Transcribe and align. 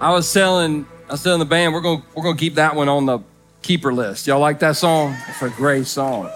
I 0.00 0.10
was 0.10 0.32
telling 0.32 0.86
I 1.08 1.12
was 1.12 1.22
telling 1.22 1.38
the 1.38 1.44
band 1.44 1.72
we're 1.72 1.80
gonna 1.80 2.02
we're 2.14 2.24
gonna 2.24 2.36
keep 2.36 2.56
that 2.56 2.74
one 2.74 2.88
on 2.88 3.06
the 3.06 3.20
keeper 3.62 3.92
list. 3.92 4.26
Y'all 4.26 4.40
like 4.40 4.58
that 4.58 4.76
song? 4.76 5.16
It's 5.28 5.42
a 5.42 5.50
great 5.50 5.86
song. 5.86 6.30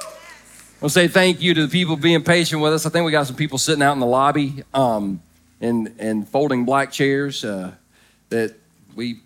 I'll 0.80 0.88
say 0.88 1.08
thank 1.08 1.40
you 1.40 1.54
to 1.54 1.66
the 1.66 1.68
people 1.68 1.96
being 1.96 2.22
patient 2.22 2.62
with 2.62 2.72
us. 2.72 2.86
I 2.86 2.90
think 2.90 3.04
we 3.04 3.10
got 3.10 3.26
some 3.26 3.36
people 3.36 3.58
sitting 3.58 3.82
out 3.82 3.92
in 3.92 4.00
the 4.00 4.06
lobby 4.06 4.62
um, 4.72 5.20
and 5.60 5.92
and 5.98 6.28
folding 6.28 6.64
black 6.64 6.92
chairs 6.92 7.44
uh, 7.44 7.72
that 8.28 8.54
we 8.94 9.20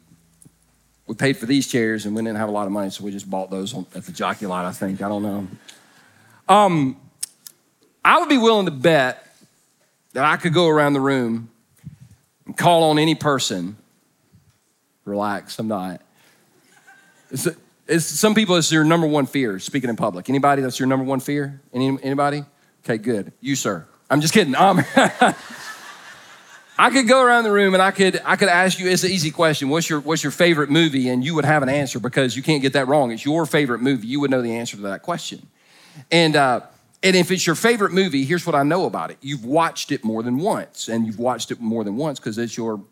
we 1.07 1.15
paid 1.15 1.37
for 1.37 1.47
these 1.47 1.71
chairs 1.71 2.07
and 2.07 2.17
we 2.17 2.23
didn't 2.23 2.39
have 2.39 2.49
a 2.49 2.53
lot 2.53 2.67
of 2.67 2.73
money, 2.73 2.89
so 2.89 3.05
we 3.05 3.11
just 3.11 3.29
bought 3.29 3.51
those 3.51 3.75
on, 3.75 3.87
at 3.95 4.07
the 4.07 4.13
jockey 4.13 4.47
lot. 4.47 4.65
I 4.65 4.73
think 4.73 5.03
I 5.03 5.09
don't 5.09 5.23
know. 5.23 5.47
Um, 6.49 6.97
I 8.05 8.19
would 8.19 8.31
be 8.31 8.39
willing 8.39 8.65
to 8.65 8.73
bet 8.73 9.27
that 10.15 10.25
I 10.25 10.37
could 10.39 10.55
go 10.55 10.69
around 10.69 10.95
the 10.95 11.01
room 11.01 11.51
and 12.47 12.57
call 12.57 12.85
on 12.85 12.99
any 12.99 13.15
person. 13.15 13.77
Relax, 15.05 15.59
I'm 15.59 15.69
not. 15.69 16.01
It's, 17.31 17.49
it's, 17.89 18.05
some 18.05 18.35
people, 18.35 18.57
it's 18.57 18.71
your 18.71 18.85
number 18.85 19.07
one 19.07 19.27
fear, 19.27 19.59
speaking 19.59 19.91
in 19.91 19.97
public. 19.97 20.29
Anybody 20.29 20.63
that's 20.63 20.79
your 20.79 20.87
number 20.87 21.05
one 21.05 21.21
fear? 21.21 21.61
Any, 21.73 21.99
anybody? 22.03 22.45
Okay, 22.85 22.99
good. 22.99 23.33
You, 23.41 23.57
sir. 23.57 23.87
I'm 24.11 24.21
just 24.21 24.35
kidding. 24.35 24.55
Um, 24.55 24.85
I 26.79 26.91
could 26.91 27.07
go 27.07 27.23
around 27.23 27.45
the 27.45 27.53
room 27.53 27.75
and 27.75 27.83
I 27.83 27.91
could 27.91 28.21
I 28.25 28.37
could 28.37 28.49
ask 28.49 28.79
you. 28.79 28.89
It's 28.89 29.05
an 29.05 29.11
easy 29.11 29.31
question. 29.31 29.69
What's 29.69 29.89
your 29.89 30.01
What's 30.01 30.23
your 30.25 30.33
favorite 30.33 30.69
movie? 30.69 31.09
And 31.09 31.25
you 31.25 31.35
would 31.35 31.45
have 31.45 31.63
an 31.63 31.69
answer 31.69 32.01
because 32.01 32.37
you 32.37 32.43
can't 32.43 32.61
get 32.61 32.73
that 32.73 32.89
wrong. 32.89 33.13
It's 33.13 33.25
your 33.25 33.47
favorite 33.47 33.81
movie. 33.81 34.07
You 34.07 34.21
would 34.21 34.31
know 34.31 34.43
the 34.43 34.57
answer 34.57 34.77
to 34.77 34.83
that 34.83 35.03
question. 35.03 35.47
And 36.11 36.35
uh, 36.35 36.63
and 37.03 37.17
if 37.17 37.31
it's 37.31 37.47
your 37.47 37.57
favorite 37.57 37.93
movie, 37.93 38.25
here's 38.25 38.47
what 38.47 38.55
I 38.55 38.63
know 38.63 38.87
about 38.87 39.11
it. 39.11 39.19
You've 39.21 39.45
watched 39.45 39.93
it 39.93 40.05
more 40.05 40.23
than 40.23 40.39
once, 40.39 40.89
and 40.89 41.07
you've 41.07 41.19
watched 41.19 41.51
it 41.51 41.61
more 41.61 41.85
than 41.85 41.97
once 41.97 42.19
because 42.19 42.39
it's 42.39 42.57
your 42.57 42.83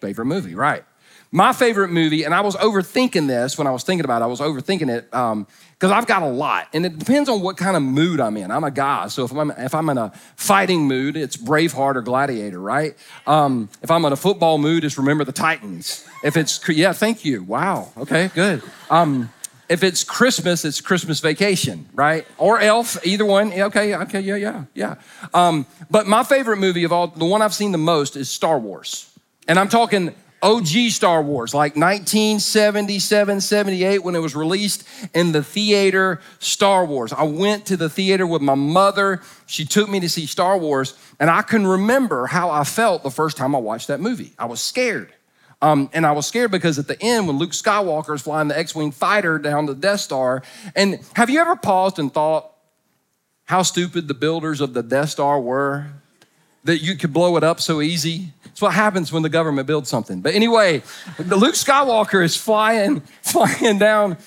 favorite 0.00 0.26
movie, 0.26 0.54
right? 0.54 0.84
My 1.32 1.52
favorite 1.52 1.90
movie, 1.90 2.24
and 2.24 2.34
I 2.34 2.40
was 2.40 2.56
overthinking 2.56 3.28
this 3.28 3.56
when 3.56 3.68
I 3.68 3.70
was 3.70 3.84
thinking 3.84 4.04
about 4.04 4.20
it. 4.20 4.24
I 4.24 4.26
was 4.26 4.40
overthinking 4.40 4.90
it 4.90 5.04
because 5.10 5.32
um, 5.32 5.46
I've 5.82 6.08
got 6.08 6.22
a 6.22 6.28
lot, 6.28 6.66
and 6.72 6.84
it 6.84 6.98
depends 6.98 7.28
on 7.28 7.40
what 7.40 7.56
kind 7.56 7.76
of 7.76 7.84
mood 7.84 8.18
I'm 8.18 8.36
in. 8.36 8.50
I'm 8.50 8.64
a 8.64 8.70
guy, 8.72 9.06
so 9.06 9.24
if 9.24 9.32
I'm 9.32 9.52
if 9.52 9.72
I'm 9.72 9.88
in 9.90 9.98
a 9.98 10.10
fighting 10.34 10.88
mood, 10.88 11.16
it's 11.16 11.36
Braveheart 11.36 11.94
or 11.94 12.02
Gladiator, 12.02 12.58
right? 12.58 12.96
Um, 13.28 13.68
if 13.80 13.92
I'm 13.92 14.04
in 14.06 14.12
a 14.12 14.16
football 14.16 14.58
mood, 14.58 14.82
it's 14.84 14.98
Remember 14.98 15.22
the 15.22 15.30
Titans. 15.30 16.04
If 16.24 16.36
it's 16.36 16.68
yeah, 16.68 16.92
thank 16.92 17.24
you. 17.24 17.44
Wow. 17.44 17.92
Okay, 17.96 18.28
good. 18.34 18.64
Um, 18.90 19.30
if 19.68 19.84
it's 19.84 20.02
Christmas, 20.02 20.64
it's 20.64 20.80
Christmas 20.80 21.20
vacation, 21.20 21.88
right? 21.94 22.26
Or 22.38 22.58
Elf, 22.58 23.06
either 23.06 23.24
one. 23.24 23.52
Okay, 23.52 23.94
okay, 23.94 24.20
yeah, 24.20 24.34
yeah, 24.34 24.64
yeah. 24.74 24.94
Um, 25.32 25.64
but 25.88 26.08
my 26.08 26.24
favorite 26.24 26.56
movie 26.56 26.82
of 26.82 26.92
all, 26.92 27.06
the 27.06 27.24
one 27.24 27.40
I've 27.40 27.54
seen 27.54 27.70
the 27.70 27.78
most 27.78 28.16
is 28.16 28.28
Star 28.28 28.58
Wars. 28.58 29.16
And 29.46 29.60
I'm 29.60 29.68
talking 29.68 30.12
OG 30.42 30.90
Star 30.90 31.22
Wars, 31.22 31.52
like 31.52 31.76
1977, 31.76 33.40
78, 33.40 33.98
when 34.02 34.14
it 34.14 34.20
was 34.20 34.34
released 34.34 34.86
in 35.14 35.32
the 35.32 35.42
theater, 35.42 36.20
Star 36.38 36.84
Wars. 36.84 37.12
I 37.12 37.24
went 37.24 37.66
to 37.66 37.76
the 37.76 37.90
theater 37.90 38.26
with 38.26 38.42
my 38.42 38.54
mother. 38.54 39.20
She 39.46 39.64
took 39.64 39.88
me 39.88 40.00
to 40.00 40.08
see 40.08 40.26
Star 40.26 40.56
Wars, 40.56 40.98
and 41.18 41.28
I 41.28 41.42
can 41.42 41.66
remember 41.66 42.26
how 42.26 42.50
I 42.50 42.64
felt 42.64 43.02
the 43.02 43.10
first 43.10 43.36
time 43.36 43.54
I 43.54 43.58
watched 43.58 43.88
that 43.88 44.00
movie. 44.00 44.32
I 44.38 44.46
was 44.46 44.60
scared. 44.60 45.12
Um, 45.62 45.90
and 45.92 46.06
I 46.06 46.12
was 46.12 46.26
scared 46.26 46.50
because 46.50 46.78
at 46.78 46.86
the 46.86 47.00
end, 47.02 47.26
when 47.26 47.36
Luke 47.36 47.50
Skywalker 47.50 48.14
is 48.14 48.22
flying 48.22 48.48
the 48.48 48.58
X 48.58 48.74
Wing 48.74 48.92
fighter 48.92 49.38
down 49.38 49.66
the 49.66 49.74
Death 49.74 50.00
Star, 50.00 50.42
and 50.74 51.00
have 51.14 51.28
you 51.28 51.38
ever 51.38 51.54
paused 51.54 51.98
and 51.98 52.12
thought 52.12 52.50
how 53.44 53.62
stupid 53.62 54.08
the 54.08 54.14
builders 54.14 54.60
of 54.60 54.72
the 54.72 54.82
Death 54.82 55.10
Star 55.10 55.38
were? 55.38 55.88
That 56.64 56.82
you 56.82 56.96
could 56.96 57.12
blow 57.12 57.36
it 57.36 57.44
up 57.44 57.60
so 57.60 57.80
easy. 57.80 58.32
It's 58.46 58.60
what 58.60 58.74
happens 58.74 59.12
when 59.12 59.22
the 59.22 59.28
government 59.28 59.66
builds 59.66 59.88
something. 59.88 60.20
But 60.20 60.34
anyway, 60.34 60.82
the 61.18 61.36
Luke 61.36 61.54
Skywalker 61.54 62.22
is 62.22 62.36
flying, 62.36 63.00
flying 63.22 63.78
down, 63.78 64.18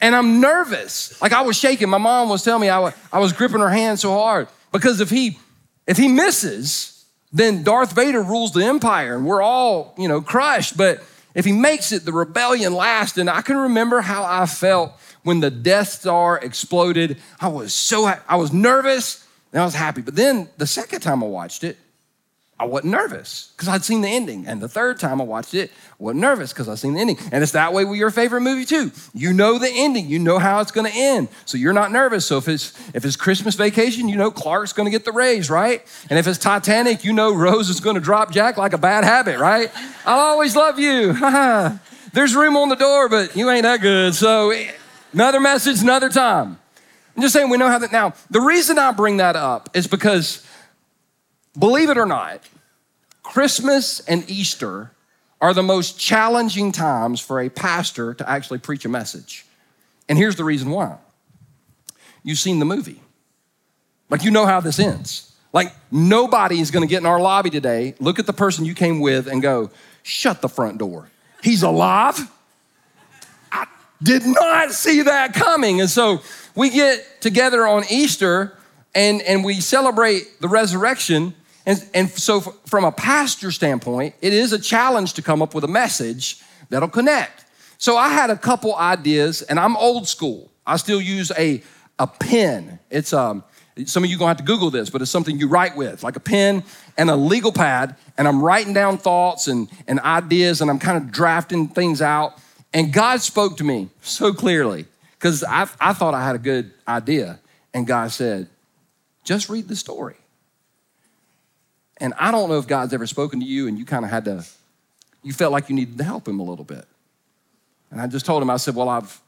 and 0.00 0.14
I'm 0.14 0.40
nervous. 0.40 1.20
Like 1.20 1.32
I 1.32 1.42
was 1.42 1.58
shaking. 1.58 1.90
My 1.90 1.98
mom 1.98 2.28
was 2.28 2.42
telling 2.42 2.62
me 2.62 2.68
I 2.68 3.18
was 3.18 3.32
gripping 3.32 3.60
her 3.60 3.68
hand 3.68 3.98
so 4.00 4.12
hard 4.12 4.48
because 4.72 5.00
if 5.00 5.10
he 5.10 5.38
if 5.86 5.96
he 5.96 6.08
misses, 6.08 7.04
then 7.32 7.62
Darth 7.62 7.92
Vader 7.92 8.22
rules 8.22 8.52
the 8.52 8.64
empire 8.64 9.16
and 9.16 9.26
we're 9.26 9.42
all, 9.42 9.94
you 9.98 10.08
know, 10.08 10.20
crushed. 10.20 10.76
But 10.76 11.02
if 11.34 11.44
he 11.44 11.52
makes 11.52 11.92
it, 11.92 12.04
the 12.04 12.12
rebellion 12.12 12.74
lasts. 12.74 13.18
And 13.18 13.28
I 13.28 13.42
can 13.42 13.56
remember 13.56 14.00
how 14.00 14.24
I 14.24 14.46
felt 14.46 14.92
when 15.22 15.40
the 15.40 15.50
Death 15.50 15.88
Star 15.88 16.38
exploded. 16.38 17.18
I 17.40 17.48
was 17.48 17.74
so 17.74 18.06
I 18.06 18.36
was 18.36 18.52
nervous 18.52 19.21
and 19.52 19.60
I 19.60 19.64
was 19.64 19.74
happy. 19.74 20.00
But 20.02 20.16
then 20.16 20.48
the 20.56 20.66
second 20.66 21.00
time 21.00 21.22
I 21.22 21.26
watched 21.26 21.64
it, 21.64 21.76
I 22.62 22.64
wasn't 22.64 22.92
nervous 22.92 23.52
because 23.56 23.68
I'd 23.68 23.84
seen 23.84 24.02
the 24.02 24.08
ending. 24.08 24.46
And 24.46 24.60
the 24.60 24.68
third 24.68 25.00
time 25.00 25.20
I 25.20 25.24
watched 25.24 25.52
it, 25.52 25.70
I 25.70 25.94
wasn't 25.98 26.20
nervous 26.20 26.52
because 26.52 26.68
I'd 26.68 26.78
seen 26.78 26.94
the 26.94 27.00
ending. 27.00 27.18
And 27.32 27.42
it's 27.42 27.52
that 27.52 27.72
way 27.72 27.84
with 27.84 27.98
your 27.98 28.10
favorite 28.10 28.42
movie 28.42 28.64
too. 28.64 28.92
You 29.12 29.32
know 29.32 29.58
the 29.58 29.68
ending, 29.68 30.06
you 30.06 30.20
know 30.20 30.38
how 30.38 30.60
it's 30.60 30.70
going 30.70 30.88
to 30.88 30.96
end. 30.96 31.28
So 31.44 31.58
you're 31.58 31.72
not 31.72 31.90
nervous. 31.90 32.24
So 32.24 32.38
if 32.38 32.46
it's 32.46 32.72
if 32.94 33.04
it's 33.04 33.16
Christmas 33.16 33.56
vacation, 33.56 34.08
you 34.08 34.14
know 34.14 34.30
Clark's 34.30 34.72
going 34.72 34.86
to 34.86 34.92
get 34.92 35.04
the 35.04 35.10
raise, 35.10 35.50
right? 35.50 35.84
And 36.08 36.20
if 36.20 36.28
it's 36.28 36.38
Titanic, 36.38 37.04
you 37.04 37.12
know 37.12 37.34
Rose 37.34 37.68
is 37.68 37.80
going 37.80 37.96
to 37.96 38.00
drop 38.00 38.30
Jack 38.30 38.58
like 38.58 38.74
a 38.74 38.78
bad 38.78 39.02
habit, 39.02 39.40
right? 39.40 39.72
I'll 40.06 40.20
always 40.20 40.54
love 40.54 40.78
you. 40.78 41.14
There's 42.12 42.36
room 42.36 42.56
on 42.56 42.68
the 42.68 42.76
door, 42.76 43.08
but 43.08 43.34
you 43.34 43.50
ain't 43.50 43.64
that 43.64 43.80
good. 43.80 44.14
So 44.14 44.50
eh, 44.50 44.70
another 45.12 45.40
message, 45.40 45.82
another 45.82 46.10
time. 46.10 46.58
I'm 47.22 47.26
just 47.26 47.34
saying 47.34 47.50
we 47.50 47.56
know 47.56 47.68
how 47.68 47.78
that 47.78 47.92
now. 47.92 48.14
The 48.30 48.40
reason 48.40 48.80
I 48.80 48.90
bring 48.90 49.18
that 49.18 49.36
up 49.36 49.70
is 49.74 49.86
because 49.86 50.44
believe 51.56 51.88
it 51.88 51.96
or 51.96 52.04
not, 52.04 52.40
Christmas 53.22 54.00
and 54.00 54.28
Easter 54.28 54.90
are 55.40 55.54
the 55.54 55.62
most 55.62 56.00
challenging 56.00 56.72
times 56.72 57.20
for 57.20 57.40
a 57.40 57.48
pastor 57.48 58.12
to 58.14 58.28
actually 58.28 58.58
preach 58.58 58.84
a 58.84 58.88
message. 58.88 59.46
And 60.08 60.18
here's 60.18 60.34
the 60.34 60.42
reason 60.42 60.70
why 60.70 60.96
you've 62.24 62.40
seen 62.40 62.58
the 62.58 62.64
movie. 62.64 63.00
Like, 64.10 64.24
you 64.24 64.32
know 64.32 64.44
how 64.44 64.58
this 64.58 64.80
ends. 64.80 65.32
Like, 65.52 65.72
nobody 65.92 66.58
is 66.58 66.72
gonna 66.72 66.88
get 66.88 67.02
in 67.02 67.06
our 67.06 67.20
lobby 67.20 67.50
today, 67.50 67.94
look 68.00 68.18
at 68.18 68.26
the 68.26 68.32
person 68.32 68.64
you 68.64 68.74
came 68.74 68.98
with, 68.98 69.28
and 69.28 69.40
go, 69.40 69.70
shut 70.02 70.40
the 70.40 70.48
front 70.48 70.78
door. 70.78 71.08
He's 71.40 71.62
alive? 71.62 72.18
Did 74.02 74.26
not 74.26 74.72
see 74.72 75.02
that 75.02 75.34
coming. 75.34 75.80
And 75.80 75.88
so 75.90 76.22
we 76.54 76.70
get 76.70 77.20
together 77.20 77.66
on 77.66 77.84
Easter 77.90 78.56
and, 78.94 79.22
and 79.22 79.44
we 79.44 79.60
celebrate 79.60 80.40
the 80.40 80.48
resurrection 80.48 81.34
and, 81.64 81.84
and 81.94 82.10
so, 82.10 82.40
from 82.40 82.84
a 82.84 82.92
pastor 82.92 83.50
standpoint, 83.52 84.14
it 84.20 84.32
is 84.32 84.52
a 84.52 84.58
challenge 84.58 85.12
to 85.14 85.22
come 85.22 85.42
up 85.42 85.54
with 85.54 85.64
a 85.64 85.68
message 85.68 86.40
that'll 86.70 86.88
connect. 86.88 87.44
So, 87.78 87.96
I 87.96 88.08
had 88.08 88.30
a 88.30 88.36
couple 88.36 88.74
ideas, 88.74 89.42
and 89.42 89.60
I'm 89.60 89.76
old 89.76 90.08
school. 90.08 90.50
I 90.66 90.76
still 90.76 91.00
use 91.00 91.30
a, 91.38 91.62
a 91.98 92.06
pen. 92.06 92.80
It's 92.90 93.12
um, 93.12 93.44
some 93.84 94.02
of 94.02 94.10
you 94.10 94.18
gonna 94.18 94.28
have 94.28 94.38
to 94.38 94.42
Google 94.42 94.70
this, 94.70 94.90
but 94.90 95.02
it's 95.02 95.10
something 95.10 95.38
you 95.38 95.48
write 95.48 95.76
with, 95.76 96.02
like 96.02 96.16
a 96.16 96.20
pen 96.20 96.64
and 96.98 97.10
a 97.10 97.16
legal 97.16 97.52
pad. 97.52 97.96
And 98.18 98.26
I'm 98.26 98.42
writing 98.42 98.72
down 98.72 98.98
thoughts 98.98 99.46
and, 99.46 99.68
and 99.86 100.00
ideas, 100.00 100.60
and 100.60 100.70
I'm 100.70 100.80
kind 100.80 100.96
of 100.96 101.12
drafting 101.12 101.68
things 101.68 102.02
out. 102.02 102.38
And 102.74 102.92
God 102.92 103.20
spoke 103.20 103.58
to 103.58 103.64
me 103.64 103.88
so 104.00 104.32
clearly 104.32 104.86
because 105.12 105.44
I, 105.44 105.68
I 105.80 105.92
thought 105.92 106.14
I 106.14 106.24
had 106.24 106.34
a 106.34 106.38
good 106.38 106.72
idea. 106.88 107.38
And 107.74 107.86
God 107.86 108.10
said, 108.10 108.48
just 109.24 109.48
read 109.48 109.68
the 109.68 109.76
story. 109.76 110.16
And 111.98 112.14
I 112.18 112.30
don't 112.32 112.48
know 112.48 112.58
if 112.58 112.66
God's 112.66 112.92
ever 112.92 113.06
spoken 113.06 113.40
to 113.40 113.46
you 113.46 113.68
and 113.68 113.78
you 113.78 113.84
kind 113.84 114.04
of 114.04 114.10
had 114.10 114.24
to, 114.24 114.44
you 115.22 115.32
felt 115.32 115.52
like 115.52 115.68
you 115.68 115.76
needed 115.76 115.98
to 115.98 116.04
help 116.04 116.26
him 116.26 116.40
a 116.40 116.42
little 116.42 116.64
bit. 116.64 116.84
And 117.90 118.00
I 118.00 118.06
just 118.06 118.26
told 118.26 118.42
him, 118.42 118.50
I 118.50 118.56
said, 118.56 118.74
Well, 118.74 118.88
I've, 118.88 119.20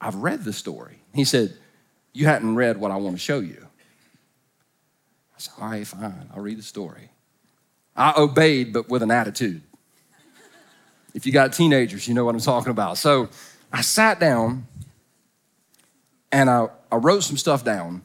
I've 0.00 0.14
read 0.16 0.44
the 0.44 0.52
story. 0.52 0.98
He 1.14 1.24
said, 1.24 1.54
You 2.12 2.26
hadn't 2.26 2.54
read 2.54 2.76
what 2.76 2.90
I 2.90 2.96
want 2.96 3.16
to 3.16 3.20
show 3.20 3.40
you. 3.40 3.66
I 5.34 5.38
said, 5.38 5.54
All 5.60 5.70
right, 5.70 5.86
fine, 5.86 6.28
I'll 6.34 6.42
read 6.42 6.58
the 6.58 6.62
story. 6.62 7.10
I 7.96 8.12
obeyed, 8.16 8.72
but 8.72 8.88
with 8.88 9.02
an 9.02 9.10
attitude. 9.10 9.62
If 11.14 11.26
you 11.26 11.32
got 11.32 11.52
teenagers, 11.52 12.06
you 12.06 12.14
know 12.14 12.24
what 12.24 12.34
I'm 12.34 12.40
talking 12.40 12.70
about. 12.70 12.98
So 12.98 13.28
I 13.72 13.80
sat 13.82 14.20
down 14.20 14.66
and 16.32 16.48
I, 16.48 16.68
I 16.90 16.96
wrote 16.96 17.20
some 17.20 17.36
stuff 17.36 17.64
down. 17.64 18.02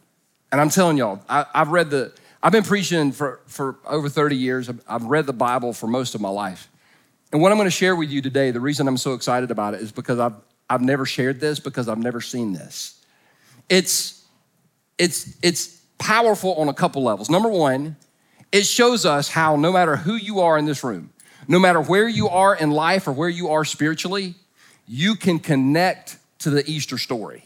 And 0.52 0.62
I'm 0.62 0.69
telling 0.69 0.98
y'all, 0.98 1.22
I, 1.28 1.46
I've 1.54 1.69
read 1.69 1.90
the, 1.90 2.13
I've 2.42 2.52
been 2.52 2.63
preaching 2.63 3.12
for, 3.12 3.42
for 3.46 3.78
over 3.86 4.10
30 4.10 4.36
years. 4.36 4.69
I've 4.88 5.04
read 5.04 5.25
the 5.25 5.34
Bible 5.34 5.74
for 5.74 5.88
most 5.88 6.16
of 6.16 6.22
my 6.22 6.30
life. 6.30 6.69
And 7.31 7.42
what 7.42 7.52
I'm 7.52 7.57
going 7.57 7.68
to 7.68 7.72
share 7.72 7.96
with 7.96 8.10
you 8.10 8.22
today, 8.22 8.52
the 8.52 8.60
reason 8.60 8.88
I'm 8.88 8.98
so 8.98 9.13
excited 9.13 9.51
about 9.51 9.74
it 9.74 9.81
is 9.81 9.92
because 9.92 10.19
I've, 10.19 10.36
I've 10.69 10.81
never 10.81 11.06
shared 11.06 11.40
this 11.40 11.60
because 11.60 11.90
I've 11.90 11.98
never 11.98 12.22
seen 12.22 12.54
this. 12.54 13.04
It's, 13.68 14.24
it's, 14.98 15.36
it's 15.42 15.81
powerful 15.98 16.54
on 16.56 16.69
a 16.69 16.74
couple 16.74 17.04
levels. 17.04 17.30
Number 17.30 17.50
one, 17.50 17.96
it 18.51 18.66
shows 18.66 19.06
us 19.06 19.28
how 19.28 19.56
no 19.56 19.72
matter 19.72 19.96
who 19.96 20.16
you 20.16 20.40
are 20.40 20.58
in 20.58 20.66
this 20.66 20.84
room, 20.84 21.12
no 21.47 21.59
matter 21.59 21.81
where 21.81 22.07
you 22.07 22.30
are 22.30 22.56
in 22.56 22.71
life 22.71 23.07
or 23.07 23.12
where 23.12 23.30
you 23.30 23.50
are 23.50 23.65
spiritually, 23.65 24.36
you 24.88 25.15
can 25.15 25.39
connect 25.39 26.18
to 26.39 26.50
the 26.50 26.69
Easter 26.69 26.97
story. 26.97 27.44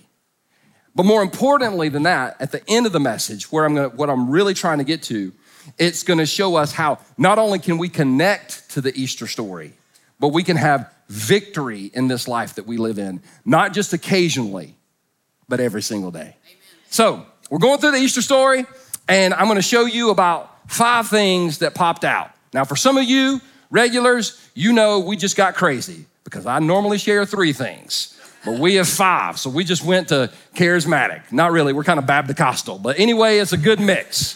But 0.96 1.06
more 1.06 1.22
importantly 1.22 1.90
than 1.90 2.04
that, 2.04 2.36
at 2.42 2.52
the 2.52 2.62
end 2.70 2.86
of 2.86 2.92
the 2.92 3.00
message, 3.00 3.52
where 3.52 3.66
I'm 3.66 3.76
gonna, 3.76 3.90
what 3.90 4.10
I'm 4.10 4.30
really 4.30 4.54
trying 4.54 4.80
to 4.80 4.84
get 4.84 5.04
to, 5.04 5.32
it's 5.78 6.04
gonna 6.04 6.26
show 6.26 6.56
us 6.56 6.72
how 6.72 7.00
not 7.18 7.40
only 7.40 7.60
can 7.60 7.78
we 7.78 7.90
connect 7.90 8.72
to 8.72 8.82
the 8.82 8.98
Easter 9.00 9.28
story, 9.28 9.74
but 10.20 10.30
we 10.30 10.44
can 10.44 10.58
have 10.58 10.94
victory 11.08 11.92
in 11.94 12.08
this 12.08 12.28
life 12.28 12.56
that 12.56 12.66
we 12.68 12.78
live 12.78 13.00
in, 13.00 13.22
not 13.46 13.74
just 13.74 13.94
occasionally, 13.94 14.76
but 15.48 15.60
every 15.60 15.82
single 15.82 16.12
day. 16.12 16.20
Amen. 16.20 16.36
So, 16.90 17.26
we're 17.50 17.60
going 17.60 17.80
through 17.80 17.92
the 17.92 17.98
Easter 17.98 18.22
story, 18.22 18.66
and 19.08 19.34
I'm 19.34 19.48
gonna 19.48 19.62
show 19.62 19.86
you 19.86 20.10
about 20.10 20.70
five 20.70 21.08
things 21.08 21.60
that 21.60 21.76
popped 21.76 22.04
out. 22.04 22.32
Now, 22.54 22.66
for 22.66 22.76
some 22.76 22.98
of 22.98 23.06
you 23.06 23.42
regulars, 23.70 24.50
you 24.54 24.74
know 24.74 25.00
we 25.00 25.16
just 25.16 25.36
got 25.36 25.56
crazy 25.56 26.06
because 26.24 26.46
I 26.46 26.60
normally 26.60 26.98
share 26.98 27.26
three 27.26 27.54
things. 27.54 28.16
But 28.46 28.60
we 28.60 28.76
have 28.76 28.88
five, 28.88 29.38
so 29.38 29.50
we 29.50 29.66
just 29.66 29.84
went 29.84 30.10
to 30.10 30.32
charismatic. 30.56 31.32
Not 31.32 31.52
really, 31.52 31.74
we're 31.74 31.84
kind 31.84 32.00
of 32.00 32.06
Baptist 32.06 32.82
But 32.82 32.98
anyway, 32.98 33.40
it's 33.40 33.52
a 33.52 33.58
good 33.58 33.80
mix. 33.80 34.36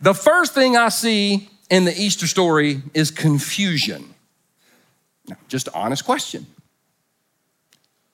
The 0.00 0.14
first 0.14 0.54
thing 0.54 0.76
I 0.76 0.88
see 0.88 1.50
in 1.68 1.84
the 1.84 1.94
Easter 1.94 2.26
story 2.26 2.82
is 2.94 3.10
confusion. 3.10 4.14
Now, 5.28 5.36
just 5.48 5.68
an 5.68 5.74
honest 5.76 6.04
question. 6.04 6.46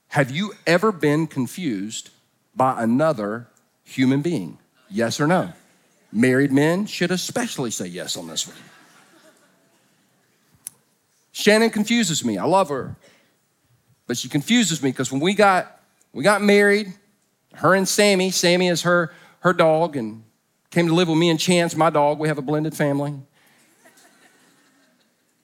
Have 0.08 0.30
you 0.30 0.54
ever 0.66 0.90
been 0.90 1.26
confused 1.26 2.10
by 2.54 2.82
another 2.82 3.46
human 3.84 4.22
being? 4.22 4.58
Yes 4.90 5.20
or 5.20 5.26
no? 5.26 5.52
Married 6.12 6.52
men 6.52 6.86
should 6.86 7.10
especially 7.10 7.70
say 7.70 7.86
yes 7.86 8.16
on 8.16 8.26
this 8.26 8.46
one. 8.46 8.56
Shannon 11.36 11.68
confuses 11.68 12.24
me. 12.24 12.38
I 12.38 12.44
love 12.44 12.70
her. 12.70 12.96
But 14.06 14.16
she 14.16 14.26
confuses 14.26 14.82
me 14.82 14.90
because 14.90 15.12
when 15.12 15.20
we 15.20 15.34
got 15.34 15.82
we 16.14 16.24
got 16.24 16.40
married, 16.40 16.94
her 17.56 17.74
and 17.74 17.86
Sammy, 17.86 18.30
Sammy 18.30 18.68
is 18.68 18.82
her 18.82 19.12
her 19.40 19.52
dog 19.52 19.96
and 19.96 20.24
came 20.70 20.86
to 20.86 20.94
live 20.94 21.08
with 21.08 21.18
me 21.18 21.28
and 21.28 21.38
Chance, 21.38 21.76
my 21.76 21.90
dog. 21.90 22.18
We 22.18 22.28
have 22.28 22.38
a 22.38 22.42
blended 22.42 22.74
family. 22.74 23.16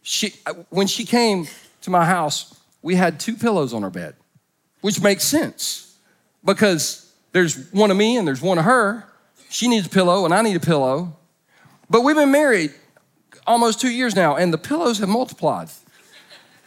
She 0.00 0.34
when 0.70 0.86
she 0.86 1.04
came 1.04 1.46
to 1.82 1.90
my 1.90 2.06
house, 2.06 2.58
we 2.80 2.94
had 2.94 3.20
two 3.20 3.36
pillows 3.36 3.74
on 3.74 3.84
our 3.84 3.90
bed, 3.90 4.14
which 4.80 5.02
makes 5.02 5.24
sense 5.24 5.98
because 6.42 7.12
there's 7.32 7.70
one 7.70 7.90
of 7.90 7.98
me 7.98 8.16
and 8.16 8.26
there's 8.26 8.40
one 8.40 8.56
of 8.56 8.64
her. 8.64 9.04
She 9.50 9.68
needs 9.68 9.88
a 9.88 9.90
pillow 9.90 10.24
and 10.24 10.32
I 10.32 10.40
need 10.40 10.56
a 10.56 10.60
pillow. 10.60 11.18
But 11.90 12.00
we've 12.00 12.16
been 12.16 12.32
married 12.32 12.72
almost 13.46 13.78
two 13.78 13.90
years 13.90 14.14
now, 14.14 14.36
and 14.36 14.54
the 14.54 14.58
pillows 14.58 14.98
have 14.98 15.10
multiplied. 15.10 15.68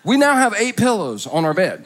We 0.06 0.18
now 0.18 0.36
have 0.36 0.54
eight 0.54 0.78
pillows 0.78 1.25
on 1.28 1.44
our 1.46 1.54
bed, 1.54 1.86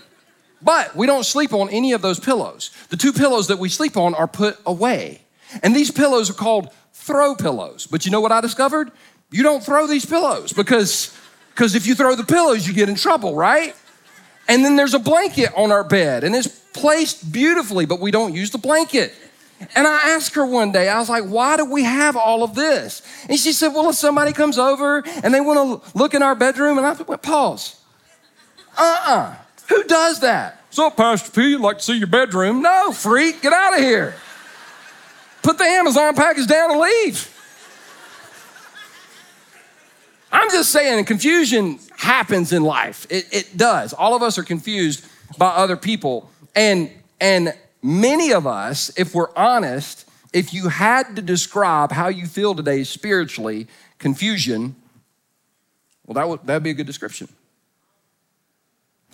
but 0.61 0.95
we 0.95 1.07
don't 1.07 1.23
sleep 1.23 1.53
on 1.53 1.69
any 1.69 1.93
of 1.93 2.01
those 2.01 2.19
pillows. 2.19 2.69
The 2.89 2.97
two 2.97 3.13
pillows 3.13 3.47
that 3.47 3.59
we 3.59 3.69
sleep 3.69 3.95
on 3.97 4.13
are 4.13 4.27
put 4.27 4.57
away. 4.65 5.21
And 5.63 5.75
these 5.75 5.89
pillows 5.89 6.29
are 6.29 6.33
called 6.33 6.71
throw 6.93 7.33
pillows. 7.33 7.87
But 7.87 8.05
you 8.05 8.11
know 8.11 8.21
what 8.21 8.31
I 8.31 8.41
discovered? 8.41 8.91
You 9.31 9.41
don't 9.41 9.63
throw 9.63 9.87
these 9.87 10.05
pillows 10.05 10.53
because 10.53 11.15
because 11.51 11.75
if 11.75 11.87
you 11.87 11.95
throw 11.95 12.15
the 12.15 12.23
pillows, 12.23 12.67
you 12.67 12.73
get 12.73 12.87
in 12.87 12.95
trouble, 12.95 13.35
right? 13.35 13.75
And 14.47 14.63
then 14.63 14.75
there's 14.75 14.93
a 14.93 14.99
blanket 14.99 15.51
on 15.55 15.71
our 15.71 15.83
bed 15.83 16.23
and 16.23 16.35
it's 16.35 16.47
placed 16.47 17.31
beautifully, 17.31 17.85
but 17.85 17.99
we 17.99 18.11
don't 18.11 18.33
use 18.33 18.51
the 18.51 18.57
blanket. 18.57 19.13
And 19.75 19.85
I 19.85 20.11
asked 20.11 20.35
her 20.35 20.45
one 20.45 20.71
day, 20.71 20.87
I 20.87 20.99
was 20.99 21.09
like, 21.09 21.25
why 21.25 21.57
do 21.57 21.65
we 21.65 21.83
have 21.83 22.15
all 22.15 22.43
of 22.43 22.55
this? 22.55 23.01
And 23.27 23.37
she 23.37 23.51
said, 23.51 23.69
well, 23.69 23.89
if 23.89 23.95
somebody 23.95 24.31
comes 24.31 24.57
over 24.57 25.03
and 25.21 25.33
they 25.33 25.41
want 25.41 25.83
to 25.83 25.97
look 25.97 26.13
in 26.13 26.23
our 26.23 26.35
bedroom, 26.35 26.77
and 26.77 26.87
I 26.87 26.93
went, 26.93 27.21
pause. 27.21 27.78
Uh-uh. 28.79 29.35
Who 29.67 29.83
does 29.83 30.21
that? 30.21 30.63
So, 30.71 30.89
Pastor 30.89 31.31
P, 31.31 31.49
you'd 31.49 31.61
like 31.61 31.77
to 31.79 31.83
see 31.83 31.97
your 31.97 32.07
bedroom? 32.07 32.61
No, 32.61 32.91
freak, 32.91 33.41
get 33.41 33.53
out 33.53 33.73
of 33.73 33.79
here. 33.79 34.15
Put 35.41 35.57
the 35.57 35.65
Amazon 35.65 36.15
package 36.15 36.47
down 36.47 36.71
and 36.71 36.79
leave. 36.79 37.35
I'm 40.31 40.49
just 40.51 40.71
saying, 40.71 41.05
confusion 41.05 41.79
happens 41.97 42.53
in 42.53 42.63
life. 42.63 43.07
It, 43.09 43.27
it 43.31 43.57
does. 43.57 43.93
All 43.93 44.15
of 44.15 44.21
us 44.21 44.37
are 44.37 44.43
confused 44.43 45.05
by 45.37 45.47
other 45.47 45.75
people. 45.75 46.29
And, 46.55 46.91
and 47.19 47.55
many 47.81 48.31
of 48.31 48.45
us, 48.45 48.91
if 48.97 49.15
we're 49.15 49.35
honest, 49.35 50.07
if 50.31 50.53
you 50.53 50.69
had 50.69 51.15
to 51.15 51.21
describe 51.21 51.91
how 51.91 52.07
you 52.07 52.27
feel 52.27 52.53
today 52.53 52.83
spiritually, 52.83 53.67
confusion, 53.97 54.75
well, 56.05 56.13
that 56.15 56.29
would 56.29 56.45
that'd 56.45 56.63
be 56.63 56.69
a 56.69 56.73
good 56.75 56.87
description. 56.87 57.27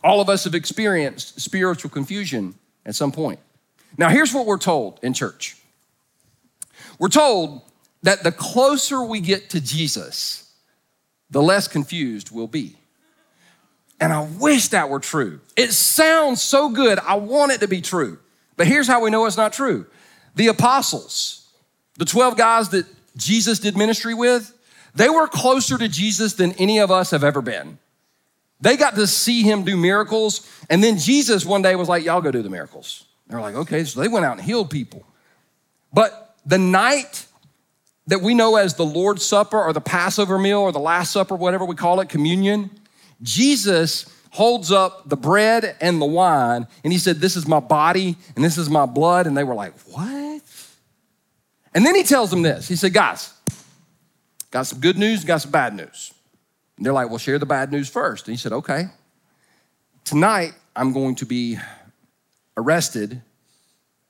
All 0.06 0.22
of 0.22 0.30
us 0.30 0.44
have 0.44 0.54
experienced 0.54 1.42
spiritual 1.42 1.90
confusion 1.90 2.54
at 2.86 2.94
some 2.94 3.12
point. 3.12 3.40
Now, 3.98 4.10
here's 4.10 4.32
what 4.36 4.46
we're 4.46 4.60
told 4.60 5.00
in 5.02 5.16
church 5.16 5.58
we're 7.00 7.10
told 7.10 7.64
that 8.04 8.22
the 8.22 8.32
closer 8.32 9.04
we 9.04 9.20
get 9.20 9.50
to 9.50 9.60
Jesus, 9.60 10.54
the 11.32 11.42
less 11.42 11.68
confused 11.68 12.30
we'll 12.30 12.46
be. 12.46 12.76
And 14.00 14.14
I 14.14 14.28
wish 14.40 14.68
that 14.68 14.90
were 14.90 15.00
true. 15.00 15.40
It 15.58 15.72
sounds 15.72 16.40
so 16.40 16.70
good. 16.70 17.00
I 17.00 17.16
want 17.16 17.54
it 17.54 17.62
to 17.62 17.68
be 17.68 17.82
true. 17.82 18.20
But 18.58 18.68
here's 18.68 18.88
how 18.88 19.02
we 19.02 19.10
know 19.10 19.26
it's 19.26 19.38
not 19.38 19.54
true 19.54 19.88
the 20.36 20.48
apostles, 20.48 21.50
the 21.98 22.06
12 22.06 22.38
guys 22.38 22.70
that 22.70 22.86
Jesus 23.18 23.58
did 23.58 23.76
ministry 23.76 24.14
with, 24.14 24.56
they 24.94 25.10
were 25.10 25.28
closer 25.28 25.80
to 25.80 25.88
Jesus 25.88 26.34
than 26.34 26.52
any 26.54 26.78
of 26.78 26.92
us 26.92 27.10
have 27.10 27.24
ever 27.24 27.42
been. 27.42 27.80
They 28.62 28.78
got 28.78 28.96
to 28.96 29.08
see 29.08 29.42
him 29.42 29.64
do 29.64 29.76
miracles. 29.78 30.50
And 30.70 30.84
then 30.84 30.98
Jesus 30.98 31.46
one 31.46 31.62
day 31.62 31.76
was 31.76 31.90
like, 31.90 32.04
Y'all 32.04 32.22
go 32.22 32.32
do 32.32 32.42
the 32.42 32.50
miracles. 32.50 33.06
They're 33.28 33.42
like, 33.42 33.56
Okay. 33.56 33.84
So 33.84 34.00
they 34.00 34.08
went 34.08 34.26
out 34.26 34.38
and 34.38 34.46
healed 34.46 34.70
people. 34.70 35.06
But 35.94 36.36
the 36.46 36.58
night 36.58 37.26
that 38.08 38.22
we 38.22 38.34
know 38.34 38.56
as 38.56 38.76
the 38.76 38.86
Lord's 38.86 39.26
Supper 39.26 39.62
or 39.62 39.74
the 39.74 39.82
Passover 39.82 40.38
meal 40.38 40.60
or 40.60 40.72
the 40.72 40.80
Last 40.80 41.12
Supper, 41.12 41.36
whatever 41.36 41.66
we 41.66 41.76
call 41.76 42.00
it, 42.00 42.10
communion, 42.10 42.70
Jesus 43.22 44.06
holds 44.32 44.72
up 44.72 45.08
the 45.08 45.16
bread 45.16 45.76
and 45.80 46.02
the 46.02 46.06
wine 46.06 46.68
and 46.84 46.94
he 46.94 47.00
said, 47.00 47.18
This 47.18 47.36
is 47.36 47.48
my 47.48 47.60
body 47.60 48.18
and 48.36 48.44
this 48.44 48.58
is 48.58 48.70
my 48.70 48.86
blood. 48.86 49.28
And 49.28 49.38
they 49.38 49.44
were 49.44 49.56
like, 49.56 49.74
What? 49.86 50.42
And 51.74 51.86
then 51.86 51.96
he 51.96 52.04
tells 52.04 52.30
them 52.30 52.42
this 52.42 52.68
He 52.68 52.76
said, 52.76 52.94
Guys, 52.94 53.34
got 54.52 54.64
some 54.64 54.80
good 54.80 54.98
news, 54.98 55.24
got 55.24 55.42
some 55.42 55.52
bad 55.52 55.74
news. 55.74 56.14
And 56.78 56.86
they're 56.86 56.94
like, 56.94 57.10
well, 57.10 57.18
share 57.18 57.40
the 57.40 57.46
bad 57.46 57.72
news 57.72 57.90
first. 57.90 58.28
And 58.28 58.34
he 58.34 58.38
said, 58.38 58.52
okay. 58.52 58.86
Tonight, 60.04 60.54
I'm 60.76 60.94
going 60.94 61.16
to 61.16 61.26
be 61.26 61.58
arrested, 62.58 63.22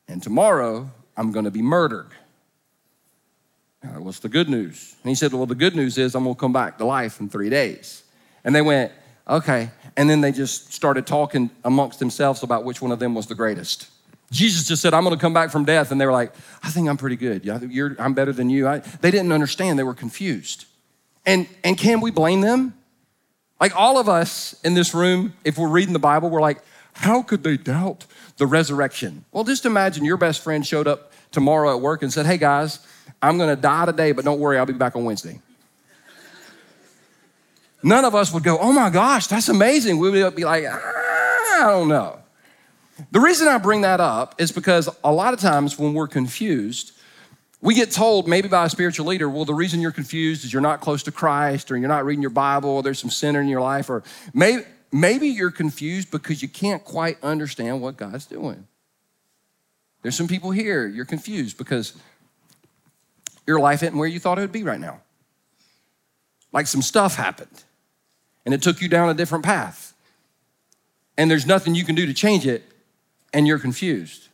and 0.08 0.22
tomorrow, 0.22 0.90
I'm 1.16 1.32
going 1.32 1.46
to 1.46 1.52
be 1.52 1.62
murdered. 1.62 2.12
What's 3.98 4.20
the 4.20 4.30
good 4.30 4.50
news? 4.50 4.96
And 5.04 5.10
he 5.10 5.16
said, 5.16 5.32
Well, 5.34 5.46
the 5.46 5.56
good 5.56 5.76
news 5.76 5.98
is 5.98 6.16
I'm 6.16 6.24
going 6.24 6.36
to 6.36 6.40
come 6.40 6.54
back 6.54 6.78
to 6.80 6.86
life 6.86 7.20
in 7.20 7.30
three 7.30 7.50
days. 7.50 8.04
And 8.44 8.56
they 8.56 8.62
went, 8.62 8.92
Okay. 9.28 9.70
And 9.98 10.10
then 10.10 10.22
they 10.22 10.32
just 10.32 10.74
started 10.74 11.08
talking 11.08 11.50
amongst 11.64 12.00
themselves 12.00 12.44
about 12.44 12.64
which 12.64 12.82
one 12.82 12.92
of 12.92 13.00
them 13.00 13.16
was 13.16 13.28
the 13.28 13.36
greatest. 13.36 13.90
Jesus 14.32 14.68
just 14.68 14.82
said, 14.82 14.94
I'm 14.94 15.04
going 15.04 15.16
to 15.16 15.22
come 15.22 15.34
back 15.34 15.50
from 15.50 15.66
death. 15.66 15.92
And 15.92 16.00
they 16.00 16.06
were 16.06 16.12
like, 16.12 16.34
I 16.64 16.70
think 16.70 16.90
I'm 16.90 16.98
pretty 16.98 17.16
good. 17.16 17.46
Yeah, 17.46 17.60
I'm 18.00 18.14
better 18.14 18.34
than 18.34 18.50
you. 18.50 18.68
I, 18.68 18.80
they 18.80 19.12
didn't 19.12 19.32
understand. 19.32 19.80
They 19.80 19.84
were 19.84 19.94
confused. 19.94 20.66
And, 21.26 21.48
and 21.64 21.78
can 21.78 22.02
we 22.02 22.12
blame 22.12 22.42
them? 22.42 22.74
Like 23.60 23.76
all 23.76 23.98
of 23.98 24.10
us 24.10 24.56
in 24.64 24.74
this 24.74 24.94
room, 24.94 25.34
if 25.44 25.58
we're 25.58 25.70
reading 25.70 25.94
the 25.94 26.00
Bible, 26.00 26.30
we're 26.30 26.42
like, 26.42 26.62
how 26.94 27.22
could 27.22 27.44
they 27.44 27.58
doubt 27.58 28.06
the 28.38 28.46
resurrection? 28.46 29.26
Well, 29.32 29.44
just 29.44 29.66
imagine 29.66 30.06
your 30.06 30.18
best 30.18 30.44
friend 30.44 30.66
showed 30.66 30.88
up 30.88 31.12
tomorrow 31.32 31.76
at 31.76 31.82
work 31.82 32.04
and 32.04 32.12
said, 32.12 32.26
hey 32.26 32.38
guys, 32.38 32.80
I'm 33.22 33.38
gonna 33.38 33.56
die 33.56 33.86
today, 33.86 34.12
but 34.12 34.26
don't 34.26 34.40
worry, 34.40 34.58
I'll 34.58 34.66
be 34.66 34.74
back 34.74 34.96
on 34.96 35.04
Wednesday. 35.04 35.40
None 37.84 38.04
of 38.04 38.16
us 38.16 38.34
would 38.34 38.44
go, 38.44 38.58
oh 38.58 38.72
my 38.72 38.90
gosh, 38.90 39.28
that's 39.28 39.50
amazing. 39.50 40.00
We 40.00 40.10
would 40.10 40.36
be 40.36 40.44
like, 40.44 40.66
ah, 40.68 41.64
I 41.64 41.68
don't 41.68 41.88
know. 41.88 42.20
The 43.12 43.20
reason 43.20 43.48
I 43.48 43.58
bring 43.58 43.82
that 43.82 44.00
up 44.00 44.36
is 44.38 44.52
because 44.52 44.90
a 45.04 45.12
lot 45.12 45.34
of 45.34 45.40
times 45.40 45.78
when 45.78 45.94
we're 45.94 46.08
confused, 46.08 46.94
we 47.62 47.74
get 47.74 47.92
told 47.92 48.28
maybe 48.28 48.48
by 48.48 48.66
a 48.66 48.70
spiritual 48.70 49.08
leader, 49.08 49.30
well, 49.30 49.46
the 49.46 49.54
reason 49.54 49.82
you're 49.82 49.92
confused 49.92 50.46
is 50.46 50.54
you're 50.54 50.62
not 50.62 50.82
close 50.82 51.04
to 51.04 51.12
Christ 51.12 51.72
or 51.72 51.78
you're 51.78 51.88
not 51.88 52.06
reading 52.06 52.22
your 52.22 52.30
Bible 52.30 52.70
or 52.70 52.84
there's 52.84 53.00
some 53.00 53.10
sin 53.10 53.36
in 53.36 53.48
your 53.48 53.62
life 53.62 53.90
or 53.90 54.04
maybe, 54.34 54.64
maybe 54.92 55.28
you're 55.30 55.52
confused 55.52 56.12
because 56.12 56.42
you 56.42 56.48
can't 56.48 56.84
quite 56.84 57.18
understand 57.24 57.82
what 57.82 57.98
God's 57.98 58.26
doing. 58.26 58.68
There's 60.02 60.16
some 60.16 60.28
people 60.28 60.52
here, 60.52 60.86
you're 60.86 61.06
confused 61.06 61.58
because 61.58 61.94
your 63.48 63.60
life 63.60 63.82
isn't 63.82 63.98
where 63.98 64.08
you 64.08 64.20
thought 64.20 64.38
it 64.38 64.42
would 64.42 64.52
be 64.52 64.64
right 64.64 64.80
now. 64.80 65.02
Like 66.52 66.68
some 66.68 66.82
stuff 66.82 67.16
happened 67.16 67.64
and 68.46 68.54
it 68.54 68.62
took 68.62 68.82
you 68.82 68.88
down 68.88 69.10
a 69.10 69.14
different 69.14 69.44
path. 69.44 69.94
And 71.18 71.32
there's 71.32 71.46
nothing 71.46 71.76
you 71.76 71.86
can 71.86 71.96
do 71.96 72.06
to 72.06 72.14
change 72.14 72.46
it 72.46 72.64
and 73.34 73.48
you're 73.48 73.60
confused. 73.60 74.28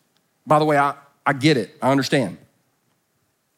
By 0.46 0.60
the 0.60 0.66
way, 0.66 0.78
I, 0.78 0.96
I 1.26 1.34
get 1.34 1.56
it, 1.58 1.78
I 1.82 1.92
understand. 1.92 2.38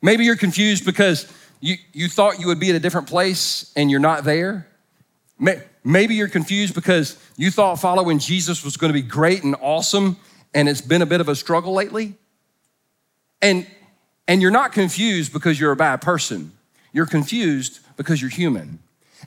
Maybe 0.04 0.26
you're 0.26 0.36
confused 0.36 0.86
because 0.86 1.32
you, 1.62 1.78
you 1.94 2.10
thought 2.10 2.40
you 2.40 2.48
would 2.48 2.60
be 2.60 2.70
at 2.70 2.76
a 2.76 2.80
different 2.80 3.08
place 3.08 3.72
and 3.78 3.90
you're 3.90 4.02
not 4.02 4.26
there. 4.26 4.68
Maybe 5.84 6.16
you're 6.16 6.28
confused 6.28 6.76
because 6.76 7.18
you 7.38 7.50
thought 7.50 7.80
following 7.80 8.20
Jesus 8.20 8.66
was 8.66 8.76
going 8.76 8.90
to 8.90 8.94
be 8.94 9.02
great 9.02 9.44
and 9.44 9.56
awesome 9.62 10.18
and 10.54 10.68
it's 10.68 10.82
been 10.82 11.02
a 11.02 11.06
bit 11.06 11.22
of 11.22 11.30
a 11.30 11.36
struggle 11.36 11.74
lately. 11.74 12.16
And, 13.42 13.66
and 14.28 14.42
you're 14.42 14.52
not 14.52 14.74
confused 14.74 15.32
because 15.32 15.58
you're 15.58 15.72
a 15.72 15.78
bad 15.78 16.02
person. 16.02 16.52
You're 16.92 17.06
confused 17.06 17.80
because 17.96 18.22
you're 18.22 18.30
human. 18.30 18.80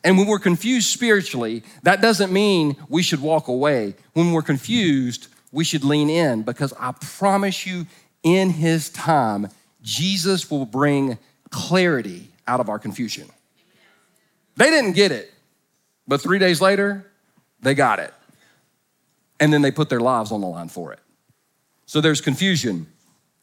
And 0.04 0.18
when 0.18 0.26
we're 0.26 0.38
confused 0.38 0.90
spiritually, 0.90 1.62
that 1.84 2.02
doesn't 2.02 2.30
mean 2.30 2.76
we 2.90 3.02
should 3.02 3.22
walk 3.22 3.48
away. 3.48 3.94
When 4.12 4.32
we're 4.32 4.42
confused, 4.42 5.28
we 5.52 5.64
should 5.64 5.84
lean 5.84 6.10
in 6.10 6.42
because 6.42 6.74
I 6.78 6.92
promise 6.92 7.66
you, 7.66 7.86
in 8.22 8.50
His 8.50 8.90
time, 8.90 9.48
Jesus 9.86 10.50
will 10.50 10.66
bring 10.66 11.16
clarity 11.50 12.28
out 12.48 12.58
of 12.58 12.68
our 12.68 12.78
confusion. 12.78 13.30
They 14.56 14.68
didn't 14.68 14.92
get 14.92 15.12
it, 15.12 15.32
but 16.08 16.20
three 16.20 16.40
days 16.40 16.60
later, 16.60 17.08
they 17.60 17.74
got 17.74 18.00
it. 18.00 18.12
And 19.38 19.52
then 19.52 19.62
they 19.62 19.70
put 19.70 19.88
their 19.88 20.00
lives 20.00 20.32
on 20.32 20.40
the 20.40 20.46
line 20.48 20.68
for 20.68 20.92
it. 20.92 20.98
So 21.86 22.00
there's 22.00 22.20
confusion 22.20 22.88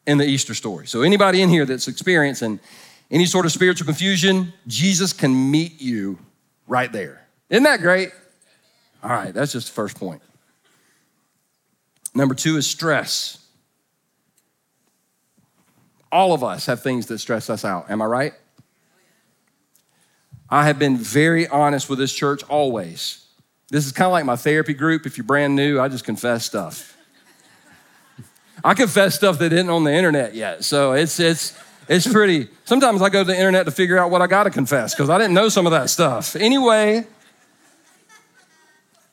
in 0.06 0.18
the 0.18 0.26
Easter 0.26 0.52
story. 0.52 0.86
So, 0.86 1.00
anybody 1.00 1.40
in 1.40 1.48
here 1.48 1.64
that's 1.64 1.88
experiencing 1.88 2.60
any 3.10 3.24
sort 3.24 3.46
of 3.46 3.52
spiritual 3.52 3.86
confusion, 3.86 4.52
Jesus 4.66 5.14
can 5.14 5.50
meet 5.50 5.80
you 5.80 6.18
right 6.66 6.92
there. 6.92 7.26
Isn't 7.48 7.62
that 7.62 7.80
great? 7.80 8.10
All 9.02 9.10
right, 9.10 9.32
that's 9.32 9.52
just 9.52 9.68
the 9.68 9.72
first 9.72 9.98
point. 9.98 10.20
Number 12.14 12.34
two 12.34 12.58
is 12.58 12.66
stress. 12.66 13.43
All 16.14 16.32
of 16.32 16.44
us 16.44 16.66
have 16.66 16.80
things 16.80 17.06
that 17.06 17.18
stress 17.18 17.50
us 17.50 17.64
out. 17.64 17.90
Am 17.90 18.00
I 18.00 18.04
right? 18.04 18.32
I 20.48 20.66
have 20.66 20.78
been 20.78 20.96
very 20.96 21.48
honest 21.48 21.90
with 21.90 21.98
this 21.98 22.14
church 22.14 22.44
always. 22.44 23.26
This 23.70 23.84
is 23.84 23.90
kind 23.90 24.06
of 24.06 24.12
like 24.12 24.24
my 24.24 24.36
therapy 24.36 24.74
group. 24.74 25.06
If 25.06 25.18
you're 25.18 25.26
brand 25.26 25.56
new, 25.56 25.80
I 25.80 25.88
just 25.88 26.04
confess 26.04 26.44
stuff. 26.44 26.96
I 28.62 28.74
confess 28.74 29.16
stuff 29.16 29.40
that 29.40 29.52
isn't 29.52 29.68
on 29.68 29.82
the 29.82 29.92
internet 29.92 30.36
yet. 30.36 30.62
So 30.62 30.92
it's 30.92 31.18
it's 31.18 31.58
it's 31.88 32.06
pretty. 32.06 32.48
Sometimes 32.64 33.02
I 33.02 33.08
go 33.08 33.24
to 33.24 33.26
the 33.26 33.36
internet 33.36 33.64
to 33.64 33.72
figure 33.72 33.98
out 33.98 34.12
what 34.12 34.22
I 34.22 34.28
got 34.28 34.44
to 34.44 34.50
confess 34.50 34.94
because 34.94 35.10
I 35.10 35.18
didn't 35.18 35.34
know 35.34 35.48
some 35.48 35.66
of 35.66 35.72
that 35.72 35.90
stuff. 35.90 36.36
Anyway, 36.36 37.08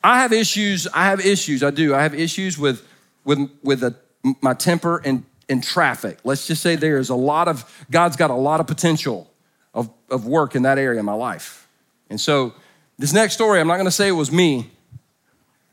I 0.04 0.20
have 0.20 0.32
issues. 0.32 0.86
I 0.86 1.06
have 1.06 1.18
issues. 1.18 1.64
I 1.64 1.70
do. 1.70 1.96
I 1.96 2.02
have 2.04 2.14
issues 2.14 2.56
with 2.58 2.86
with 3.24 3.50
with 3.64 3.82
a, 3.82 3.96
my 4.40 4.54
temper 4.54 5.02
and 5.04 5.24
in 5.48 5.60
traffic. 5.60 6.18
Let's 6.24 6.46
just 6.46 6.62
say 6.62 6.76
there 6.76 6.98
is 6.98 7.10
a 7.10 7.14
lot 7.14 7.48
of 7.48 7.84
God's 7.90 8.16
got 8.16 8.30
a 8.30 8.34
lot 8.34 8.60
of 8.60 8.66
potential 8.66 9.30
of, 9.74 9.90
of 10.10 10.26
work 10.26 10.54
in 10.54 10.62
that 10.62 10.78
area 10.78 11.00
of 11.00 11.04
my 11.06 11.14
life. 11.14 11.68
And 12.10 12.20
so 12.20 12.54
this 12.98 13.12
next 13.12 13.34
story, 13.34 13.60
I'm 13.60 13.66
not 13.66 13.76
going 13.76 13.86
to 13.86 13.90
say 13.90 14.08
it 14.08 14.12
was 14.12 14.30
me. 14.30 14.70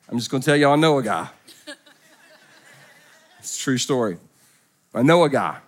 I'm 0.09 0.17
just 0.17 0.31
going 0.31 0.41
to 0.41 0.45
tell 0.45 0.55
you 0.55 0.69
I 0.69 0.75
know 0.75 0.97
a 0.97 1.03
guy. 1.03 1.29
it's 3.39 3.59
a 3.59 3.59
true 3.59 3.77
story. 3.77 4.17
I 4.93 5.03
know 5.03 5.23
a 5.23 5.29
guy 5.29 5.59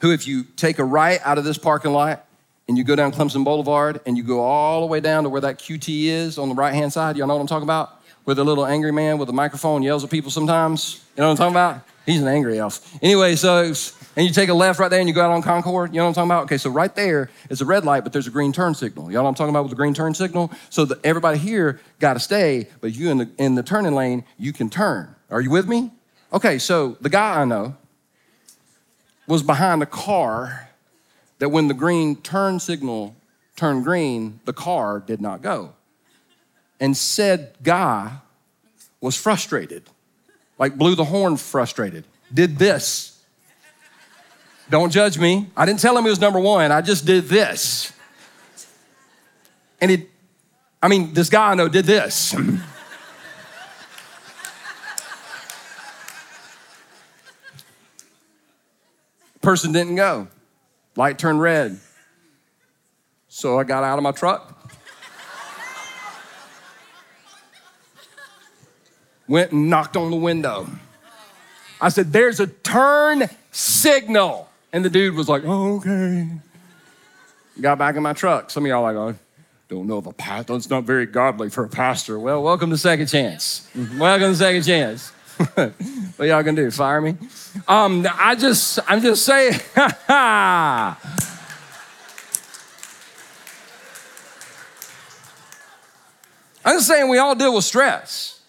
who, 0.00 0.12
if 0.12 0.26
you 0.26 0.44
take 0.44 0.78
a 0.78 0.84
right 0.84 1.20
out 1.24 1.38
of 1.38 1.44
this 1.44 1.58
parking 1.58 1.92
lot 1.92 2.26
and 2.68 2.76
you 2.76 2.84
go 2.84 2.94
down 2.94 3.12
Clemson 3.12 3.44
Boulevard 3.44 4.00
and 4.04 4.16
you 4.16 4.22
go 4.22 4.40
all 4.40 4.80
the 4.80 4.86
way 4.86 5.00
down 5.00 5.24
to 5.24 5.30
where 5.30 5.40
that 5.40 5.58
QT 5.58 6.04
is 6.04 6.38
on 6.38 6.48
the 6.48 6.54
right 6.54 6.74
hand 6.74 6.92
side, 6.92 7.16
y'all 7.16 7.26
know 7.26 7.34
what 7.34 7.40
I'm 7.40 7.46
talking 7.46 7.64
about? 7.64 8.02
Where 8.24 8.34
the 8.34 8.44
little 8.44 8.66
angry 8.66 8.92
man 8.92 9.16
with 9.16 9.30
a 9.30 9.32
microphone 9.32 9.82
yells 9.82 10.04
at 10.04 10.10
people 10.10 10.30
sometimes. 10.30 11.02
You 11.16 11.22
know 11.22 11.28
what 11.28 11.32
I'm 11.32 11.36
talking 11.38 11.54
about? 11.54 11.86
He's 12.10 12.22
an 12.22 12.28
angry 12.28 12.58
elf. 12.58 12.98
Anyway, 13.02 13.36
so, 13.36 13.72
and 14.16 14.26
you 14.26 14.32
take 14.32 14.48
a 14.48 14.54
left 14.54 14.80
right 14.80 14.88
there 14.88 14.98
and 14.98 15.08
you 15.08 15.14
go 15.14 15.22
out 15.22 15.30
on 15.30 15.42
Concord. 15.42 15.92
You 15.92 15.98
know 15.98 16.04
what 16.04 16.08
I'm 16.08 16.14
talking 16.14 16.30
about? 16.30 16.44
Okay, 16.44 16.58
so 16.58 16.70
right 16.70 16.94
there 16.94 17.30
is 17.48 17.60
a 17.60 17.64
red 17.64 17.84
light, 17.84 18.02
but 18.02 18.12
there's 18.12 18.26
a 18.26 18.30
green 18.30 18.52
turn 18.52 18.74
signal. 18.74 19.10
You 19.10 19.14
know 19.14 19.22
what 19.22 19.28
I'm 19.28 19.34
talking 19.36 19.50
about 19.50 19.62
with 19.62 19.70
the 19.70 19.76
green 19.76 19.94
turn 19.94 20.14
signal? 20.14 20.50
So 20.70 20.84
that 20.86 20.98
everybody 21.04 21.38
here 21.38 21.80
got 22.00 22.14
to 22.14 22.20
stay, 22.20 22.68
but 22.80 22.94
you 22.94 23.10
in 23.10 23.18
the, 23.18 23.30
in 23.38 23.54
the 23.54 23.62
turning 23.62 23.94
lane, 23.94 24.24
you 24.38 24.52
can 24.52 24.70
turn. 24.70 25.14
Are 25.30 25.40
you 25.40 25.50
with 25.50 25.68
me? 25.68 25.92
Okay, 26.32 26.58
so 26.58 26.96
the 27.00 27.08
guy 27.08 27.40
I 27.40 27.44
know, 27.44 27.76
was 29.30 29.44
behind 29.44 29.80
a 29.80 29.86
car 29.86 30.68
that 31.38 31.50
when 31.50 31.68
the 31.68 31.74
green 31.74 32.16
turn 32.16 32.58
signal 32.58 33.14
turned 33.54 33.84
green, 33.84 34.40
the 34.44 34.52
car 34.52 34.98
did 34.98 35.20
not 35.20 35.42
go. 35.42 35.72
And 36.80 36.96
said 36.96 37.54
guy 37.62 38.18
was 39.00 39.16
frustrated, 39.16 39.84
like 40.60 40.76
blew 40.76 40.94
the 40.94 41.04
horn 41.04 41.36
frustrated, 41.38 42.04
did 42.32 42.58
this. 42.58 43.20
Don't 44.68 44.90
judge 44.90 45.18
me. 45.18 45.48
I 45.56 45.64
didn't 45.66 45.80
tell 45.80 45.98
him 45.98 46.04
he 46.04 46.10
was 46.10 46.20
number 46.20 46.38
one, 46.38 46.70
I 46.70 46.82
just 46.82 47.04
did 47.06 47.24
this. 47.24 47.92
And 49.80 49.90
it, 49.90 50.08
I 50.82 50.88
mean, 50.88 51.14
this 51.14 51.30
guy 51.30 51.50
I 51.50 51.54
know 51.54 51.66
did 51.68 51.86
this. 51.86 52.36
Person 59.40 59.72
didn't 59.72 59.96
go. 59.96 60.28
Light 60.94 61.18
turned 61.18 61.40
red. 61.40 61.80
So 63.28 63.58
I 63.58 63.64
got 63.64 63.82
out 63.82 63.98
of 63.98 64.02
my 64.02 64.12
truck. 64.12 64.59
Went 69.30 69.52
and 69.52 69.70
knocked 69.70 69.96
on 69.96 70.10
the 70.10 70.16
window. 70.16 70.68
I 71.80 71.88
said, 71.88 72.12
There's 72.12 72.40
a 72.40 72.48
turn 72.48 73.28
signal. 73.52 74.50
And 74.72 74.84
the 74.84 74.90
dude 74.90 75.14
was 75.14 75.28
like, 75.28 75.44
oh, 75.46 75.76
okay. 75.76 76.28
Got 77.60 77.78
back 77.78 77.94
in 77.94 78.02
my 78.02 78.12
truck. 78.12 78.50
Some 78.50 78.64
of 78.64 78.68
y'all 78.68 78.82
like, 78.82 78.96
oh, 78.96 79.14
don't 79.68 79.86
know 79.86 79.98
if 79.98 80.06
a 80.06 80.12
pastor, 80.12 80.56
it's 80.56 80.68
not 80.68 80.82
very 80.82 81.06
godly 81.06 81.48
for 81.48 81.62
a 81.62 81.68
pastor. 81.68 82.18
Well, 82.18 82.42
welcome 82.42 82.70
to 82.70 82.76
Second 82.76 83.06
Chance. 83.06 83.68
welcome 83.96 84.32
to 84.32 84.36
Second 84.36 84.64
Chance. 84.64 85.10
what 86.16 86.26
y'all 86.26 86.42
gonna 86.42 86.52
do? 86.54 86.68
Fire 86.72 87.00
me? 87.00 87.16
Um, 87.68 88.04
I 88.12 88.34
just, 88.34 88.80
I'm 88.88 89.00
just 89.00 89.24
saying. 89.24 89.60
I'm 89.76 90.96
just 96.66 96.88
saying 96.88 97.08
we 97.08 97.18
all 97.18 97.36
deal 97.36 97.54
with 97.54 97.64
stress. 97.64 98.39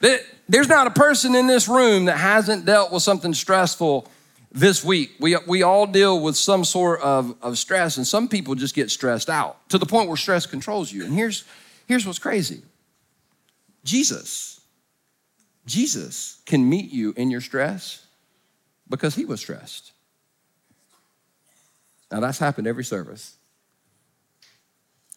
There's 0.00 0.68
not 0.68 0.86
a 0.86 0.90
person 0.90 1.34
in 1.34 1.46
this 1.46 1.68
room 1.68 2.06
that 2.06 2.18
hasn't 2.18 2.64
dealt 2.64 2.92
with 2.92 3.02
something 3.02 3.34
stressful 3.34 4.08
this 4.52 4.84
week. 4.84 5.12
We, 5.20 5.36
we 5.46 5.62
all 5.62 5.86
deal 5.86 6.20
with 6.20 6.36
some 6.36 6.64
sort 6.64 7.00
of, 7.00 7.34
of 7.42 7.58
stress, 7.58 7.96
and 7.96 8.06
some 8.06 8.28
people 8.28 8.54
just 8.54 8.74
get 8.74 8.90
stressed 8.90 9.28
out 9.28 9.68
to 9.70 9.78
the 9.78 9.86
point 9.86 10.08
where 10.08 10.16
stress 10.16 10.46
controls 10.46 10.92
you. 10.92 11.04
And 11.04 11.12
here's, 11.12 11.44
here's 11.86 12.06
what's 12.06 12.18
crazy 12.18 12.62
Jesus, 13.84 14.60
Jesus 15.66 16.40
can 16.46 16.68
meet 16.68 16.90
you 16.90 17.12
in 17.16 17.30
your 17.30 17.40
stress 17.40 18.06
because 18.88 19.14
he 19.14 19.24
was 19.24 19.40
stressed. 19.40 19.92
Now, 22.10 22.20
that's 22.20 22.38
happened 22.38 22.66
every 22.66 22.84
service. 22.84 23.36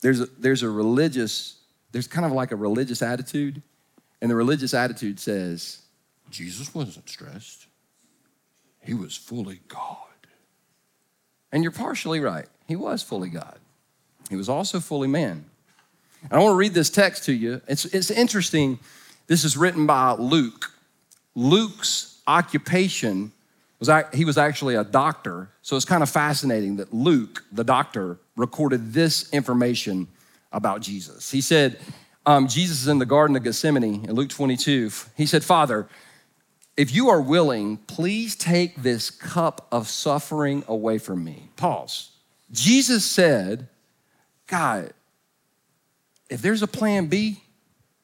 There's 0.01 0.21
a, 0.21 0.25
there's 0.37 0.63
a 0.63 0.69
religious, 0.69 1.57
there's 1.91 2.07
kind 2.07 2.25
of 2.25 2.31
like 2.31 2.51
a 2.51 2.55
religious 2.55 3.01
attitude, 3.01 3.61
and 4.21 4.29
the 4.29 4.35
religious 4.35 4.73
attitude 4.73 5.19
says, 5.19 5.81
Jesus 6.29 6.73
wasn't 6.73 7.09
stressed, 7.09 7.67
he 8.81 8.93
was 8.93 9.15
fully 9.15 9.59
God. 9.67 9.97
And 11.51 11.63
you're 11.63 11.71
partially 11.71 12.19
right. 12.19 12.45
He 12.67 12.75
was 12.75 13.01
fully 13.01 13.29
God, 13.29 13.59
he 14.29 14.35
was 14.35 14.49
also 14.49 14.79
fully 14.79 15.07
man. 15.07 15.45
And 16.23 16.33
I 16.33 16.39
want 16.39 16.51
to 16.51 16.57
read 16.57 16.73
this 16.73 16.89
text 16.89 17.23
to 17.25 17.33
you. 17.33 17.61
It's, 17.67 17.85
it's 17.85 18.11
interesting. 18.11 18.79
This 19.27 19.45
is 19.45 19.55
written 19.55 19.85
by 19.85 20.11
Luke. 20.13 20.71
Luke's 21.33 22.21
occupation 22.27 23.31
was 23.79 23.89
he 24.13 24.25
was 24.25 24.37
actually 24.37 24.75
a 24.75 24.83
doctor. 24.83 25.49
So 25.61 25.75
it's 25.75 25.85
kind 25.85 26.03
of 26.03 26.09
fascinating 26.09 26.75
that 26.77 26.93
Luke, 26.93 27.45
the 27.51 27.63
doctor, 27.63 28.17
recorded 28.35 28.93
this 28.93 29.31
information 29.31 30.07
about 30.51 30.81
Jesus. 30.81 31.31
He 31.31 31.41
said, 31.41 31.79
um, 32.29 32.47
Jesus 32.47 32.83
is 32.83 32.87
in 32.87 32.99
the 32.99 33.07
Garden 33.07 33.35
of 33.35 33.43
Gethsemane 33.43 34.05
in 34.05 34.11
Luke 34.13 34.29
22. 34.29 34.91
He 35.17 35.25
said, 35.25 35.43
Father, 35.43 35.87
if 36.77 36.93
you 36.93 37.09
are 37.09 37.19
willing, 37.19 37.77
please 37.77 38.35
take 38.35 38.83
this 38.83 39.09
cup 39.09 39.65
of 39.71 39.87
suffering 39.87 40.63
away 40.67 40.99
from 40.99 41.23
me. 41.23 41.49
Pause. 41.55 42.11
Jesus 42.51 43.03
said, 43.03 43.67
God, 44.45 44.93
if 46.29 46.39
there's 46.39 46.61
a 46.61 46.67
plan 46.67 47.07
B, 47.07 47.41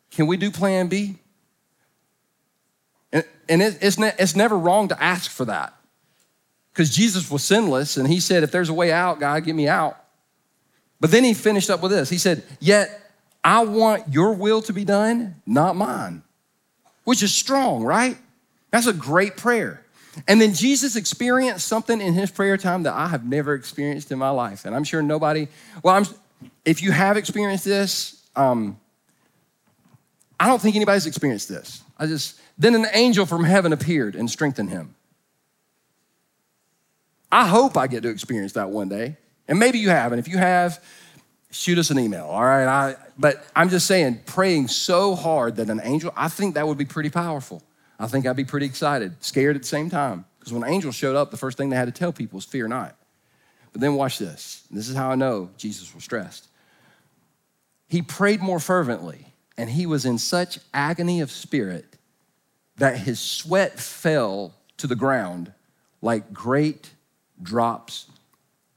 can 0.09 0.25
we 0.25 0.37
do 0.37 0.49
plan 0.49 0.87
B? 0.87 1.19
And 3.13 3.61
it's, 3.61 3.99
ne- 3.99 4.15
it's 4.17 4.35
never 4.35 4.57
wrong 4.57 4.87
to 4.87 5.01
ask 5.01 5.29
for 5.29 5.45
that 5.45 5.75
because 6.73 6.89
Jesus 6.89 7.29
was 7.29 7.43
sinless 7.43 7.95
and 7.95 8.07
he 8.07 8.19
said, 8.19 8.41
If 8.41 8.51
there's 8.51 8.69
a 8.69 8.73
way 8.73 8.91
out, 8.91 9.19
God, 9.19 9.43
get 9.43 9.53
me 9.53 9.67
out. 9.67 10.03
But 10.99 11.11
then 11.11 11.23
he 11.23 11.35
finished 11.35 11.69
up 11.69 11.83
with 11.83 11.91
this 11.91 12.09
He 12.09 12.17
said, 12.17 12.41
Yet 12.59 13.04
I 13.45 13.63
want 13.63 14.11
your 14.11 14.33
will 14.33 14.63
to 14.63 14.73
be 14.73 14.83
done, 14.83 15.35
not 15.45 15.75
mine, 15.75 16.23
which 17.03 17.21
is 17.21 17.31
strong, 17.33 17.83
right? 17.83 18.17
That's 18.71 18.87
a 18.87 18.93
great 18.93 19.37
prayer. 19.37 19.85
And 20.27 20.41
then 20.41 20.55
Jesus 20.55 20.95
experienced 20.95 21.67
something 21.67 22.01
in 22.01 22.15
his 22.15 22.31
prayer 22.31 22.57
time 22.57 22.83
that 22.83 22.93
I 22.95 23.07
have 23.07 23.23
never 23.23 23.53
experienced 23.53 24.11
in 24.11 24.17
my 24.17 24.31
life. 24.31 24.65
And 24.65 24.75
I'm 24.75 24.83
sure 24.83 25.03
nobody, 25.03 25.47
well, 25.83 25.93
I'm, 25.93 26.05
if 26.65 26.81
you 26.81 26.91
have 26.91 27.17
experienced 27.17 27.65
this, 27.65 28.23
um, 28.35 28.79
I 30.39 30.47
don't 30.47 30.59
think 30.59 30.75
anybody's 30.75 31.05
experienced 31.05 31.47
this. 31.47 31.83
I 31.99 32.07
just, 32.07 32.39
then 32.57 32.73
an 32.73 32.87
angel 32.93 33.27
from 33.27 33.43
heaven 33.43 33.73
appeared 33.73 34.15
and 34.15 34.27
strengthened 34.27 34.71
him. 34.71 34.95
I 37.31 37.45
hope 37.45 37.77
I 37.77 37.85
get 37.85 38.01
to 38.03 38.09
experience 38.09 38.53
that 38.53 38.71
one 38.71 38.89
day. 38.89 39.17
And 39.47 39.59
maybe 39.59 39.77
you 39.77 39.89
have. 39.89 40.13
And 40.13 40.19
if 40.19 40.27
you 40.27 40.39
have, 40.39 40.83
shoot 41.55 41.77
us 41.77 41.89
an 41.89 41.97
email, 41.97 42.25
all 42.25 42.43
right? 42.43 42.67
I, 42.67 42.95
but 43.17 43.45
I'm 43.55 43.69
just 43.69 43.87
saying, 43.87 44.21
praying 44.25 44.67
so 44.67 45.15
hard 45.15 45.55
that 45.55 45.69
an 45.69 45.79
angel, 45.83 46.11
I 46.15 46.27
think 46.27 46.55
that 46.55 46.67
would 46.67 46.77
be 46.77 46.85
pretty 46.85 47.09
powerful. 47.09 47.63
I 47.97 48.07
think 48.07 48.27
I'd 48.27 48.35
be 48.35 48.43
pretty 48.43 48.65
excited, 48.65 49.23
scared 49.23 49.55
at 49.55 49.61
the 49.61 49.67
same 49.67 49.89
time. 49.89 50.25
Because 50.37 50.51
when 50.51 50.69
angels 50.69 50.95
showed 50.95 51.15
up, 51.15 51.31
the 51.31 51.37
first 51.37 51.57
thing 51.57 51.69
they 51.69 51.77
had 51.77 51.85
to 51.85 51.91
tell 51.91 52.11
people 52.11 52.37
was 52.37 52.45
fear 52.45 52.67
not. 52.67 52.95
But 53.71 53.81
then 53.81 53.95
watch 53.95 54.19
this. 54.19 54.67
This 54.69 54.89
is 54.89 54.95
how 54.95 55.09
I 55.09 55.15
know 55.15 55.49
Jesus 55.57 55.95
was 55.95 56.03
stressed. 56.03 56.47
He 57.87 58.01
prayed 58.01 58.41
more 58.41 58.59
fervently, 58.59 59.27
and 59.57 59.69
he 59.69 59.85
was 59.85 60.05
in 60.05 60.17
such 60.17 60.59
agony 60.73 61.21
of 61.21 61.31
spirit 61.31 61.85
that 62.77 62.97
his 62.97 63.19
sweat 63.19 63.79
fell 63.79 64.53
to 64.77 64.87
the 64.87 64.95
ground 64.95 65.53
like 66.01 66.33
great 66.33 66.91
drops 67.41 68.07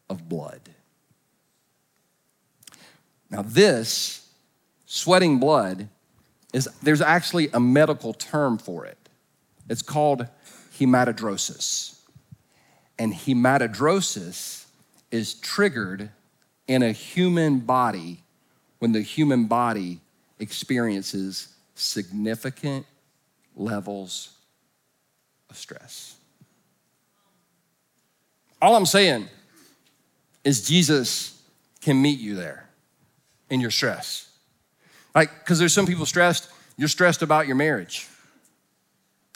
of 0.08 0.28
blood. 0.28 0.60
Now, 3.30 3.42
this 3.42 4.26
sweating 4.86 5.38
blood 5.38 5.88
is 6.52 6.68
there's 6.82 7.02
actually 7.02 7.48
a 7.52 7.60
medical 7.60 8.14
term 8.14 8.58
for 8.58 8.86
it. 8.86 8.96
It's 9.68 9.82
called 9.82 10.26
hematidrosis. 10.78 11.98
And 12.98 13.12
hematidrosis 13.12 14.64
is 15.10 15.34
triggered 15.34 16.10
in 16.66 16.82
a 16.82 16.92
human 16.92 17.60
body 17.60 18.22
when 18.78 18.92
the 18.92 19.02
human 19.02 19.46
body 19.46 20.00
experiences 20.38 21.48
significant 21.74 22.86
levels 23.56 24.30
of 25.50 25.56
stress. 25.56 26.16
All 28.60 28.74
I'm 28.74 28.86
saying 28.86 29.28
is 30.44 30.66
Jesus 30.66 31.40
can 31.80 32.00
meet 32.00 32.18
you 32.18 32.34
there 32.34 32.67
in 33.50 33.60
your 33.60 33.70
stress. 33.70 34.28
Like, 35.14 35.30
because 35.40 35.58
there's 35.58 35.72
some 35.72 35.86
people 35.86 36.06
stressed, 36.06 36.48
you're 36.76 36.88
stressed 36.88 37.22
about 37.22 37.46
your 37.46 37.56
marriage. 37.56 38.08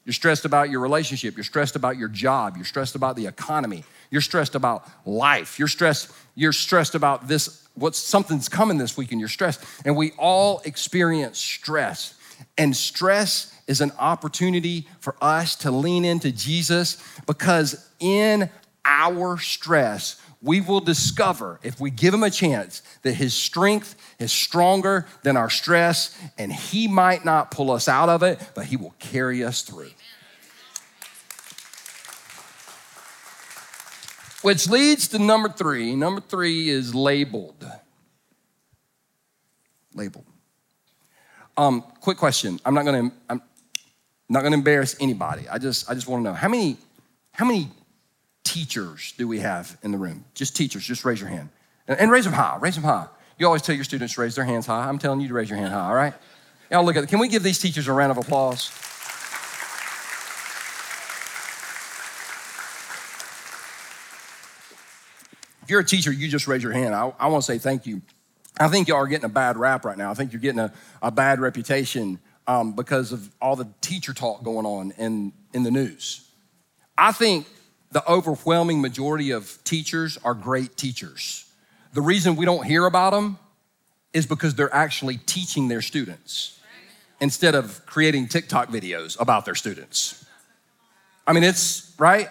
You're 0.04 0.12
stressed 0.12 0.44
about 0.44 0.70
your 0.70 0.80
relationship. 0.80 1.36
You're 1.36 1.44
stressed 1.44 1.76
about 1.76 1.96
your 1.96 2.08
job. 2.08 2.56
You're 2.56 2.64
stressed 2.64 2.94
about 2.94 3.16
the 3.16 3.26
economy. 3.26 3.84
You're 4.10 4.20
stressed 4.20 4.54
about 4.54 4.88
life. 5.06 5.58
You're 5.58 5.68
stressed, 5.68 6.12
you're 6.34 6.52
stressed 6.52 6.94
about 6.94 7.28
this, 7.28 7.66
what 7.74 7.94
something's 7.94 8.48
coming 8.48 8.78
this 8.78 8.96
week 8.96 9.10
and 9.10 9.20
you're 9.20 9.28
stressed. 9.28 9.64
And 9.84 9.96
we 9.96 10.12
all 10.18 10.60
experience 10.64 11.38
stress. 11.38 12.14
And 12.58 12.76
stress 12.76 13.58
is 13.66 13.80
an 13.80 13.92
opportunity 13.98 14.86
for 15.00 15.16
us 15.22 15.56
to 15.56 15.70
lean 15.70 16.04
into 16.04 16.30
Jesus 16.30 17.02
because 17.26 17.88
in 18.00 18.50
our 18.84 19.38
stress, 19.38 20.20
we 20.42 20.60
will 20.60 20.80
discover, 20.80 21.60
if 21.62 21.80
we 21.80 21.90
give 21.90 22.12
him 22.12 22.24
a 22.24 22.30
chance, 22.30 22.82
that 23.02 23.14
his 23.14 23.32
strength 23.32 23.94
is 24.18 24.32
stronger 24.32 25.06
than 25.22 25.36
our 25.36 25.48
stress, 25.48 26.18
and 26.36 26.52
he 26.52 26.88
might 26.88 27.24
not 27.24 27.52
pull 27.52 27.70
us 27.70 27.86
out 27.86 28.08
of 28.08 28.24
it, 28.24 28.40
but 28.54 28.66
he 28.66 28.76
will 28.76 28.94
carry 28.98 29.44
us 29.44 29.62
through. 29.62 29.90
Which 34.42 34.68
leads 34.68 35.06
to 35.08 35.20
number 35.20 35.48
three. 35.48 35.94
Number 35.94 36.20
three 36.20 36.68
is 36.68 36.92
labeled. 36.92 37.64
Labeled. 39.94 40.24
Um, 41.56 41.82
quick 42.00 42.16
question. 42.16 42.58
I'm 42.64 42.74
not 42.74 42.84
gonna. 42.84 43.12
I'm 43.28 43.42
not 44.28 44.42
gonna 44.42 44.56
embarrass 44.56 44.96
anybody. 44.98 45.48
I 45.48 45.58
just. 45.58 45.88
I 45.88 45.94
just 45.94 46.08
want 46.08 46.24
to 46.24 46.30
know 46.30 46.34
how 46.34 46.48
many. 46.48 46.76
How 47.32 47.44
many 47.44 47.70
teachers 48.44 49.14
do 49.16 49.28
we 49.28 49.40
have 49.40 49.76
in 49.82 49.92
the 49.92 49.98
room? 49.98 50.24
Just 50.34 50.56
teachers, 50.56 50.84
just 50.84 51.04
raise 51.04 51.20
your 51.20 51.28
hand. 51.28 51.48
And, 51.88 52.10
raise 52.10 52.24
them 52.24 52.32
high, 52.32 52.58
raise 52.60 52.74
them 52.74 52.84
high. 52.84 53.06
You 53.38 53.46
always 53.46 53.62
tell 53.62 53.74
your 53.74 53.84
students 53.84 54.16
raise 54.16 54.34
their 54.34 54.44
hands 54.44 54.66
high. 54.66 54.88
I'm 54.88 54.98
telling 54.98 55.20
you 55.20 55.28
to 55.28 55.34
raise 55.34 55.50
your 55.50 55.58
hand 55.58 55.72
high, 55.72 55.88
all 55.88 55.94
right? 55.94 56.14
Y'all 56.70 56.84
look 56.84 56.96
at 56.96 57.04
it. 57.04 57.08
Can 57.08 57.18
we 57.18 57.28
give 57.28 57.42
these 57.42 57.58
teachers 57.58 57.88
a 57.88 57.92
round 57.92 58.12
of 58.12 58.18
applause? 58.18 58.70
If 65.62 65.70
you're 65.70 65.80
a 65.80 65.84
teacher, 65.84 66.12
you 66.12 66.28
just 66.28 66.46
raise 66.46 66.62
your 66.62 66.72
hand. 66.72 66.94
I, 66.94 67.12
I 67.18 67.28
want 67.28 67.44
to 67.44 67.52
say 67.52 67.58
thank 67.58 67.86
you. 67.86 68.02
I 68.58 68.68
think 68.68 68.88
y'all 68.88 68.98
are 68.98 69.06
getting 69.06 69.24
a 69.24 69.28
bad 69.28 69.56
rap 69.56 69.84
right 69.84 69.96
now. 69.96 70.10
I 70.10 70.14
think 70.14 70.32
you're 70.32 70.40
getting 70.40 70.60
a, 70.60 70.72
a 71.00 71.10
bad 71.10 71.40
reputation 71.40 72.20
um, 72.46 72.74
because 72.74 73.12
of 73.12 73.30
all 73.40 73.56
the 73.56 73.68
teacher 73.80 74.12
talk 74.12 74.42
going 74.42 74.66
on 74.66 74.92
in, 74.98 75.32
in 75.52 75.62
the 75.62 75.70
news. 75.70 76.28
I 76.98 77.12
think 77.12 77.46
the 77.92 78.02
overwhelming 78.10 78.80
majority 78.80 79.30
of 79.30 79.58
teachers 79.64 80.18
are 80.24 80.34
great 80.34 80.76
teachers. 80.76 81.44
The 81.92 82.00
reason 82.00 82.36
we 82.36 82.46
don't 82.46 82.64
hear 82.64 82.86
about 82.86 83.12
them 83.12 83.38
is 84.12 84.26
because 84.26 84.54
they're 84.54 84.74
actually 84.74 85.18
teaching 85.18 85.68
their 85.68 85.82
students 85.82 86.58
instead 87.20 87.54
of 87.54 87.84
creating 87.86 88.28
TikTok 88.28 88.68
videos 88.68 89.20
about 89.20 89.44
their 89.44 89.54
students. 89.54 90.24
I 91.26 91.32
mean, 91.32 91.44
it's 91.44 91.94
right. 91.98 92.28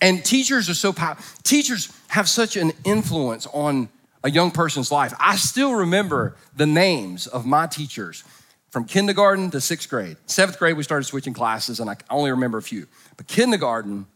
And 0.00 0.24
teachers 0.24 0.68
are 0.68 0.74
so 0.74 0.92
powerful. 0.92 1.24
Teachers 1.42 1.92
have 2.08 2.28
such 2.28 2.56
an 2.56 2.72
influence 2.84 3.46
on 3.46 3.88
a 4.24 4.30
young 4.30 4.50
person's 4.50 4.90
life. 4.90 5.14
I 5.18 5.36
still 5.36 5.74
remember 5.74 6.36
the 6.54 6.66
names 6.66 7.26
of 7.26 7.46
my 7.46 7.66
teachers 7.66 8.24
from 8.70 8.84
kindergarten 8.84 9.50
to 9.50 9.60
sixth 9.60 9.88
grade. 9.88 10.16
Seventh 10.26 10.58
grade, 10.58 10.76
we 10.76 10.82
started 10.82 11.04
switching 11.04 11.32
classes, 11.32 11.80
and 11.80 11.88
I 11.88 11.96
only 12.10 12.30
remember 12.30 12.58
a 12.58 12.62
few. 12.62 12.86
But 13.16 13.26
kindergarten, 13.26 14.06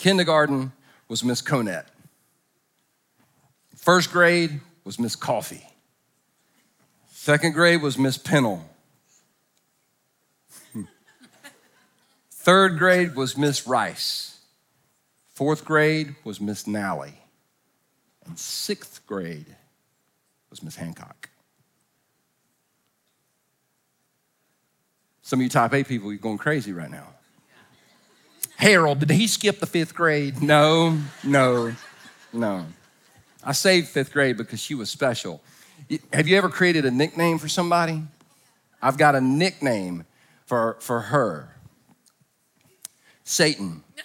Kindergarten 0.00 0.72
was 1.08 1.22
Miss 1.22 1.42
Conant. 1.42 1.84
First 3.76 4.10
grade 4.10 4.62
was 4.82 4.98
Miss 4.98 5.14
Coffee. 5.14 5.66
Second 7.10 7.52
grade 7.52 7.82
was 7.82 7.98
Miss 7.98 8.16
Pennell. 8.16 8.66
Hmm. 10.72 10.84
Third 12.30 12.78
grade 12.78 13.14
was 13.14 13.36
Miss 13.36 13.66
Rice. 13.66 14.40
Fourth 15.34 15.66
grade 15.66 16.14
was 16.24 16.40
Miss 16.40 16.66
Nally. 16.66 17.12
And 18.24 18.38
sixth 18.38 19.06
grade 19.06 19.54
was 20.48 20.62
Miss 20.62 20.76
Hancock. 20.76 21.28
Some 25.20 25.40
of 25.40 25.42
you 25.42 25.50
type 25.50 25.74
A 25.74 25.84
people, 25.84 26.10
you're 26.10 26.18
going 26.18 26.38
crazy 26.38 26.72
right 26.72 26.90
now. 26.90 27.08
Harold, 28.60 29.00
did 29.00 29.10
he 29.10 29.26
skip 29.26 29.58
the 29.58 29.64
fifth 29.66 29.94
grade? 29.94 30.42
No, 30.42 30.98
no, 31.24 31.72
no. 32.30 32.66
I 33.42 33.52
saved 33.52 33.88
fifth 33.88 34.12
grade 34.12 34.36
because 34.36 34.60
she 34.60 34.74
was 34.74 34.90
special. 34.90 35.42
Have 36.12 36.28
you 36.28 36.36
ever 36.36 36.50
created 36.50 36.84
a 36.84 36.90
nickname 36.90 37.38
for 37.38 37.48
somebody? 37.48 38.02
I've 38.82 38.98
got 38.98 39.14
a 39.14 39.20
nickname 39.22 40.04
for, 40.44 40.76
for 40.80 41.00
her 41.00 41.56
Satan. 43.24 43.82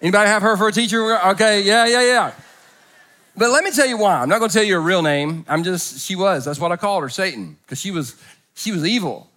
Anybody 0.00 0.28
have 0.28 0.42
her 0.42 0.56
for 0.56 0.68
a 0.68 0.72
teacher? 0.72 1.18
Okay, 1.30 1.62
yeah, 1.62 1.84
yeah, 1.84 2.02
yeah. 2.02 2.30
But 3.36 3.50
let 3.50 3.64
me 3.64 3.72
tell 3.72 3.88
you 3.88 3.96
why. 3.96 4.20
I'm 4.20 4.28
not 4.28 4.38
going 4.38 4.50
to 4.50 4.54
tell 4.54 4.62
you 4.62 4.74
her 4.74 4.80
real 4.80 5.02
name. 5.02 5.44
I'm 5.48 5.64
just 5.64 5.98
she 5.98 6.14
was. 6.14 6.44
That's 6.44 6.60
what 6.60 6.70
I 6.70 6.76
called 6.76 7.02
her, 7.02 7.08
Satan, 7.08 7.56
because 7.62 7.80
she 7.80 7.90
was 7.90 8.14
she 8.54 8.70
was 8.70 8.84
evil. 8.84 9.28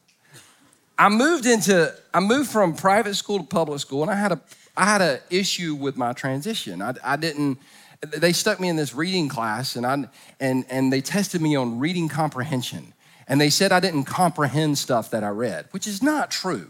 I 1.00 1.08
moved 1.08 1.46
into, 1.46 1.96
I 2.14 2.20
moved 2.20 2.52
from 2.52 2.76
private 2.76 3.16
school 3.16 3.38
to 3.38 3.46
public 3.46 3.80
school, 3.80 4.02
and 4.02 4.12
I 4.12 4.16
had 4.16 4.34
a, 4.34 4.42
I 4.76 4.84
had 4.84 5.02
an 5.02 5.20
issue 5.30 5.74
with 5.74 5.96
my 5.96 6.12
transition. 6.12 6.82
I, 6.82 6.94
I 7.02 7.16
didn't, 7.16 7.58
they 8.02 8.34
stuck 8.34 8.60
me 8.60 8.68
in 8.68 8.76
this 8.76 8.94
reading 8.94 9.30
class, 9.30 9.78
and 9.78 9.86
I, 9.86 10.10
and 10.42 10.66
and 10.70 10.92
they 10.92 11.00
tested 11.00 11.42
me 11.42 11.56
on 11.56 11.80
reading 11.80 12.10
comprehension, 12.10 12.94
and 13.30 13.40
they 13.40 13.50
said 13.50 13.72
I 13.72 13.80
didn't 13.80 14.06
comprehend 14.06 14.78
stuff 14.78 15.10
that 15.12 15.24
I 15.24 15.30
read, 15.30 15.68
which 15.72 15.88
is 15.88 16.04
not 16.04 16.32
true. 16.32 16.70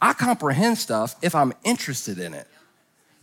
I 0.00 0.12
comprehend 0.12 0.76
stuff 0.76 1.16
if 1.22 1.34
I'm 1.34 1.54
interested 1.64 2.18
in 2.18 2.34
it, 2.34 2.46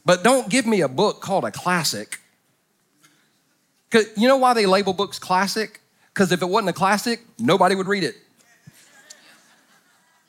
but 0.05 0.23
don't 0.23 0.49
give 0.49 0.65
me 0.65 0.81
a 0.81 0.89
book 0.89 1.21
called 1.21 1.45
a 1.45 1.51
classic. 1.51 2.19
Cause 3.91 4.05
you 4.17 4.27
know 4.27 4.37
why 4.37 4.55
they 4.55 4.65
label 4.65 4.91
books 4.91 5.19
classic? 5.19 5.81
Because 6.13 6.31
if 6.31 6.41
it 6.41 6.49
wasn't 6.49 6.69
a 6.69 6.73
classic, 6.73 7.21
nobody 7.37 7.75
would 7.75 7.87
read 7.87 8.03
it. 8.03 8.15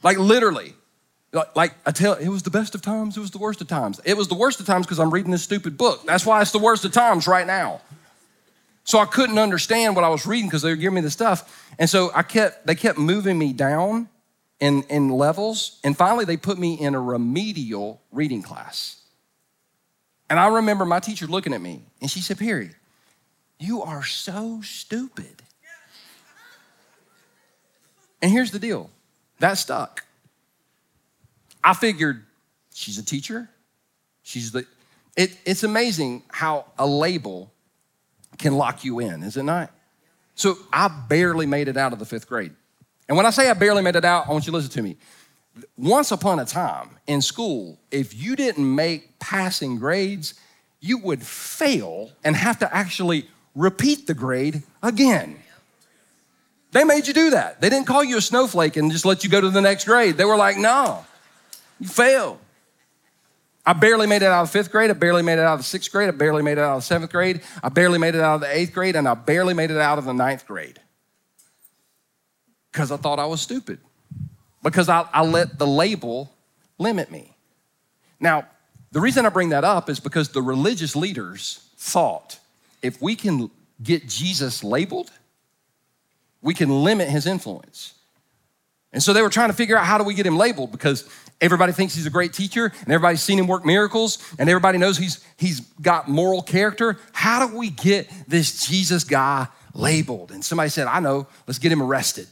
Like 0.02 0.18
literally. 0.18 0.74
Like 1.54 1.74
I 1.84 1.90
tell, 1.90 2.14
it 2.14 2.28
was 2.28 2.42
the 2.42 2.50
best 2.50 2.74
of 2.74 2.80
times, 2.80 3.16
it 3.16 3.20
was 3.20 3.30
the 3.30 3.38
worst 3.38 3.60
of 3.60 3.68
times. 3.68 4.00
It 4.04 4.16
was 4.16 4.28
the 4.28 4.34
worst 4.34 4.58
of 4.60 4.66
times 4.66 4.86
because 4.86 4.98
I'm 4.98 5.10
reading 5.10 5.32
this 5.32 5.42
stupid 5.42 5.76
book. 5.76 6.06
That's 6.06 6.24
why 6.24 6.40
it's 6.40 6.52
the 6.52 6.58
worst 6.58 6.84
of 6.84 6.92
times 6.92 7.26
right 7.26 7.46
now. 7.46 7.82
So 8.84 9.00
I 9.00 9.04
couldn't 9.04 9.38
understand 9.38 9.96
what 9.96 10.04
I 10.04 10.08
was 10.08 10.26
reading 10.26 10.46
because 10.46 10.62
they 10.62 10.70
were 10.70 10.76
giving 10.76 10.94
me 10.94 11.00
the 11.00 11.10
stuff. 11.10 11.74
And 11.78 11.90
so 11.90 12.10
I 12.14 12.22
kept, 12.22 12.66
they 12.66 12.76
kept 12.76 12.98
moving 12.98 13.36
me 13.36 13.52
down 13.52 14.08
in, 14.60 14.84
in 14.84 15.10
levels. 15.10 15.80
And 15.82 15.96
finally 15.96 16.24
they 16.24 16.36
put 16.36 16.56
me 16.56 16.74
in 16.74 16.94
a 16.94 17.00
remedial 17.00 18.00
reading 18.12 18.42
class. 18.42 19.02
And 20.30 20.38
I 20.38 20.46
remember 20.48 20.84
my 20.84 21.00
teacher 21.00 21.26
looking 21.26 21.52
at 21.52 21.60
me 21.60 21.82
and 22.00 22.10
she 22.10 22.20
said, 22.20 22.38
Perry, 22.38 22.70
you 23.58 23.82
are 23.82 24.04
so 24.04 24.60
stupid. 24.62 25.42
And 28.22 28.30
here's 28.30 28.50
the 28.50 28.58
deal 28.58 28.90
that 29.38 29.54
stuck. 29.54 30.04
I 31.62 31.74
figured 31.74 32.24
she's 32.74 32.98
a 32.98 33.04
teacher. 33.04 33.48
She's 34.22 34.52
the, 34.52 34.66
It, 35.16 35.36
it's 35.44 35.62
amazing 35.62 36.22
how 36.28 36.66
a 36.78 36.86
label 36.86 37.52
can 38.38 38.56
lock 38.56 38.84
you 38.84 39.00
in, 39.00 39.22
is 39.22 39.36
it 39.36 39.44
not? 39.44 39.70
So 40.34 40.56
I 40.72 40.88
barely 40.88 41.46
made 41.46 41.68
it 41.68 41.76
out 41.76 41.92
of 41.92 41.98
the 41.98 42.04
fifth 42.04 42.28
grade. 42.28 42.52
And 43.08 43.16
when 43.16 43.26
I 43.26 43.30
say 43.30 43.48
I 43.48 43.54
barely 43.54 43.82
made 43.82 43.96
it 43.96 44.04
out, 44.04 44.28
I 44.28 44.32
want 44.32 44.46
you 44.46 44.50
to 44.50 44.56
listen 44.56 44.70
to 44.72 44.82
me. 44.82 44.96
Once 45.78 46.10
upon 46.12 46.38
a 46.38 46.44
time 46.44 46.90
in 47.06 47.22
school, 47.22 47.78
if 47.90 48.14
you 48.14 48.36
didn't 48.36 48.74
make 48.74 49.18
passing 49.18 49.78
grades, 49.78 50.34
you 50.80 50.98
would 50.98 51.22
fail 51.22 52.10
and 52.24 52.36
have 52.36 52.58
to 52.58 52.76
actually 52.76 53.28
repeat 53.54 54.06
the 54.06 54.12
grade 54.12 54.62
again. 54.82 55.38
They 56.72 56.84
made 56.84 57.06
you 57.06 57.14
do 57.14 57.30
that. 57.30 57.60
They 57.60 57.70
didn't 57.70 57.86
call 57.86 58.04
you 58.04 58.18
a 58.18 58.20
snowflake 58.20 58.76
and 58.76 58.90
just 58.90 59.04
let 59.04 59.24
you 59.24 59.30
go 59.30 59.40
to 59.40 59.50
the 59.50 59.60
next 59.60 59.84
grade. 59.84 60.16
They 60.16 60.24
were 60.24 60.36
like, 60.36 60.58
no, 60.58 61.04
you 61.80 61.88
failed. 61.88 62.38
I 63.64 63.72
barely 63.72 64.06
made 64.06 64.22
it 64.22 64.26
out 64.26 64.42
of 64.42 64.50
fifth 64.50 64.70
grade. 64.70 64.90
I 64.90 64.94
barely 64.94 65.22
made 65.22 65.38
it 65.38 65.40
out 65.40 65.58
of 65.58 65.64
sixth 65.64 65.90
grade. 65.90 66.08
I 66.08 66.12
barely 66.12 66.42
made 66.42 66.52
it 66.52 66.60
out 66.60 66.76
of 66.76 66.84
seventh 66.84 67.10
grade. 67.10 67.40
I 67.62 67.68
barely 67.68 67.98
made 67.98 68.14
it 68.14 68.20
out 68.20 68.36
of 68.36 68.40
the 68.42 68.56
eighth 68.56 68.72
grade. 68.72 68.94
And 68.94 69.08
I 69.08 69.14
barely 69.14 69.54
made 69.54 69.70
it 69.70 69.78
out 69.78 69.98
of 69.98 70.04
the 70.04 70.12
ninth 70.12 70.46
grade 70.46 70.80
because 72.70 72.92
I 72.92 72.98
thought 72.98 73.18
I 73.18 73.24
was 73.24 73.40
stupid, 73.40 73.78
because 74.62 74.90
I, 74.90 75.06
I 75.12 75.24
let 75.24 75.58
the 75.58 75.66
label 75.66 76.30
limit 76.76 77.10
me. 77.10 77.34
Now, 78.20 78.46
the 78.92 79.00
reason 79.00 79.24
I 79.24 79.30
bring 79.30 79.48
that 79.48 79.64
up 79.64 79.88
is 79.88 79.98
because 79.98 80.28
the 80.28 80.42
religious 80.42 80.94
leaders 80.94 81.66
thought 81.78 82.38
if 82.82 83.00
we 83.00 83.16
can 83.16 83.50
get 83.82 84.06
Jesus 84.06 84.62
labeled, 84.62 85.10
we 86.42 86.54
can 86.54 86.84
limit 86.84 87.08
his 87.08 87.26
influence. 87.26 87.94
And 88.92 89.02
so 89.02 89.12
they 89.12 89.22
were 89.22 89.30
trying 89.30 89.50
to 89.50 89.54
figure 89.54 89.76
out 89.76 89.84
how 89.84 89.98
do 89.98 90.04
we 90.04 90.14
get 90.14 90.26
him 90.26 90.36
labeled 90.36 90.72
because 90.72 91.08
everybody 91.40 91.72
thinks 91.72 91.94
he's 91.94 92.06
a 92.06 92.10
great 92.10 92.32
teacher 92.32 92.72
and 92.80 92.92
everybody's 92.92 93.22
seen 93.22 93.38
him 93.38 93.46
work 93.46 93.64
miracles 93.64 94.18
and 94.38 94.48
everybody 94.48 94.78
knows 94.78 94.96
he's, 94.96 95.24
he's 95.36 95.60
got 95.82 96.08
moral 96.08 96.40
character. 96.40 96.98
How 97.12 97.46
do 97.46 97.56
we 97.56 97.70
get 97.70 98.10
this 98.26 98.66
Jesus 98.66 99.04
guy 99.04 99.48
labeled? 99.74 100.30
And 100.30 100.44
somebody 100.44 100.70
said, 100.70 100.86
I 100.86 101.00
know, 101.00 101.26
let's 101.46 101.58
get 101.58 101.72
him 101.72 101.82
arrested. 101.82 102.26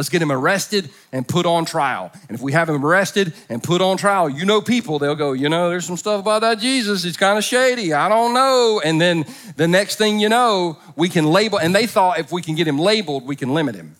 Let's 0.00 0.08
get 0.08 0.22
him 0.22 0.32
arrested 0.32 0.88
and 1.12 1.28
put 1.28 1.44
on 1.44 1.66
trial. 1.66 2.10
And 2.26 2.34
if 2.34 2.40
we 2.40 2.52
have 2.52 2.70
him 2.70 2.82
arrested 2.82 3.34
and 3.50 3.62
put 3.62 3.82
on 3.82 3.98
trial, 3.98 4.30
you 4.30 4.46
know 4.46 4.62
people, 4.62 4.98
they'll 4.98 5.14
go, 5.14 5.32
you 5.32 5.50
know, 5.50 5.68
there's 5.68 5.84
some 5.84 5.98
stuff 5.98 6.20
about 6.20 6.40
that 6.40 6.58
Jesus. 6.58 7.02
He's 7.02 7.18
kind 7.18 7.36
of 7.36 7.44
shady. 7.44 7.92
I 7.92 8.08
don't 8.08 8.32
know. 8.32 8.80
And 8.82 8.98
then 8.98 9.26
the 9.56 9.68
next 9.68 9.96
thing 9.96 10.18
you 10.18 10.30
know, 10.30 10.78
we 10.96 11.10
can 11.10 11.26
label, 11.26 11.58
and 11.58 11.74
they 11.74 11.86
thought 11.86 12.18
if 12.18 12.32
we 12.32 12.40
can 12.40 12.54
get 12.54 12.66
him 12.66 12.78
labeled, 12.78 13.26
we 13.26 13.36
can 13.36 13.52
limit 13.52 13.74
him. 13.74 13.96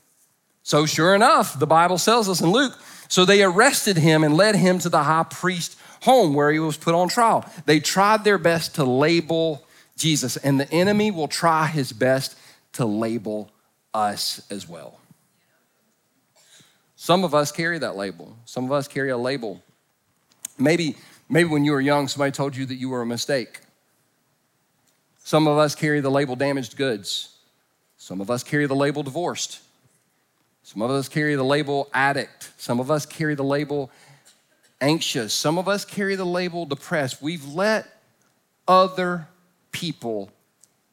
So, 0.63 0.87
sure 0.87 1.15
enough, 1.15 1.59
the 1.59 1.67
Bible 1.67 1.99
tells 1.99 2.31
us 2.31 2.41
in 2.41 2.51
Luke, 2.51 2.79
so 3.11 3.27
they 3.27 3.43
arrested 3.43 3.99
him 3.99 4.25
and 4.25 4.35
led 4.35 4.57
him 4.57 4.79
to 4.79 4.89
the 4.89 5.03
high 5.03 5.25
priest 5.25 5.79
home 6.01 6.33
where 6.33 6.51
he 6.51 6.61
was 6.61 6.79
put 6.79 6.95
on 6.95 7.11
trial. 7.11 7.45
They 7.67 7.79
tried 7.79 8.25
their 8.25 8.39
best 8.39 8.77
to 8.77 8.85
label 8.85 9.67
Jesus, 9.99 10.39
and 10.39 10.59
the 10.59 10.73
enemy 10.73 11.11
will 11.11 11.29
try 11.29 11.67
his 11.67 11.93
best 11.93 12.39
to 12.73 12.87
label 12.87 13.51
us 13.93 14.41
as 14.51 14.67
well. 14.67 15.00
Some 17.03 17.25
of 17.25 17.35
us 17.35 17.51
carry 17.51 17.79
that 17.79 17.97
label. 17.97 18.37
Some 18.45 18.67
of 18.67 18.73
us 18.73 18.87
carry 18.87 19.09
a 19.09 19.17
label. 19.17 19.63
Maybe, 20.59 20.97
maybe 21.31 21.49
when 21.49 21.65
you 21.65 21.73
were 21.73 21.81
young, 21.81 22.09
somebody 22.09 22.31
told 22.31 22.55
you 22.55 22.67
that 22.67 22.75
you 22.75 22.91
were 22.91 23.01
a 23.01 23.07
mistake. 23.07 23.61
Some 25.25 25.49
of 25.49 25.57
us 25.57 25.75
carry 25.75 26.01
the 26.01 26.11
label 26.11 26.37
damaged 26.37 26.77
goods. 26.77 27.37
Some 27.97 28.21
of 28.21 28.31
us 28.31 28.43
carry 28.43 28.67
the 28.67 28.77
label 28.77 29.03
divorced. 29.03 29.61
Some 30.63 30.83
of 30.83 30.91
us 30.91 31.09
carry 31.09 31.37
the 31.37 31.43
label 31.43 31.89
addict. 31.95 32.51
Some 32.59 32.79
of 32.81 32.91
us 32.91 33.07
carry 33.07 33.35
the 33.35 33.45
label 33.45 33.91
anxious. 34.79 35.33
Some 35.33 35.57
of 35.57 35.69
us 35.69 35.87
carry 35.87 36.17
the 36.17 36.27
label 36.27 36.67
depressed. 36.67 37.23
We've 37.23 37.47
let 37.47 37.87
other 38.69 39.27
people 39.73 40.31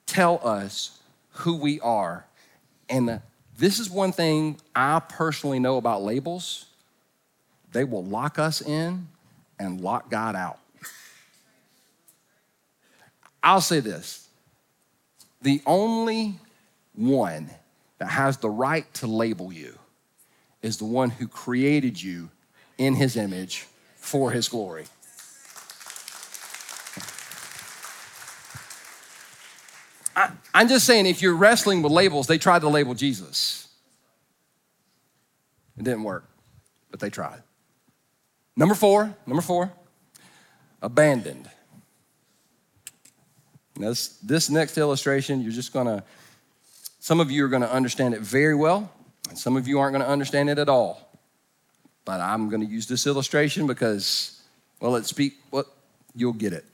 tell 0.06 0.40
us 0.42 1.02
who 1.32 1.58
we 1.58 1.82
are. 1.82 2.26
And 2.88 3.20
this 3.58 3.80
is 3.80 3.90
one 3.90 4.12
thing 4.12 4.60
I 4.76 5.00
personally 5.00 5.60
know 5.60 5.78
about 5.78 6.04
labels 6.04 6.66
they 7.72 7.84
will 7.84 8.04
lock 8.04 8.40
us 8.40 8.62
in 8.62 9.08
and 9.60 9.82
lock 9.82 10.10
God 10.10 10.36
out. 10.36 10.60
I'll 13.44 13.62
say 13.62 13.80
this 13.80 14.30
the 15.42 15.62
only 15.66 16.40
one 16.96 17.50
that 18.00 18.10
has 18.10 18.38
the 18.38 18.50
right 18.50 18.92
to 18.96 19.08
label 19.08 19.52
you 19.52 19.78
is 20.62 20.78
the 20.78 20.86
one 20.86 21.10
who 21.10 21.28
created 21.28 22.02
you 22.02 22.30
in 22.78 22.96
his 22.96 23.16
image 23.16 23.68
for 23.96 24.32
his 24.32 24.50
glory. 24.50 24.86
I, 30.58 30.62
am 30.62 30.68
just 30.68 30.86
saying, 30.86 31.06
if 31.06 31.22
you're 31.22 31.36
wrestling 31.36 31.84
with 31.84 31.92
labels, 31.92 32.26
they 32.26 32.40
tried 32.40 32.62
to 32.62 32.70
label 32.70 32.96
Jesus. 32.96 33.68
It 35.78 35.84
didn't 35.84 36.04
work, 36.04 36.28
but 36.90 37.00
they 37.00 37.12
tried. 37.12 37.44
Number 38.56 38.74
four, 38.74 39.16
number 39.28 39.44
four, 39.44 39.72
abandoned. 40.82 41.48
Now 43.78 43.90
this, 43.90 44.08
this 44.24 44.50
next 44.50 44.80
illustration, 44.80 45.42
you're 45.42 45.52
just 45.52 45.74
gonna 45.74 46.04
some 47.00 47.20
of 47.20 47.30
you 47.30 47.46
are 47.46 47.50
to 47.62 47.72
understand 47.72 48.16
it 48.16 48.22
very 48.22 48.56
well, 48.56 48.92
and 49.30 49.38
some 49.38 49.56
of 49.58 49.68
you 49.68 49.80
aren't 49.80 49.94
to 50.06 50.12
understand 50.12 50.50
it 50.50 50.58
at 50.58 50.70
all. 50.70 51.08
But 52.04 52.20
I'm 52.20 52.50
to 52.62 52.68
use 52.68 52.88
this 52.88 53.06
illustration 53.06 53.68
because, 53.68 54.42
well, 54.82 54.96
it 54.96 55.06
speak 55.06 55.36
what 55.52 55.68
well, 55.68 55.76
you'll 56.16 56.34
get 56.34 56.54
it. 56.54 56.66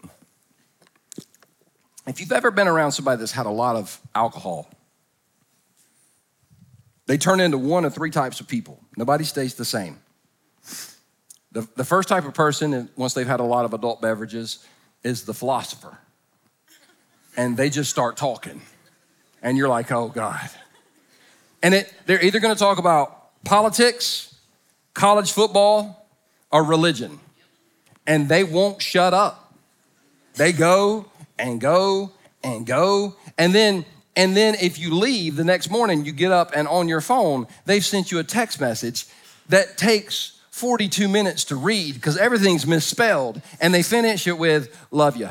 If 2.05 2.19
you've 2.19 2.31
ever 2.31 2.51
been 2.51 2.67
around 2.67 2.91
somebody 2.91 3.19
that's 3.19 3.31
had 3.31 3.45
a 3.45 3.51
lot 3.51 3.75
of 3.75 3.99
alcohol, 4.13 4.69
they 7.05 7.17
turn 7.17 7.39
into 7.39 7.57
one 7.57 7.85
of 7.85 7.93
three 7.93 8.11
types 8.11 8.39
of 8.39 8.47
people. 8.47 8.79
Nobody 8.97 9.23
stays 9.23 9.55
the 9.55 9.65
same. 9.65 9.99
The, 11.51 11.67
the 11.75 11.83
first 11.85 12.09
type 12.09 12.25
of 12.25 12.33
person, 12.33 12.73
uh, 12.73 12.87
once 12.95 13.13
they've 13.13 13.27
had 13.27 13.39
a 13.39 13.43
lot 13.45 13.65
of 13.65 13.73
adult 13.73 14.01
beverages, 14.01 14.65
is 15.03 15.23
the 15.23 15.33
philosopher. 15.33 15.97
And 17.37 17.57
they 17.57 17.69
just 17.69 17.89
start 17.89 18.17
talking 18.17 18.61
and 19.43 19.57
you're 19.57 19.67
like, 19.67 19.91
oh 19.91 20.07
God. 20.07 20.49
And 21.61 21.73
it, 21.75 21.93
they're 22.05 22.23
either 22.23 22.39
gonna 22.39 22.55
talk 22.55 22.79
about 22.79 23.43
politics, 23.43 24.33
college 24.93 25.31
football, 25.31 26.07
or 26.51 26.63
religion. 26.63 27.19
And 28.07 28.29
they 28.29 28.43
won't 28.43 28.81
shut 28.81 29.13
up. 29.13 29.53
They 30.35 30.51
go 30.51 31.05
and 31.43 31.61
go 31.61 32.09
and 32.43 32.65
go. 32.65 33.15
And 33.37 33.53
then 33.53 33.85
and 34.15 34.37
then 34.37 34.55
if 34.61 34.79
you 34.79 34.93
leave 34.93 35.35
the 35.35 35.43
next 35.43 35.69
morning, 35.69 36.05
you 36.05 36.11
get 36.11 36.31
up 36.31 36.51
and 36.55 36.67
on 36.67 36.87
your 36.87 37.01
phone, 37.01 37.47
they've 37.65 37.83
sent 37.83 38.11
you 38.11 38.19
a 38.19 38.23
text 38.23 38.61
message 38.61 39.07
that 39.49 39.75
takes 39.77 40.39
42 40.51 41.07
minutes 41.07 41.45
to 41.45 41.55
read 41.55 41.95
because 41.95 42.15
everything's 42.17 42.67
misspelled. 42.67 43.41
And 43.59 43.73
they 43.73 43.81
finish 43.81 44.27
it 44.27 44.37
with, 44.37 44.87
love 44.91 45.17
you. 45.17 45.29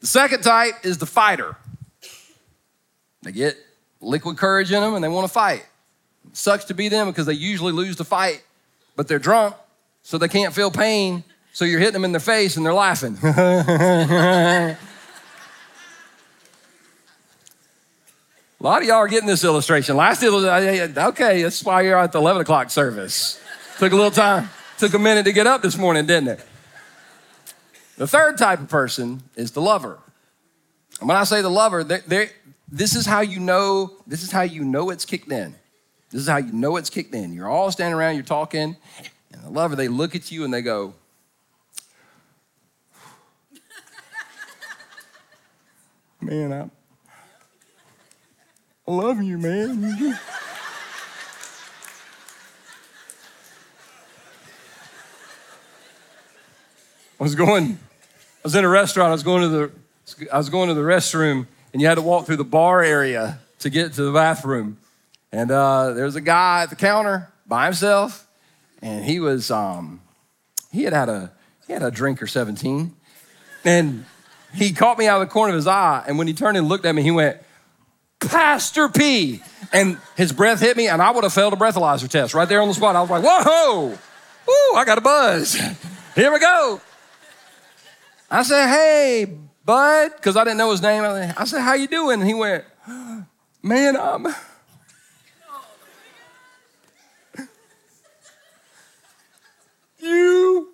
The 0.00 0.06
second 0.06 0.42
type 0.42 0.74
is 0.84 0.98
the 0.98 1.06
fighter. 1.06 1.56
They 3.22 3.32
get 3.32 3.56
liquid 4.02 4.36
courage 4.36 4.70
in 4.70 4.82
them 4.82 4.94
and 4.94 5.02
they 5.02 5.08
want 5.08 5.26
to 5.26 5.32
fight. 5.32 5.64
It 6.26 6.36
sucks 6.36 6.66
to 6.66 6.74
be 6.74 6.88
them 6.88 7.06
because 7.06 7.24
they 7.24 7.32
usually 7.32 7.72
lose 7.72 7.96
the 7.96 8.04
fight, 8.04 8.44
but 8.94 9.08
they're 9.08 9.18
drunk, 9.18 9.54
so 10.02 10.18
they 10.18 10.28
can't 10.28 10.52
feel 10.52 10.70
pain. 10.70 11.24
So 11.52 11.64
you're 11.64 11.80
hitting 11.80 11.94
them 11.94 12.04
in 12.04 12.12
the 12.12 12.20
face 12.20 12.56
and 12.56 12.64
they're 12.64 12.74
laughing. 12.74 13.18
A 13.22 14.76
lot 18.62 18.80
of 18.80 18.86
y'all 18.86 18.98
are 18.98 19.08
getting 19.08 19.26
this 19.26 19.42
illustration. 19.42 19.96
Last 19.96 20.22
illustration, 20.22 20.96
okay, 20.96 21.42
that's 21.42 21.64
why 21.64 21.82
you're 21.82 21.98
at 21.98 22.12
the 22.12 22.18
11 22.18 22.42
o'clock 22.42 22.70
service. 22.70 23.40
Took 23.78 23.92
a 23.92 23.96
little 23.96 24.12
time, 24.12 24.50
took 24.78 24.94
a 24.94 25.00
minute 25.00 25.24
to 25.24 25.32
get 25.32 25.48
up 25.48 25.62
this 25.62 25.76
morning, 25.76 26.06
didn't 26.06 26.28
it? 26.28 26.46
The 27.96 28.06
third 28.06 28.38
type 28.38 28.60
of 28.60 28.68
person 28.68 29.24
is 29.34 29.50
the 29.50 29.60
lover. 29.60 29.98
And 31.00 31.08
when 31.08 31.16
I 31.18 31.24
say 31.24 31.42
the 31.42 31.50
lover, 31.50 31.82
they're, 31.82 32.02
they're, 32.06 32.30
this 32.70 32.94
is 32.94 33.04
how 33.04 33.20
you 33.20 33.40
know, 33.40 33.90
this 34.06 34.22
is 34.22 34.30
how 34.30 34.42
you 34.42 34.64
know 34.64 34.90
it's 34.90 35.04
kicked 35.04 35.32
in. 35.32 35.56
This 36.12 36.20
is 36.20 36.28
how 36.28 36.36
you 36.36 36.52
know 36.52 36.76
it's 36.76 36.88
kicked 36.88 37.16
in. 37.16 37.32
You're 37.32 37.48
all 37.48 37.72
standing 37.72 37.94
around, 37.94 38.14
you're 38.14 38.22
talking, 38.22 38.76
and 39.32 39.42
the 39.42 39.50
lover, 39.50 39.74
they 39.74 39.88
look 39.88 40.14
at 40.14 40.30
you 40.30 40.44
and 40.44 40.54
they 40.54 40.62
go, 40.62 40.94
Man, 46.22 46.52
I, 46.52 46.70
I 48.86 48.94
love 48.94 49.20
you, 49.20 49.38
man. 49.38 49.84
I 57.18 57.22
was 57.22 57.34
going 57.34 57.72
I 57.72 58.44
was 58.44 58.54
in 58.54 58.64
a 58.64 58.68
restaurant. 58.68 59.08
I 59.08 59.12
was 59.12 59.24
going 59.24 59.42
to 59.42 59.48
the 59.48 60.32
I 60.32 60.38
was 60.38 60.48
going 60.48 60.68
to 60.68 60.74
the 60.74 60.82
restroom, 60.82 61.48
and 61.72 61.82
you 61.82 61.88
had 61.88 61.96
to 61.96 62.02
walk 62.02 62.26
through 62.26 62.36
the 62.36 62.44
bar 62.44 62.84
area 62.84 63.40
to 63.58 63.68
get 63.68 63.94
to 63.94 64.04
the 64.04 64.12
bathroom. 64.12 64.78
And 65.32 65.50
uh, 65.50 65.92
there 65.92 66.04
was 66.04 66.14
a 66.14 66.20
guy 66.20 66.62
at 66.62 66.70
the 66.70 66.76
counter 66.76 67.32
by 67.48 67.64
himself, 67.64 68.28
and 68.80 69.04
he 69.04 69.18
was 69.18 69.50
um, 69.50 70.00
he 70.70 70.84
had 70.84 70.92
had 70.92 71.08
a 71.08 71.32
he 71.66 71.72
had 71.72 71.82
a 71.82 71.90
drink 71.90 72.22
or 72.22 72.28
17. 72.28 72.94
And 73.64 74.04
he 74.54 74.72
caught 74.72 74.98
me 74.98 75.06
out 75.06 75.20
of 75.20 75.28
the 75.28 75.32
corner 75.32 75.50
of 75.50 75.56
his 75.56 75.66
eye. 75.66 76.04
And 76.06 76.18
when 76.18 76.26
he 76.26 76.34
turned 76.34 76.56
and 76.56 76.68
looked 76.68 76.84
at 76.84 76.94
me, 76.94 77.02
he 77.02 77.10
went, 77.10 77.38
Pastor 78.20 78.88
P. 78.88 79.42
And 79.72 79.98
his 80.16 80.32
breath 80.32 80.60
hit 80.60 80.76
me, 80.76 80.88
and 80.88 81.00
I 81.00 81.10
would 81.10 81.24
have 81.24 81.32
failed 81.32 81.52
a 81.52 81.56
breathalyzer 81.56 82.08
test 82.08 82.34
right 82.34 82.48
there 82.48 82.60
on 82.60 82.68
the 82.68 82.74
spot. 82.74 82.94
I 82.94 83.00
was 83.00 83.10
like, 83.10 83.22
whoa, 83.24 83.88
woo, 83.88 84.76
I 84.76 84.84
got 84.84 84.98
a 84.98 85.00
buzz. 85.00 85.54
Here 86.14 86.30
we 86.32 86.38
go. 86.38 86.80
I 88.30 88.42
said, 88.42 88.68
hey, 88.68 89.38
bud, 89.64 90.12
because 90.16 90.36
I 90.36 90.44
didn't 90.44 90.58
know 90.58 90.70
his 90.70 90.82
name. 90.82 91.02
I 91.04 91.44
said, 91.44 91.60
how 91.62 91.74
you 91.74 91.86
doing? 91.86 92.20
And 92.20 92.28
he 92.28 92.34
went, 92.34 92.64
man, 93.62 93.96
I'm... 93.96 94.26
You 100.04 100.68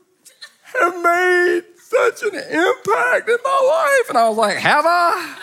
have 0.63 1.03
made 1.03 1.65
such 1.99 2.23
an 2.23 2.35
impact 2.35 3.29
in 3.29 3.37
my 3.45 3.97
life. 4.01 4.09
And 4.09 4.19
I 4.19 4.29
was 4.29 4.37
like, 4.37 4.57
have 4.57 4.85
I? 4.87 5.37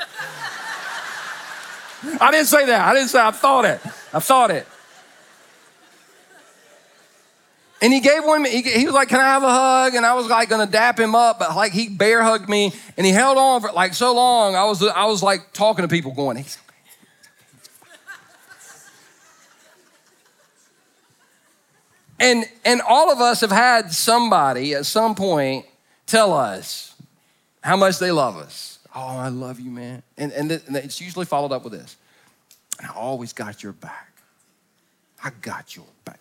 I 2.22 2.32
didn't 2.32 2.48
say 2.48 2.65
that. 2.68 2.88
I 2.88 2.94
didn't 2.94 3.10
say 3.10 3.20
I 3.20 3.32
thought 3.32 3.65
it. 3.65 3.82
I 4.13 4.20
thought 4.20 4.52
it. 4.52 4.68
And 7.82 7.91
he 7.94 8.00
gave 8.00 8.24
one, 8.24 8.46
he, 8.46 8.62
he, 8.62 8.86
was 8.86 8.96
like, 8.96 9.10
Can 9.10 9.20
I 9.20 9.26
have 9.26 9.44
a 9.44 9.52
hug? 9.52 9.96
And 9.96 10.06
I 10.06 10.13
was 10.13 10.28
like, 10.28 10.50
gonna 10.50 10.65
dap 10.65 11.00
him 11.00 11.13
up, 11.13 11.39
but 11.39 11.56
like 11.56 11.72
he 11.72 11.89
bear 11.89 12.24
hugged 12.24 12.48
me 12.48 12.74
and 12.96 13.06
he 13.06 13.12
held 13.12 13.38
on 13.38 13.62
for 13.62 13.72
like 13.74 13.94
so 13.94 14.13
long. 14.13 14.56
I 14.56 14.63
was, 14.63 14.82
I 14.82 15.06
was 15.06 15.22
like 15.22 15.52
talking 15.54 15.84
to 15.84 15.89
people 15.89 16.13
going, 16.13 16.38
He's 16.38 16.58
And, 22.20 22.46
and 22.63 22.82
all 22.82 23.12
of 23.12 23.20
us 23.20 23.41
have 23.41 23.52
had 23.52 23.91
somebody 23.91 24.74
at 24.74 24.86
some 24.86 25.15
point 25.15 25.65
tell 26.06 26.34
us 26.34 26.96
how 27.62 27.76
much 27.76 28.00
they 28.00 28.12
love 28.12 28.38
us. 28.38 28.80
Oh, 28.96 29.18
I 29.18 29.28
love 29.30 29.60
you, 29.60 29.72
man. 29.72 30.04
And, 30.18 30.32
and, 30.32 30.52
and 30.52 30.76
it's 30.78 31.02
usually 31.02 31.26
followed 31.26 31.52
up 31.52 31.63
with 31.63 31.74
this 31.74 31.98
I 32.80 32.89
always 32.96 33.34
got 33.34 33.63
your 33.63 33.74
back. 33.74 34.12
I 35.24 35.32
got 35.41 35.76
your 35.76 35.86
back. 36.04 36.20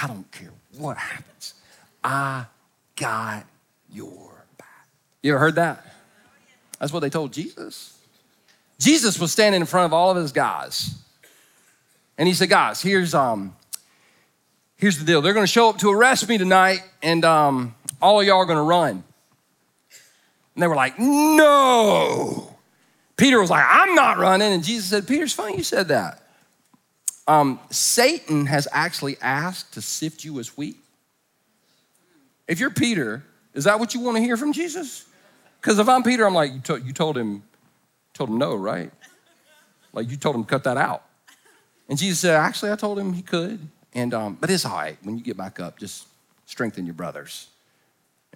I 0.00 0.06
don't 0.06 0.30
care 0.30 0.50
what 0.78 0.96
happens. 0.96 1.54
I 2.02 2.46
got 2.96 3.44
your 3.92 4.44
back. 4.58 4.86
You 5.22 5.32
ever 5.32 5.38
heard 5.38 5.56
that? 5.56 5.84
That's 6.78 6.92
what 6.92 7.00
they 7.00 7.10
told 7.10 7.32
Jesus. 7.32 7.98
Jesus 8.78 9.18
was 9.18 9.32
standing 9.32 9.60
in 9.60 9.66
front 9.66 9.86
of 9.86 9.92
all 9.92 10.10
of 10.10 10.16
his 10.16 10.32
guys. 10.32 10.94
And 12.18 12.28
he 12.28 12.34
said, 12.34 12.48
Guys, 12.48 12.80
here's, 12.82 13.14
um, 13.14 13.56
here's 14.76 14.98
the 14.98 15.04
deal. 15.04 15.22
They're 15.22 15.32
to 15.46 15.52
show 15.52 15.70
up 15.70 15.78
to 15.78 15.90
arrest 15.90 16.28
me 16.28 16.38
tonight, 16.38 16.82
and 17.02 17.24
um, 17.24 17.74
all 18.00 18.20
of 18.20 18.26
y'all 18.26 18.38
are 18.38 18.46
to 18.56 18.62
run. 18.62 19.04
And 20.56 20.62
they 20.62 20.66
were 20.66 20.74
like, 20.74 20.98
No. 20.98 22.56
Peter 23.16 23.40
was 23.40 23.50
like, 23.50 23.64
I'm 23.68 23.94
not 23.94 24.18
running. 24.18 24.52
And 24.52 24.64
Jesus 24.64 24.90
said, 24.90 25.06
Peter, 25.06 25.24
it's 25.24 25.32
funny 25.32 25.56
you 25.56 25.62
said 25.62 25.88
that. 25.88 26.22
Um, 27.28 27.60
Satan 27.70 28.46
has 28.46 28.68
actually 28.72 29.16
asked 29.20 29.74
to 29.74 29.82
sift 29.82 30.24
you 30.24 30.38
as 30.38 30.56
wheat. 30.56 30.76
If 32.48 32.60
you're 32.60 32.70
Peter, 32.70 33.24
is 33.54 33.64
that 33.64 33.80
what 33.80 33.94
you 33.94 34.00
want 34.00 34.16
to 34.16 34.22
hear 34.22 34.36
from 34.36 34.52
Jesus? 34.52 35.06
Because 35.60 35.78
if 35.78 35.88
I'm 35.88 36.02
Peter, 36.02 36.26
I'm 36.26 36.34
like, 36.34 36.52
you, 36.52 36.60
to, 36.60 36.76
you 36.78 36.92
told 36.92 37.16
him, 37.16 37.42
told 38.14 38.30
him 38.30 38.38
no, 38.38 38.54
right? 38.54 38.90
Like 39.92 40.10
you 40.10 40.16
told 40.16 40.36
him 40.36 40.44
cut 40.44 40.64
that 40.64 40.76
out. 40.76 41.02
And 41.88 41.98
Jesus 41.98 42.20
said, 42.20 42.34
actually, 42.34 42.70
I 42.70 42.76
told 42.76 42.98
him 42.98 43.12
he 43.12 43.22
could. 43.22 43.66
And 43.94 44.12
um, 44.12 44.36
but 44.38 44.50
it's 44.50 44.64
all 44.64 44.76
right. 44.76 44.98
When 45.02 45.16
you 45.16 45.24
get 45.24 45.36
back 45.36 45.58
up, 45.58 45.78
just 45.78 46.06
strengthen 46.44 46.84
your 46.84 46.94
brothers. 46.94 47.48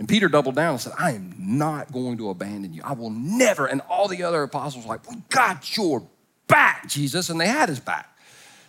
And 0.00 0.08
Peter 0.08 0.30
doubled 0.30 0.54
down 0.54 0.72
and 0.72 0.80
said, 0.80 0.94
I 0.98 1.12
am 1.12 1.34
not 1.36 1.92
going 1.92 2.16
to 2.16 2.30
abandon 2.30 2.72
you. 2.72 2.80
I 2.82 2.94
will 2.94 3.10
never. 3.10 3.66
And 3.66 3.82
all 3.82 4.08
the 4.08 4.22
other 4.22 4.42
apostles 4.42 4.86
were 4.86 4.88
like, 4.88 5.06
We 5.06 5.16
got 5.28 5.76
your 5.76 6.02
back, 6.46 6.88
Jesus. 6.88 7.28
And 7.28 7.38
they 7.38 7.46
had 7.46 7.68
his 7.68 7.80
back 7.80 8.16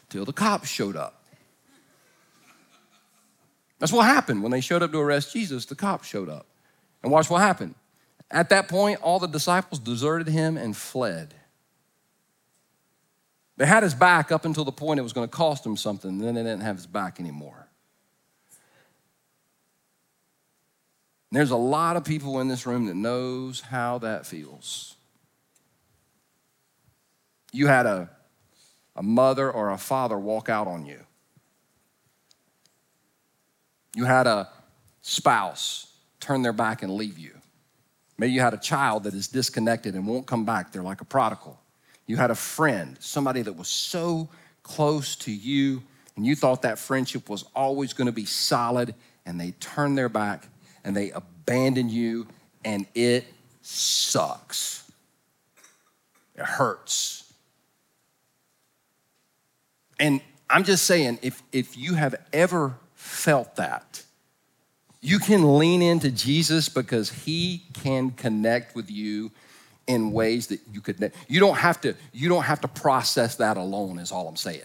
till 0.10 0.26
the 0.26 0.34
cops 0.34 0.68
showed 0.68 0.98
up. 0.98 1.24
That's 3.80 3.94
what 3.94 4.04
happened 4.04 4.44
when 4.44 4.52
they 4.52 4.60
showed 4.60 4.84
up 4.84 4.92
to 4.92 5.00
arrest 5.00 5.32
Jesus. 5.32 5.64
The 5.64 5.74
cops 5.74 6.06
showed 6.06 6.28
up. 6.28 6.48
And 7.02 7.14
watch 7.14 7.30
what 7.30 7.40
happened. 7.40 7.76
At 8.30 8.50
that 8.50 8.68
point, 8.68 9.00
all 9.02 9.18
the 9.18 9.28
disciples 9.28 9.80
deserted 9.80 10.28
him 10.28 10.58
and 10.58 10.76
fled. 10.76 11.34
They 13.56 13.66
had 13.66 13.84
his 13.84 13.94
back 13.94 14.34
up 14.34 14.44
until 14.44 14.66
the 14.66 14.72
point 14.74 15.00
it 15.00 15.04
was 15.04 15.14
going 15.14 15.30
to 15.30 15.34
cost 15.34 15.66
him 15.66 15.78
something, 15.78 16.10
and 16.10 16.22
then 16.22 16.36
they 16.36 16.44
didn't 16.44 16.62
have 16.62 16.76
his 16.76 16.88
back 16.88 17.22
anymore. 17.22 17.61
And 21.32 21.38
there's 21.38 21.52
a 21.52 21.56
lot 21.56 21.96
of 21.96 22.04
people 22.04 22.42
in 22.42 22.50
this 22.50 22.66
room 22.66 22.88
that 22.88 22.96
knows 22.96 23.62
how 23.62 24.00
that 24.00 24.26
feels. 24.26 24.98
You 27.54 27.68
had 27.68 27.86
a, 27.86 28.10
a 28.98 29.04
mother 29.04 29.50
or 29.50 29.72
a 29.72 29.78
father 29.78 30.20
walk 30.20 30.50
out 30.50 30.68
on 30.68 30.86
you. 30.86 31.00
You 33.96 34.04
had 34.06 34.28
a 34.28 34.50
spouse 35.02 35.94
turn 36.20 36.42
their 36.42 36.54
back 36.54 36.84
and 36.84 36.94
leave 36.94 37.18
you. 37.18 37.32
Maybe 38.18 38.34
you 38.34 38.42
had 38.42 38.54
a 38.54 38.58
child 38.58 39.04
that 39.04 39.14
is 39.14 39.30
disconnected 39.30 39.96
and 39.96 40.06
won't 40.06 40.28
come 40.28 40.46
back. 40.46 40.72
They're 40.72 40.84
like 40.84 41.02
a 41.02 41.06
prodigal. 41.06 41.60
You 42.08 42.18
had 42.18 42.30
a 42.30 42.36
friend, 42.36 42.98
somebody 43.00 43.42
that 43.42 43.54
was 43.54 43.70
so 43.70 44.30
close 44.64 45.16
to 45.18 45.32
you, 45.32 45.82
and 46.18 46.26
you 46.26 46.36
thought 46.36 46.64
that 46.64 46.78
friendship 46.78 47.30
was 47.30 47.46
always 47.56 47.94
going 47.94 48.08
to 48.08 48.12
be 48.12 48.26
solid, 48.26 48.96
and 49.26 49.40
they 49.40 49.52
turned 49.52 49.98
their 49.98 50.10
back 50.10 50.48
and 50.84 50.96
they 50.96 51.12
abandon 51.12 51.90
you, 51.90 52.28
and 52.64 52.86
it 52.96 53.26
sucks. 53.62 54.90
It 56.36 56.44
hurts. 56.44 57.34
And 60.00 60.22
I'm 60.50 60.64
just 60.64 60.86
saying, 60.86 61.20
if, 61.22 61.44
if 61.52 61.78
you 61.78 61.94
have 61.94 62.16
ever 62.34 62.76
felt 62.96 63.56
that, 63.56 64.04
you 65.02 65.20
can 65.20 65.58
lean 65.58 65.82
into 65.82 66.12
Jesus 66.12 66.70
because 66.70 67.10
he 67.10 67.64
can 67.74 68.12
connect 68.12 68.76
with 68.76 68.90
you 68.90 69.32
in 69.88 70.12
ways 70.12 70.48
that 70.48 70.60
you 70.72 70.80
could 70.80 71.12
you 71.28 71.40
don't 71.40 71.58
have 71.58 71.82
to 71.82 71.96
you 72.14 72.30
don't 72.30 72.44
have 72.44 72.62
to 72.62 72.68
process 72.68 73.36
that 73.36 73.58
alone 73.58 73.98
is 73.98 74.12
all 74.12 74.28
i'm 74.28 74.36
saying 74.36 74.62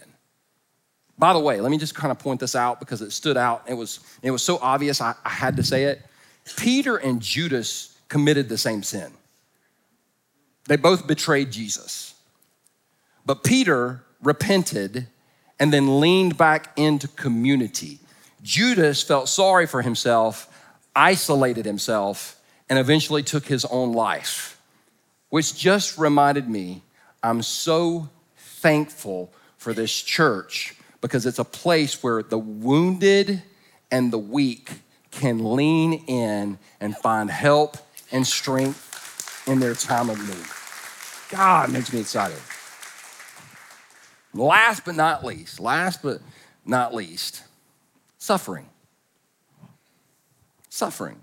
by 1.17 1.33
the 1.33 1.39
way 1.39 1.61
let 1.61 1.71
me 1.71 1.77
just 1.77 1.95
kind 1.95 2.11
of 2.11 2.19
point 2.19 2.39
this 2.39 2.55
out 2.55 2.79
because 2.79 3.01
it 3.01 3.11
stood 3.11 3.37
out. 3.37 3.63
It 3.67 3.73
was 3.73 3.99
it 4.21 4.31
was 4.31 4.43
so 4.43 4.57
obvious 4.61 5.01
i, 5.01 5.15
I 5.25 5.29
had 5.29 5.57
to 5.57 5.63
say 5.63 5.85
it. 5.85 6.01
Peter 6.57 6.97
and 6.97 7.21
judas 7.21 7.97
committed 8.07 8.49
the 8.49 8.57
same 8.57 8.83
sin. 8.83 9.11
They 10.67 10.77
both 10.77 11.07
betrayed 11.07 11.51
jesus. 11.51 12.15
But 13.25 13.43
peter 13.43 14.03
repented 14.21 15.07
and 15.59 15.73
then 15.73 15.99
leaned 15.99 16.37
back 16.37 16.71
into 16.75 17.07
community. 17.07 17.99
Judas 18.43 19.01
felt 19.01 19.27
sorry 19.27 19.65
for 19.67 19.81
himself 19.81 20.53
isolated 20.95 21.65
himself 21.65 22.39
and 22.69 22.79
eventually 22.79 23.23
took 23.23 23.45
his 23.45 23.65
own 23.65 23.93
life 23.93 24.57
which 25.29 25.57
just 25.57 25.97
reminded 25.97 26.49
me 26.49 26.81
I'm 27.23 27.41
so 27.41 28.09
thankful 28.37 29.31
for 29.57 29.73
this 29.73 30.01
church 30.01 30.75
because 31.01 31.25
it's 31.25 31.39
a 31.39 31.45
place 31.45 32.01
where 32.01 32.23
the 32.23 32.37
wounded 32.37 33.41
and 33.91 34.11
the 34.11 34.17
weak 34.17 34.71
can 35.11 35.55
lean 35.55 35.93
in 36.07 36.57
and 36.79 36.95
find 36.97 37.29
help 37.29 37.77
and 38.11 38.25
strength 38.25 39.43
in 39.47 39.59
their 39.59 39.73
time 39.73 40.09
of 40.09 40.19
need. 40.19 41.37
God 41.37 41.71
makes 41.71 41.91
me 41.91 41.99
excited. 41.99 42.37
Last 44.33 44.85
but 44.85 44.95
not 44.95 45.25
least, 45.25 45.59
last 45.59 46.01
but 46.03 46.21
not 46.65 46.93
least, 46.93 47.43
suffering. 48.17 48.67
Suffering 50.69 51.21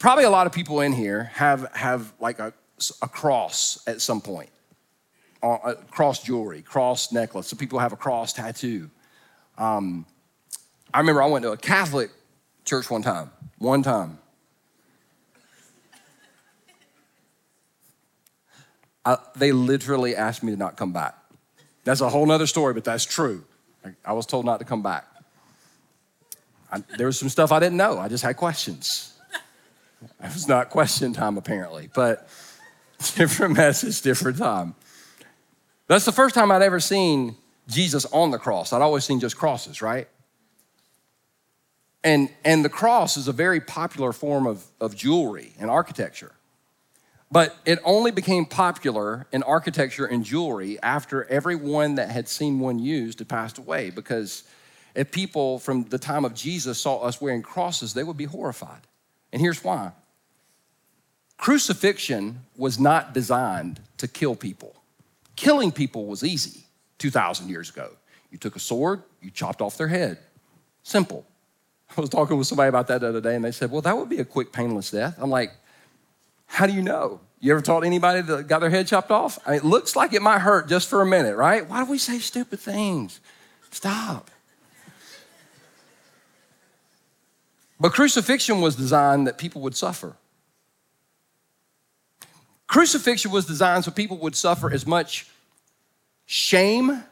probably 0.00 0.24
a 0.24 0.30
lot 0.30 0.48
of 0.48 0.52
people 0.52 0.80
in 0.80 0.92
here 0.92 1.30
have, 1.34 1.70
have 1.72 2.12
like 2.18 2.40
a, 2.40 2.52
a 3.00 3.06
cross 3.06 3.80
at 3.86 4.00
some 4.00 4.20
point, 4.20 4.50
uh, 5.42 5.74
cross 5.90 6.22
jewelry, 6.22 6.62
cross 6.62 7.12
necklace. 7.12 7.48
Some 7.48 7.58
people 7.58 7.78
have 7.78 7.92
a 7.92 7.96
cross 7.96 8.32
tattoo. 8.32 8.90
Um, 9.58 10.06
I 10.92 11.00
remember 11.00 11.22
I 11.22 11.26
went 11.26 11.44
to 11.44 11.52
a 11.52 11.56
Catholic 11.56 12.10
church 12.64 12.90
one 12.90 13.02
time, 13.02 13.30
one 13.58 13.82
time. 13.82 14.18
I, 19.04 19.16
they 19.36 19.52
literally 19.52 20.14
asked 20.14 20.42
me 20.42 20.52
to 20.52 20.58
not 20.58 20.76
come 20.76 20.92
back. 20.92 21.14
That's 21.84 22.00
a 22.00 22.08
whole 22.08 22.26
nother 22.26 22.46
story, 22.46 22.74
but 22.74 22.84
that's 22.84 23.04
true. 23.04 23.44
I, 23.84 23.94
I 24.04 24.12
was 24.12 24.26
told 24.26 24.44
not 24.44 24.58
to 24.58 24.64
come 24.64 24.82
back. 24.82 25.06
I, 26.70 26.82
there 26.98 27.06
was 27.06 27.18
some 27.18 27.28
stuff 27.28 27.50
I 27.50 27.58
didn't 27.60 27.78
know. 27.78 27.98
I 27.98 28.08
just 28.08 28.22
had 28.22 28.36
questions. 28.36 29.18
It 30.02 30.32
was 30.32 30.48
not 30.48 30.70
question 30.70 31.12
time, 31.12 31.36
apparently, 31.36 31.90
but 31.94 32.28
different 33.16 33.56
message, 33.56 34.00
different 34.02 34.38
time. 34.38 34.74
That's 35.90 36.04
the 36.04 36.12
first 36.12 36.36
time 36.36 36.52
I'd 36.52 36.62
ever 36.62 36.78
seen 36.78 37.34
Jesus 37.66 38.06
on 38.12 38.30
the 38.30 38.38
cross. 38.38 38.72
I'd 38.72 38.80
always 38.80 39.02
seen 39.02 39.18
just 39.18 39.36
crosses, 39.36 39.82
right? 39.82 40.06
And, 42.04 42.30
and 42.44 42.64
the 42.64 42.68
cross 42.68 43.16
is 43.16 43.26
a 43.26 43.32
very 43.32 43.60
popular 43.60 44.12
form 44.12 44.46
of, 44.46 44.64
of 44.80 44.94
jewelry 44.94 45.52
and 45.58 45.68
architecture. 45.68 46.30
But 47.32 47.56
it 47.66 47.80
only 47.84 48.12
became 48.12 48.46
popular 48.46 49.26
in 49.32 49.42
architecture 49.42 50.06
and 50.06 50.24
jewelry 50.24 50.80
after 50.80 51.24
everyone 51.24 51.96
that 51.96 52.08
had 52.08 52.28
seen 52.28 52.60
one 52.60 52.78
used 52.78 53.18
had 53.18 53.28
passed 53.28 53.58
away. 53.58 53.90
Because 53.90 54.44
if 54.94 55.10
people 55.10 55.58
from 55.58 55.86
the 55.88 55.98
time 55.98 56.24
of 56.24 56.34
Jesus 56.34 56.78
saw 56.78 57.00
us 57.00 57.20
wearing 57.20 57.42
crosses, 57.42 57.94
they 57.94 58.04
would 58.04 58.16
be 58.16 58.26
horrified. 58.26 58.82
And 59.32 59.42
here's 59.42 59.64
why 59.64 59.90
crucifixion 61.36 62.42
was 62.56 62.78
not 62.78 63.12
designed 63.12 63.80
to 63.98 64.06
kill 64.06 64.36
people, 64.36 64.76
killing 65.40 65.72
people 65.72 66.04
was 66.04 66.22
easy 66.22 66.64
2,000 66.98 67.48
years 67.48 67.70
ago. 67.70 67.90
You 68.30 68.36
took 68.36 68.56
a 68.56 68.60
sword, 68.60 69.02
you 69.22 69.30
chopped 69.30 69.62
off 69.62 69.78
their 69.78 69.88
head. 69.88 70.18
Simple. 70.82 71.24
I 71.96 72.00
was 72.00 72.10
talking 72.10 72.36
with 72.36 72.46
somebody 72.46 72.68
about 72.68 72.86
that 72.88 73.00
the 73.00 73.08
other 73.08 73.20
day, 73.22 73.34
and 73.34 73.44
they 73.44 73.50
said, 73.50 73.70
Well, 73.70 73.80
that 73.80 73.96
would 73.96 74.08
be 74.08 74.18
a 74.18 74.24
quick, 74.24 74.52
painless 74.52 74.90
death. 74.90 75.16
I'm 75.18 75.30
like, 75.30 75.52
How 76.46 76.66
do 76.66 76.74
you 76.74 76.82
know? 76.82 77.20
You 77.40 77.52
ever 77.52 77.62
to 77.62 77.78
anybody 77.78 78.20
that 78.20 78.48
got 78.48 78.58
their 78.58 78.68
head 78.68 78.86
chopped 78.86 79.10
off? 79.10 79.38
I 79.46 79.52
mean, 79.52 79.60
it 79.60 79.64
looks 79.64 79.96
like 79.96 80.12
it 80.12 80.20
might 80.20 80.40
hurt 80.40 80.68
just 80.68 80.90
for 80.90 81.00
a 81.00 81.06
minute, 81.06 81.36
right? 81.36 81.66
Why 81.66 81.82
do 81.82 81.90
we 81.90 81.96
say 81.96 82.18
stupid 82.18 82.60
things? 82.60 83.18
Stop. 83.70 84.30
But 87.80 87.94
crucifixion 87.94 88.60
was 88.60 88.76
designed 88.76 89.26
that 89.26 89.38
people 89.38 89.62
would 89.62 89.74
suffer. 89.74 90.16
Crucifixion 92.66 93.30
was 93.30 93.46
designed 93.46 93.84
so 93.84 93.90
people 93.90 94.18
would 94.18 94.36
suffer 94.36 94.70
as 94.70 94.86
much 94.86 95.26
shame 96.32 97.02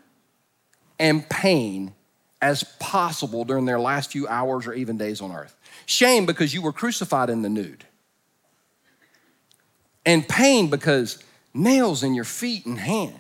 and 1.01 1.29
pain 1.29 1.93
as 2.41 2.63
possible 2.79 3.45
during 3.45 3.65
their 3.65 3.81
last 3.81 4.13
few 4.13 4.29
hours 4.29 4.65
or 4.65 4.73
even 4.75 4.97
days 4.97 5.21
on 5.21 5.33
earth. 5.33 5.57
Shame 5.87 6.25
because 6.25 6.55
you 6.55 6.63
were 6.63 6.73
crucified 6.73 7.29
in 7.29 7.43
the 7.43 7.49
nude, 7.49 7.85
and 10.07 10.27
pain 10.29 10.71
because 10.71 11.21
nails 11.53 12.05
in 12.05 12.15
your 12.15 12.23
feet 12.23 12.65
and 12.65 12.79
hands. 12.79 13.15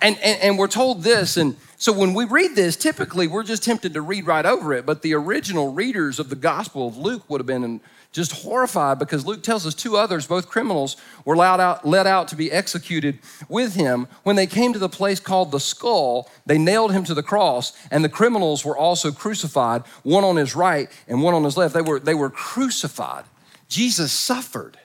And, 0.00 0.16
and, 0.22 0.40
and, 0.40 0.58
we're 0.58 0.68
told 0.68 1.02
this, 1.02 1.36
and 1.36 1.56
so 1.76 1.92
when 1.92 2.14
we 2.14 2.24
read 2.24 2.54
this, 2.54 2.76
typically 2.76 3.26
we're 3.26 3.42
just 3.42 3.64
tempted 3.64 3.94
to 3.94 4.00
read 4.00 4.26
right 4.28 4.46
over 4.46 4.72
it, 4.72 4.86
but 4.86 5.02
the 5.02 5.14
original 5.14 5.72
readers 5.72 6.20
of 6.20 6.30
the 6.30 6.36
Gospel 6.36 6.86
of 6.86 6.96
Luke 6.96 7.28
would 7.28 7.40
have 7.40 7.46
been 7.46 7.80
just 8.14 8.32
horrified 8.44 8.98
because 8.98 9.26
Luke 9.26 9.42
tells 9.42 9.66
us 9.66 9.74
two 9.74 9.96
others, 9.96 10.26
both 10.26 10.48
criminals, 10.48 10.96
were 11.26 11.36
out, 11.42 11.86
let 11.86 12.06
out 12.06 12.28
to 12.28 12.36
be 12.36 12.50
executed 12.50 13.18
with 13.48 13.74
him. 13.74 14.06
When 14.22 14.36
they 14.36 14.46
came 14.46 14.72
to 14.72 14.78
the 14.78 14.88
place 14.88 15.20
called 15.20 15.50
the 15.50 15.60
skull, 15.60 16.30
they 16.46 16.56
nailed 16.56 16.92
him 16.92 17.04
to 17.04 17.14
the 17.14 17.22
cross, 17.22 17.72
and 17.90 18.02
the 18.02 18.08
criminals 18.08 18.64
were 18.64 18.76
also 18.76 19.10
crucified, 19.10 19.82
one 20.04 20.24
on 20.24 20.36
his 20.36 20.54
right 20.56 20.88
and 21.08 21.22
one 21.22 21.34
on 21.34 21.44
his 21.44 21.56
left. 21.56 21.74
They 21.74 21.82
were, 21.82 22.00
they 22.00 22.14
were 22.14 22.30
crucified. 22.30 23.24
Jesus 23.68 24.12
suffered. 24.12 24.78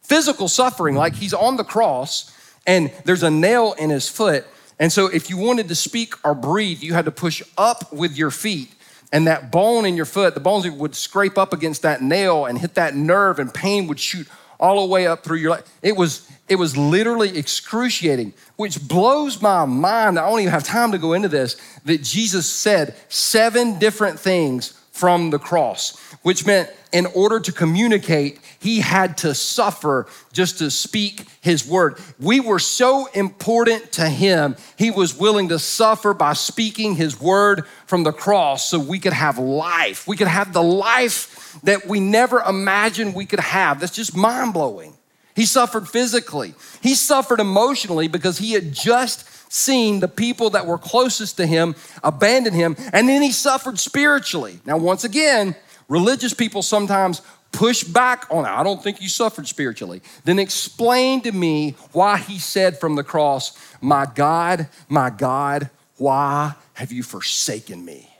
Physical 0.00 0.48
suffering, 0.48 0.94
like 0.94 1.16
he's 1.16 1.34
on 1.34 1.56
the 1.56 1.64
cross 1.64 2.30
and 2.66 2.92
there's 3.04 3.22
a 3.22 3.30
nail 3.30 3.74
in 3.78 3.90
his 3.90 4.08
foot. 4.08 4.46
And 4.78 4.92
so, 4.92 5.06
if 5.06 5.30
you 5.30 5.36
wanted 5.36 5.68
to 5.68 5.74
speak 5.74 6.14
or 6.24 6.34
breathe, 6.34 6.82
you 6.82 6.94
had 6.94 7.04
to 7.04 7.12
push 7.12 7.42
up 7.56 7.92
with 7.92 8.16
your 8.16 8.30
feet. 8.30 8.73
And 9.14 9.28
that 9.28 9.52
bone 9.52 9.86
in 9.86 9.94
your 9.94 10.06
foot, 10.06 10.34
the 10.34 10.40
bones 10.40 10.68
would 10.68 10.96
scrape 10.96 11.38
up 11.38 11.52
against 11.52 11.82
that 11.82 12.02
nail 12.02 12.46
and 12.46 12.58
hit 12.58 12.74
that 12.74 12.96
nerve, 12.96 13.38
and 13.38 13.54
pain 13.54 13.86
would 13.86 14.00
shoot 14.00 14.26
all 14.58 14.84
the 14.84 14.92
way 14.92 15.06
up 15.06 15.22
through 15.22 15.36
your 15.36 15.52
leg. 15.52 15.62
It 15.82 15.96
was, 15.96 16.28
it 16.48 16.56
was 16.56 16.76
literally 16.76 17.38
excruciating, 17.38 18.34
which 18.56 18.88
blows 18.88 19.40
my 19.40 19.66
mind. 19.66 20.18
I 20.18 20.28
don't 20.28 20.40
even 20.40 20.50
have 20.50 20.64
time 20.64 20.90
to 20.90 20.98
go 20.98 21.12
into 21.12 21.28
this. 21.28 21.56
That 21.84 22.02
Jesus 22.02 22.50
said 22.50 22.96
seven 23.08 23.78
different 23.78 24.18
things 24.18 24.76
from 24.94 25.30
the 25.30 25.40
cross, 25.40 25.98
which 26.22 26.46
meant 26.46 26.70
in 26.92 27.06
order 27.06 27.40
to 27.40 27.50
communicate, 27.50 28.38
he 28.60 28.78
had 28.78 29.18
to 29.18 29.34
suffer 29.34 30.06
just 30.32 30.58
to 30.58 30.70
speak 30.70 31.26
his 31.40 31.66
word. 31.66 31.98
We 32.20 32.38
were 32.38 32.60
so 32.60 33.06
important 33.06 33.90
to 33.94 34.08
him, 34.08 34.54
he 34.78 34.92
was 34.92 35.18
willing 35.18 35.48
to 35.48 35.58
suffer 35.58 36.14
by 36.14 36.34
speaking 36.34 36.94
his 36.94 37.20
word 37.20 37.66
from 37.86 38.04
the 38.04 38.12
cross 38.12 38.70
so 38.70 38.78
we 38.78 39.00
could 39.00 39.12
have 39.12 39.36
life. 39.36 40.06
We 40.06 40.16
could 40.16 40.28
have 40.28 40.52
the 40.52 40.62
life 40.62 41.58
that 41.64 41.88
we 41.88 41.98
never 41.98 42.40
imagined 42.40 43.16
we 43.16 43.26
could 43.26 43.40
have. 43.40 43.80
That's 43.80 43.96
just 43.96 44.16
mind 44.16 44.52
blowing. 44.52 44.94
He 45.34 45.44
suffered 45.44 45.88
physically, 45.88 46.54
he 46.80 46.94
suffered 46.94 47.40
emotionally 47.40 48.06
because 48.06 48.38
he 48.38 48.52
had 48.52 48.72
just 48.72 49.28
seen 49.54 50.00
the 50.00 50.08
people 50.08 50.50
that 50.50 50.66
were 50.66 50.78
closest 50.78 51.36
to 51.36 51.46
him 51.46 51.74
abandon 52.02 52.52
him, 52.52 52.76
and 52.92 53.08
then 53.08 53.22
he 53.22 53.30
suffered 53.30 53.78
spiritually. 53.78 54.58
Now, 54.66 54.76
once 54.76 55.04
again, 55.04 55.54
religious 55.88 56.34
people 56.34 56.62
sometimes 56.62 57.22
push 57.52 57.84
back 57.84 58.26
on. 58.30 58.44
I 58.44 58.64
don't 58.64 58.82
think 58.82 59.00
you 59.00 59.08
suffered 59.08 59.46
spiritually. 59.46 60.02
Then 60.24 60.38
explain 60.38 61.20
to 61.22 61.32
me 61.32 61.76
why 61.92 62.18
he 62.18 62.38
said 62.38 62.80
from 62.80 62.96
the 62.96 63.04
cross, 63.04 63.56
My 63.80 64.06
God, 64.12 64.68
my 64.88 65.10
God, 65.10 65.70
why 65.96 66.54
have 66.74 66.90
you 66.90 67.04
forsaken 67.04 67.84
me? 67.84 68.10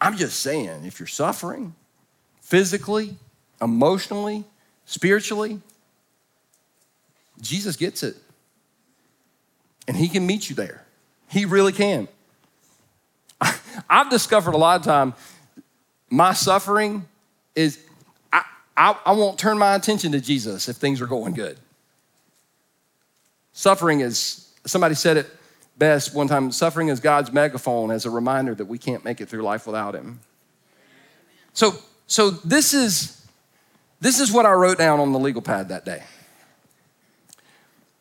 I'm 0.00 0.16
just 0.16 0.40
saying, 0.40 0.84
if 0.84 1.00
you're 1.00 1.06
suffering 1.06 1.74
physically, 2.40 3.16
emotionally, 3.60 4.44
spiritually, 4.84 5.60
Jesus 7.44 7.76
gets 7.76 8.02
it. 8.02 8.16
And 9.86 9.96
he 9.96 10.08
can 10.08 10.26
meet 10.26 10.48
you 10.48 10.56
there. 10.56 10.84
He 11.28 11.44
really 11.44 11.72
can. 11.72 12.08
I've 13.90 14.10
discovered 14.10 14.54
a 14.54 14.56
lot 14.56 14.80
of 14.80 14.84
time 14.84 15.14
my 16.10 16.32
suffering 16.32 17.06
is, 17.54 17.78
I, 18.32 18.44
I, 18.76 18.96
I 19.04 19.12
won't 19.12 19.38
turn 19.38 19.58
my 19.58 19.74
attention 19.74 20.12
to 20.12 20.20
Jesus 20.20 20.68
if 20.68 20.76
things 20.76 21.00
are 21.00 21.06
going 21.06 21.34
good. 21.34 21.58
Suffering 23.52 24.00
is, 24.00 24.52
somebody 24.64 24.94
said 24.94 25.16
it 25.16 25.28
best 25.76 26.14
one 26.14 26.28
time 26.28 26.52
suffering 26.52 26.88
is 26.88 27.00
God's 27.00 27.32
megaphone 27.32 27.90
as 27.90 28.06
a 28.06 28.10
reminder 28.10 28.54
that 28.54 28.66
we 28.66 28.78
can't 28.78 29.04
make 29.04 29.20
it 29.20 29.28
through 29.28 29.42
life 29.42 29.66
without 29.66 29.94
Him. 29.94 30.20
So, 31.52 31.74
so 32.06 32.30
this 32.30 32.74
is 32.74 33.26
this 34.00 34.20
is 34.20 34.30
what 34.30 34.46
I 34.46 34.52
wrote 34.52 34.78
down 34.78 35.00
on 35.00 35.12
the 35.12 35.18
legal 35.18 35.42
pad 35.42 35.68
that 35.70 35.84
day 35.84 36.02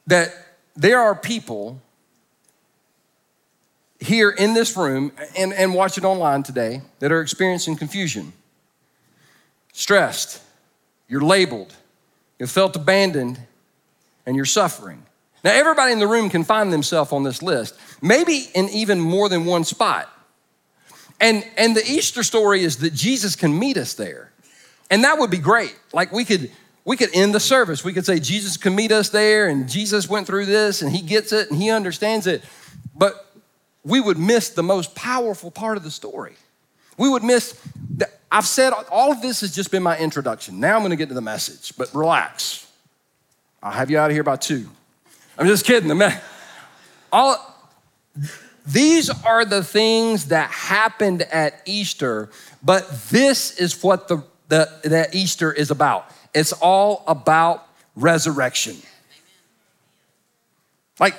that 0.07 0.33
there 0.75 0.99
are 0.99 1.15
people 1.15 1.81
here 3.99 4.29
in 4.29 4.53
this 4.53 4.75
room 4.75 5.11
and, 5.37 5.53
and 5.53 5.73
watch 5.73 5.97
it 5.97 6.03
online 6.03 6.43
today 6.43 6.81
that 6.99 7.11
are 7.11 7.21
experiencing 7.21 7.75
confusion, 7.75 8.33
stressed, 9.71 10.41
you're 11.07 11.21
labeled, 11.21 11.73
you've 12.39 12.51
felt 12.51 12.75
abandoned, 12.75 13.39
and 14.25 14.35
you're 14.35 14.45
suffering. 14.45 15.03
Now, 15.43 15.51
everybody 15.51 15.91
in 15.91 15.99
the 15.99 16.07
room 16.07 16.29
can 16.29 16.43
find 16.43 16.71
themselves 16.71 17.11
on 17.11 17.23
this 17.23 17.41
list, 17.41 17.77
maybe 18.01 18.49
in 18.55 18.69
even 18.69 18.99
more 18.99 19.29
than 19.29 19.45
one 19.45 19.63
spot. 19.63 20.09
And, 21.19 21.45
and 21.57 21.75
the 21.75 21.83
Easter 21.85 22.23
story 22.23 22.63
is 22.63 22.77
that 22.77 22.93
Jesus 22.93 23.35
can 23.35 23.57
meet 23.57 23.77
us 23.77 23.93
there. 23.93 24.31
And 24.89 25.03
that 25.03 25.17
would 25.17 25.31
be 25.31 25.37
great. 25.37 25.77
Like 25.93 26.11
we 26.11 26.25
could 26.25 26.51
we 26.85 26.97
could 26.97 27.09
end 27.13 27.33
the 27.33 27.39
service. 27.39 27.83
We 27.83 27.93
could 27.93 28.05
say 28.05 28.19
Jesus 28.19 28.57
can 28.57 28.75
meet 28.75 28.91
us 28.91 29.09
there 29.09 29.47
and 29.47 29.69
Jesus 29.69 30.09
went 30.09 30.27
through 30.27 30.45
this 30.45 30.81
and 30.81 30.91
he 30.91 31.01
gets 31.01 31.31
it 31.31 31.49
and 31.49 31.61
he 31.61 31.69
understands 31.69 32.27
it. 32.27 32.43
But 32.95 33.25
we 33.83 33.99
would 33.99 34.17
miss 34.17 34.49
the 34.49 34.63
most 34.63 34.95
powerful 34.95 35.51
part 35.51 35.77
of 35.77 35.83
the 35.83 35.91
story. 35.91 36.35
We 36.97 37.09
would 37.09 37.23
miss, 37.23 37.59
the, 37.95 38.09
I've 38.31 38.45
said 38.45 38.73
all 38.91 39.11
of 39.11 39.21
this 39.21 39.41
has 39.41 39.53
just 39.55 39.71
been 39.71 39.83
my 39.83 39.97
introduction. 39.97 40.59
Now 40.59 40.75
I'm 40.75 40.81
going 40.81 40.91
to 40.91 40.95
get 40.95 41.09
to 41.09 41.15
the 41.15 41.21
message, 41.21 41.73
but 41.77 41.93
relax. 41.93 42.69
I'll 43.61 43.71
have 43.71 43.89
you 43.89 43.97
out 43.97 44.09
of 44.09 44.15
here 44.15 44.23
by 44.23 44.35
two. 44.35 44.67
I'm 45.37 45.47
just 45.47 45.65
kidding. 45.65 46.01
All, 47.11 47.55
these 48.67 49.09
are 49.09 49.45
the 49.45 49.63
things 49.63 50.25
that 50.25 50.49
happened 50.51 51.23
at 51.23 51.61
Easter, 51.65 52.29
but 52.61 52.89
this 53.09 53.57
is 53.57 53.81
what 53.81 54.07
the, 54.07 54.23
the, 54.49 54.69
that 54.83 55.15
Easter 55.15 55.51
is 55.51 55.71
about. 55.71 56.09
It's 56.33 56.53
all 56.53 57.03
about 57.07 57.67
resurrection. 57.95 58.77
Like 60.99 61.15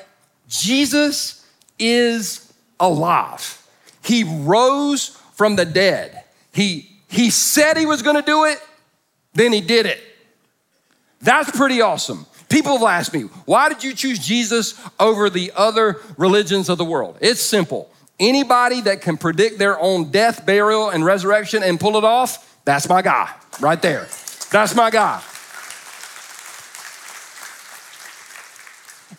Jesus 0.48 1.46
is 1.78 2.52
alive. 2.80 3.60
He 4.04 4.24
rose 4.24 5.18
from 5.34 5.56
the 5.56 5.64
dead. 5.64 6.24
He, 6.52 6.90
he 7.08 7.30
said 7.30 7.76
he 7.76 7.86
was 7.86 8.02
gonna 8.02 8.22
do 8.22 8.44
it, 8.44 8.60
then 9.32 9.52
he 9.52 9.60
did 9.60 9.86
it. 9.86 10.00
That's 11.20 11.50
pretty 11.56 11.80
awesome. 11.80 12.26
People 12.48 12.78
have 12.78 12.86
asked 12.86 13.12
me, 13.12 13.22
why 13.46 13.68
did 13.68 13.82
you 13.82 13.94
choose 13.94 14.18
Jesus 14.18 14.80
over 15.00 15.30
the 15.30 15.52
other 15.56 16.00
religions 16.16 16.68
of 16.68 16.78
the 16.78 16.84
world? 16.84 17.16
It's 17.20 17.40
simple. 17.40 17.90
Anybody 18.20 18.80
that 18.82 19.00
can 19.00 19.16
predict 19.16 19.58
their 19.58 19.78
own 19.80 20.10
death, 20.10 20.46
burial, 20.46 20.90
and 20.90 21.04
resurrection 21.04 21.62
and 21.62 21.80
pull 21.80 21.96
it 21.96 22.04
off, 22.04 22.60
that's 22.64 22.88
my 22.88 23.02
guy 23.02 23.30
right 23.60 23.80
there. 23.82 24.06
That's 24.54 24.76
my 24.76 24.88
guy. 24.88 25.20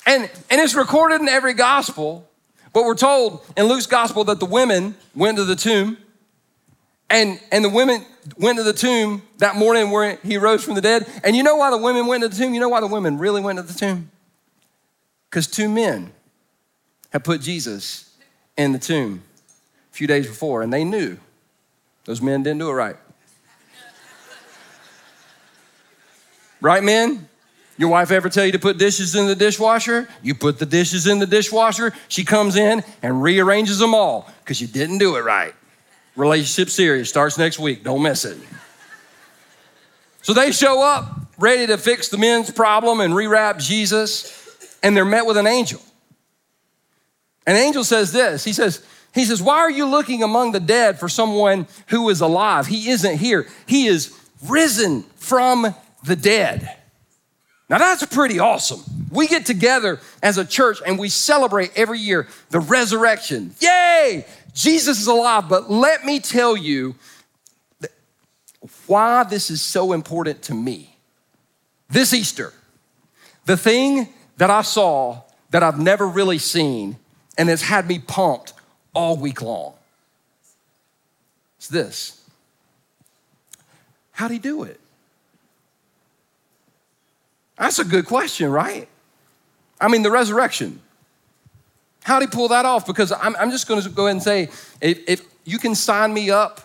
And, 0.06 0.32
and 0.50 0.62
it's 0.62 0.76
recorded 0.76 1.20
in 1.20 1.28
every 1.28 1.54
gospel, 1.54 2.26
But 2.72 2.86
we're 2.86 2.96
told 2.96 3.46
in 3.58 3.66
Luke's 3.66 3.86
gospel 3.86 4.24
that 4.26 4.40
the 4.40 4.46
women 4.46 4.96
went 5.14 5.36
to 5.36 5.44
the 5.44 5.58
tomb 5.58 5.98
and, 7.10 7.38
and 7.52 7.66
the 7.66 7.70
women 7.70 8.06
went 8.38 8.60
to 8.60 8.64
the 8.64 8.72
tomb 8.72 9.24
that 9.40 9.58
morning 9.58 9.92
where 9.92 10.20
he 10.24 10.38
rose 10.38 10.64
from 10.64 10.76
the 10.76 10.82
dead. 10.82 11.06
And 11.22 11.36
you 11.36 11.44
know 11.44 11.58
why 11.58 11.70
the 11.70 11.80
women 11.80 12.08
went 12.08 12.24
to 12.24 12.30
the 12.30 12.36
tomb? 12.38 12.54
You 12.54 12.62
know 12.62 12.70
why 12.70 12.80
the 12.80 12.88
women 12.88 13.18
really 13.18 13.42
went 13.42 13.58
to 13.58 13.64
the 13.64 13.74
tomb? 13.74 14.12
Because 15.30 15.48
two 15.48 15.68
men 15.68 16.14
had 17.10 17.26
put 17.26 17.42
Jesus 17.42 18.16
in 18.56 18.72
the 18.72 18.80
tomb 18.80 19.22
a 19.92 19.94
few 19.94 20.08
days 20.08 20.28
before, 20.28 20.62
and 20.62 20.72
they 20.72 20.86
knew 20.86 21.18
those 22.06 22.22
men 22.22 22.42
didn't 22.42 22.60
do 22.60 22.70
it 22.70 22.74
right. 22.74 22.96
Right, 26.62 26.84
men? 26.84 27.28
Your 27.78 27.90
wife 27.90 28.12
ever 28.12 28.30
tell 28.30 28.46
you 28.46 28.54
to 28.54 28.60
put 28.60 28.78
dishes 28.78 29.16
in 29.16 29.28
the 29.28 29.36
dishwasher? 29.36 30.08
You 30.24 30.34
put 30.34 30.60
the 30.60 30.66
dishes 30.66 31.08
in 31.08 31.20
the 31.20 31.28
dishwasher. 31.28 31.94
She 32.08 32.24
comes 32.24 32.56
in 32.56 32.84
and 33.02 33.22
rearranges 33.22 33.80
them 33.80 33.94
all 33.94 34.32
because 34.40 34.62
you 34.62 34.68
didn't 34.68 35.00
do 35.00 35.18
it 35.18 35.22
right. 35.22 35.54
Relationship 36.16 36.70
series 36.70 37.10
starts 37.10 37.38
next 37.38 37.60
week. 37.60 37.84
Don't 37.84 38.02
miss 38.02 38.24
it. 38.24 38.38
So 40.22 40.34
they 40.34 40.52
show 40.52 40.82
up 40.82 41.20
ready 41.38 41.68
to 41.68 41.78
fix 41.78 42.08
the 42.08 42.18
men's 42.18 42.50
problem 42.50 43.02
and 43.02 43.14
rewrap 43.14 43.60
Jesus, 43.60 44.80
and 44.82 44.96
they're 44.96 45.04
met 45.04 45.26
with 45.26 45.38
an 45.38 45.46
angel. 45.46 45.82
An 47.46 47.58
angel 47.58 47.84
says 47.84 48.12
this 48.12 48.44
He 48.44 48.54
says, 48.54 48.86
he 49.14 49.26
says, 49.26 49.42
Why 49.42 49.58
are 49.58 49.72
you 49.72 49.86
looking 49.86 50.24
among 50.24 50.52
the 50.52 50.60
dead 50.60 51.00
for 51.00 51.10
someone 51.10 51.68
who 51.88 52.10
is 52.10 52.22
alive? 52.22 52.68
He 52.68 52.90
isn't 52.90 53.18
here. 53.18 53.48
He 53.66 53.88
is 53.88 54.18
risen 54.48 55.04
from 55.16 55.76
the 56.06 56.16
dead. 56.16 56.76
Now 57.70 57.80
that's 57.80 58.06
pretty 58.06 58.40
awesome. 58.40 58.82
We 59.12 59.28
get 59.28 59.46
together 59.46 60.00
as 60.22 60.38
a 60.38 60.46
church 60.46 60.80
and 60.86 61.00
we 61.00 61.10
celebrate 61.10 61.72
every 61.76 62.00
year 62.00 62.28
the 62.50 62.60
resurrection. 62.60 63.56
Yay! 63.60 64.26
Jesus 64.54 65.00
is 65.00 65.08
alive. 65.08 65.50
But 65.50 65.70
let 65.70 66.06
me 66.06 66.20
tell 66.20 66.56
you 66.56 66.96
why 68.88 69.24
this 69.24 69.50
is 69.50 69.62
so 69.62 69.94
important 69.94 70.44
to 70.44 70.54
me. 70.54 70.96
This 71.90 72.14
Easter, 72.14 72.54
the 73.46 73.58
thing 73.58 74.10
that 74.38 74.50
I 74.50 74.62
saw 74.62 75.22
that 75.52 75.64
I've 75.64 75.80
never 75.80 76.08
really 76.08 76.40
seen 76.40 76.98
and 77.38 77.50
has 77.50 77.62
had 77.62 77.88
me 77.88 78.00
pumped 78.00 78.54
all 78.94 79.18
week 79.18 79.42
long 79.42 79.74
is 81.60 81.68
this. 81.70 82.22
How'd 84.12 84.32
he 84.32 84.40
do 84.40 84.64
it? 84.64 84.80
That's 87.58 87.80
a 87.80 87.86
good 87.86 88.06
question, 88.06 88.52
right? 88.52 88.88
I 89.80 89.88
mean, 89.88 90.04
the 90.04 90.12
resurrection. 90.12 90.82
How'd 92.04 92.22
he 92.22 92.28
pull 92.28 92.50
that 92.50 92.66
off? 92.66 92.86
Because 92.86 93.12
I'm, 93.12 93.36
I'm 93.38 93.52
just 93.52 93.68
going 93.68 93.82
to 93.82 93.90
go 93.90 94.06
ahead 94.06 94.16
and 94.18 94.24
say 94.24 94.50
if, 94.82 95.10
if 95.10 95.22
you 95.44 95.58
can 95.58 95.74
sign 95.74 96.14
me 96.14 96.30
up 96.30 96.62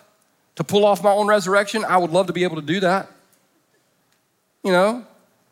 to 0.55 0.63
pull 0.63 0.85
off 0.85 1.03
my 1.03 1.11
own 1.11 1.27
resurrection, 1.27 1.83
I 1.85 1.97
would 1.97 2.11
love 2.11 2.27
to 2.27 2.33
be 2.33 2.43
able 2.43 2.57
to 2.57 2.61
do 2.61 2.79
that. 2.81 3.09
You 4.63 4.71
know, 4.71 5.05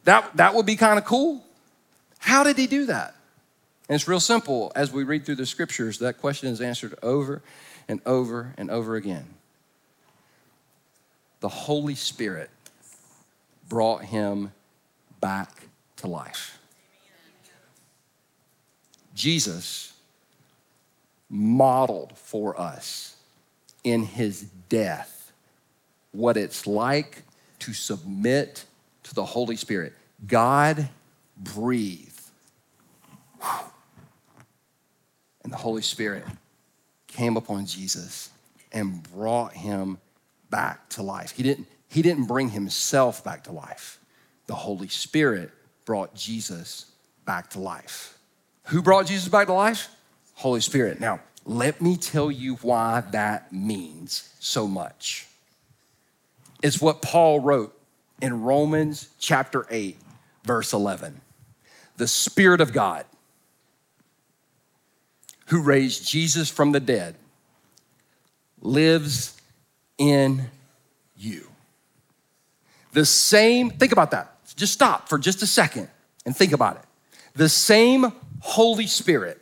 that, 0.04 0.30
that 0.38 0.54
would 0.54 0.66
be 0.66 0.76
kind 0.76 1.00
of 1.00 1.06
cool. 1.06 1.44
How 2.20 2.44
did 2.44 2.58
he 2.58 2.68
do 2.68 2.86
that? 2.86 3.16
And 3.88 3.96
it's 3.96 4.08
real 4.08 4.20
simple. 4.20 4.72
As 4.76 4.92
we 4.92 5.04
read 5.04 5.26
through 5.26 5.36
the 5.36 5.46
scriptures, 5.46 5.98
that 6.00 6.20
question 6.20 6.50
is 6.50 6.62
answered 6.62 6.94
over 7.02 7.42
and 7.88 8.02
over 8.06 8.54
and 8.58 8.70
over 8.70 8.96
again. 8.96 9.26
The 11.40 11.50
Holy 11.50 11.96
Spirit 11.96 12.52
brought 13.68 14.04
him 14.06 14.52
back 15.20 15.68
to 15.98 16.08
life. 16.08 16.60
Jesus 19.14 19.94
modeled 21.30 22.18
for 22.18 22.60
us 22.60 23.16
in 23.84 24.04
his 24.04 24.42
death 24.70 25.32
what 26.12 26.38
it's 26.38 26.66
like 26.66 27.24
to 27.60 27.74
submit 27.74 28.66
to 29.04 29.14
the 29.14 29.26
Holy 29.26 29.56
Spirit. 29.56 29.94
God 30.26 30.90
breathed. 31.38 32.22
And 35.44 35.54
the 35.54 35.58
Holy 35.58 35.82
Spirit 35.82 36.24
came 37.08 37.38
upon 37.38 37.66
Jesus 37.66 38.30
and 38.72 39.04
brought 39.14 39.54
him 39.54 39.98
back 40.50 40.90
to 40.90 41.04
life. 41.04 41.32
He 41.32 41.44
didn't, 41.44 41.68
he 41.88 42.02
didn't 42.02 42.26
bring 42.26 42.50
himself 42.50 43.24
back 43.24 43.44
to 43.46 43.52
life 43.52 43.99
the 44.50 44.56
Holy 44.56 44.88
Spirit 44.88 45.52
brought 45.86 46.16
Jesus 46.16 46.88
back 47.24 47.52
to 47.52 47.60
life. 47.60 48.18
Who 48.64 48.82
brought 48.82 49.06
Jesus 49.06 49.28
back 49.28 49.46
to 49.46 49.54
life? 49.54 49.90
Holy 50.34 50.60
Spirit. 50.60 51.00
Now, 51.00 51.20
let 51.46 51.84
me 51.84 51.96
tell 51.96 52.32
you 52.32 52.56
why 52.56 53.02
that 53.12 53.54
means 53.54 54.34
so 54.40 54.68
much. 54.68 55.28
It's 56.64 56.82
what 56.82 57.04
Paul 57.04 57.42
wrote 57.42 57.80
in 58.24 58.42
Romans 58.42 59.10
chapter 59.20 59.68
8, 59.70 59.96
verse 60.44 60.74
11. 60.74 61.22
The 61.98 62.08
Spirit 62.08 62.60
of 62.60 62.74
God, 62.74 63.06
who 65.50 65.62
raised 65.62 66.10
Jesus 66.10 66.50
from 66.50 66.72
the 66.72 66.80
dead, 66.80 67.14
lives 68.62 69.40
in 70.00 70.50
you. 71.16 71.48
The 72.94 73.06
same, 73.06 73.70
think 73.70 73.92
about 73.92 74.10
that. 74.10 74.39
Just 74.60 74.74
stop 74.74 75.08
for 75.08 75.18
just 75.18 75.42
a 75.42 75.48
second 75.48 75.88
and 76.26 76.36
think 76.36 76.52
about 76.52 76.76
it. 76.76 76.84
The 77.34 77.48
same 77.48 78.12
Holy 78.42 78.88
Spirit 78.88 79.40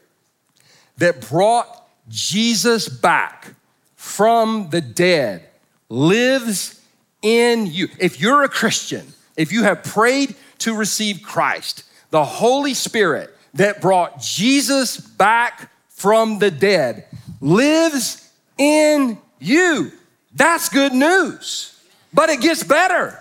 that 0.98 1.28
brought 1.28 1.90
Jesus 2.08 2.88
back 2.88 3.56
from 3.96 4.70
the 4.70 4.80
dead 4.80 5.50
lives 5.90 6.80
in 7.24 7.66
you. 7.66 7.88
If 8.00 8.22
you're 8.22 8.44
a 8.44 8.50
Christian, 8.50 9.08
if 9.36 9.52
you 9.52 9.64
have 9.64 9.84
prayed 9.84 10.36
to 10.60 10.76
receive 10.76 11.24
Christ, 11.24 11.84
the 12.12 12.24
Holy 12.24 12.76
Spirit 12.76 13.36
that 13.56 13.82
brought 13.82 14.22
Jesus 14.22 14.98
back 14.98 15.72
from 15.90 16.38
the 16.38 16.52
dead 16.52 17.06
lives 17.42 18.32
in 18.60 19.18
you. 19.40 19.92
That's 20.36 20.70
good 20.70 20.94
news. 20.94 21.74
But 22.14 22.30
it 22.30 22.40
gets 22.40 22.64
better. 22.64 23.20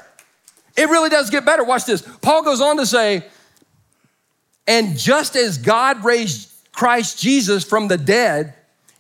It 0.77 0.89
really 0.89 1.09
does 1.09 1.31
get 1.31 1.45
better. 1.45 1.65
Watch 1.65 1.85
this. 1.87 2.03
Paul 2.21 2.43
goes 2.43 2.61
on 2.61 2.77
to 2.77 2.87
say, 2.87 3.25
and 4.67 4.99
just 4.99 5.37
as 5.37 5.59
God 5.59 6.05
raised 6.05 6.53
Christ 6.73 7.21
Jesus 7.21 7.65
from 7.65 7.89
the 7.89 7.97
dead, 7.97 8.55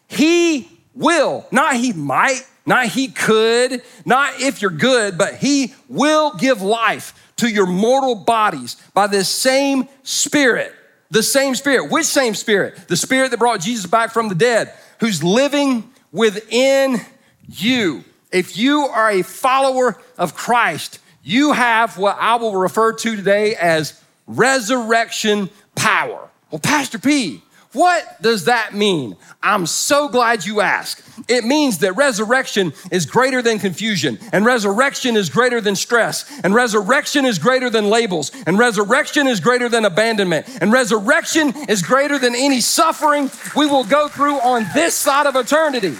he 0.08 0.68
will, 0.94 1.46
not 1.50 1.74
he 1.76 1.92
might, 1.92 2.42
not 2.64 2.86
he 2.86 3.08
could, 3.08 3.82
not 4.04 4.40
if 4.40 4.62
you're 4.62 4.70
good, 4.70 5.18
but 5.18 5.34
he 5.34 5.74
will 5.88 6.34
give 6.36 6.62
life 6.62 7.32
to 7.36 7.48
your 7.48 7.66
mortal 7.66 8.14
bodies 8.14 8.76
by 8.94 9.06
this 9.06 9.28
same 9.28 9.88
spirit. 10.02 10.72
The 11.10 11.22
same 11.22 11.54
spirit. 11.54 11.90
Which 11.90 12.06
same 12.06 12.34
spirit? 12.34 12.88
The 12.88 12.96
spirit 12.96 13.30
that 13.30 13.38
brought 13.38 13.60
Jesus 13.60 13.86
back 13.86 14.10
from 14.10 14.28
the 14.28 14.34
dead, 14.34 14.72
who's 15.00 15.22
living 15.22 15.90
within 16.10 17.00
you. 17.46 18.04
If 18.32 18.56
you 18.56 18.82
are 18.82 19.10
a 19.10 19.22
follower 19.22 20.00
of 20.18 20.34
Christ, 20.34 20.98
you 21.26 21.52
have 21.52 21.98
what 21.98 22.16
I 22.20 22.36
will 22.36 22.54
refer 22.54 22.92
to 22.92 23.16
today 23.16 23.56
as 23.56 24.00
resurrection 24.28 25.50
power. 25.74 26.28
Well, 26.52 26.60
Pastor 26.60 27.00
P, 27.00 27.42
what 27.72 28.22
does 28.22 28.44
that 28.44 28.74
mean? 28.74 29.16
I'm 29.42 29.66
so 29.66 30.08
glad 30.08 30.46
you 30.46 30.60
asked. 30.60 31.02
It 31.28 31.44
means 31.44 31.78
that 31.78 31.96
resurrection 31.96 32.72
is 32.92 33.06
greater 33.06 33.42
than 33.42 33.58
confusion, 33.58 34.20
and 34.32 34.44
resurrection 34.44 35.16
is 35.16 35.28
greater 35.28 35.60
than 35.60 35.74
stress, 35.74 36.30
and 36.44 36.54
resurrection 36.54 37.26
is 37.26 37.40
greater 37.40 37.70
than 37.70 37.90
labels, 37.90 38.30
and 38.46 38.56
resurrection 38.56 39.26
is 39.26 39.40
greater 39.40 39.68
than 39.68 39.84
abandonment, 39.84 40.46
and 40.60 40.72
resurrection 40.72 41.52
is 41.68 41.82
greater 41.82 42.20
than 42.20 42.36
any 42.36 42.60
suffering 42.60 43.32
we 43.56 43.66
will 43.66 43.84
go 43.84 44.06
through 44.06 44.38
on 44.40 44.64
this 44.74 44.94
side 44.94 45.26
of 45.26 45.34
eternity. 45.34 45.96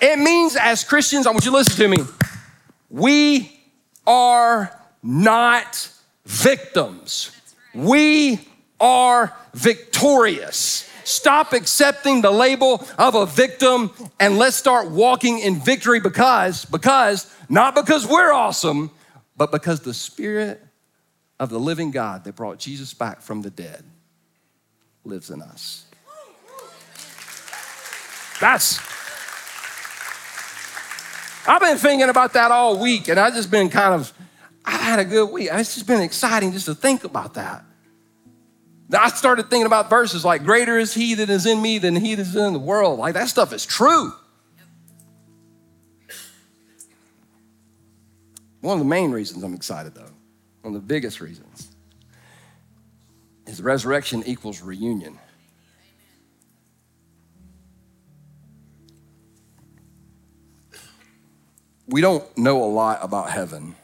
It 0.00 0.18
means, 0.18 0.56
as 0.56 0.84
Christians, 0.84 1.26
I 1.26 1.30
want 1.30 1.44
you 1.44 1.50
to 1.50 1.56
listen 1.56 1.76
to 1.76 1.88
me, 1.88 2.04
we 2.90 3.60
are 4.06 4.78
not 5.02 5.90
victims. 6.24 7.36
We 7.74 8.40
are 8.78 9.34
victorious. 9.54 10.90
Stop 11.04 11.52
accepting 11.52 12.20
the 12.20 12.30
label 12.30 12.86
of 12.98 13.14
a 13.14 13.26
victim 13.26 13.90
and 14.18 14.38
let's 14.38 14.56
start 14.56 14.90
walking 14.90 15.38
in 15.38 15.60
victory 15.60 16.00
because, 16.00 16.64
because, 16.66 17.32
not 17.48 17.74
because 17.74 18.06
we're 18.06 18.32
awesome, 18.32 18.90
but 19.36 19.50
because 19.50 19.80
the 19.80 19.94
Spirit 19.94 20.62
of 21.38 21.48
the 21.48 21.58
living 21.58 21.90
God 21.90 22.24
that 22.24 22.36
brought 22.36 22.58
Jesus 22.58 22.92
back 22.92 23.22
from 23.22 23.42
the 23.42 23.50
dead 23.50 23.84
lives 25.04 25.30
in 25.30 25.40
us. 25.40 25.86
That's 28.40 28.78
I've 31.46 31.60
been 31.60 31.78
thinking 31.78 32.08
about 32.08 32.34
that 32.34 32.50
all 32.50 32.80
week, 32.80 33.08
and 33.08 33.18
I've 33.18 33.34
just 33.34 33.50
been 33.50 33.68
kind 33.70 33.94
of, 33.94 34.12
I've 34.64 34.80
had 34.80 34.98
a 34.98 35.04
good 35.04 35.30
week. 35.30 35.48
It's 35.50 35.74
just 35.74 35.86
been 35.86 36.02
exciting 36.02 36.52
just 36.52 36.66
to 36.66 36.74
think 36.74 37.04
about 37.04 37.34
that. 37.34 37.64
I 38.92 39.08
started 39.10 39.48
thinking 39.48 39.66
about 39.66 39.88
verses 39.88 40.24
like, 40.24 40.44
Greater 40.44 40.76
is 40.78 40.92
he 40.92 41.14
that 41.14 41.30
is 41.30 41.46
in 41.46 41.62
me 41.62 41.78
than 41.78 41.96
he 41.96 42.14
that 42.14 42.22
is 42.22 42.36
in 42.36 42.52
the 42.52 42.58
world. 42.58 42.98
Like, 42.98 43.14
that 43.14 43.28
stuff 43.28 43.52
is 43.52 43.64
true. 43.64 44.12
One 48.60 48.74
of 48.74 48.80
the 48.80 48.88
main 48.90 49.10
reasons 49.10 49.42
I'm 49.42 49.54
excited, 49.54 49.94
though, 49.94 50.10
one 50.62 50.74
of 50.74 50.82
the 50.82 50.86
biggest 50.86 51.20
reasons, 51.20 51.70
is 53.46 53.62
resurrection 53.62 54.22
equals 54.26 54.60
reunion. 54.60 55.18
We 61.90 62.00
don't 62.00 62.24
know 62.38 62.62
a 62.62 62.70
lot 62.70 63.00
about 63.02 63.30
heaven. 63.30 63.74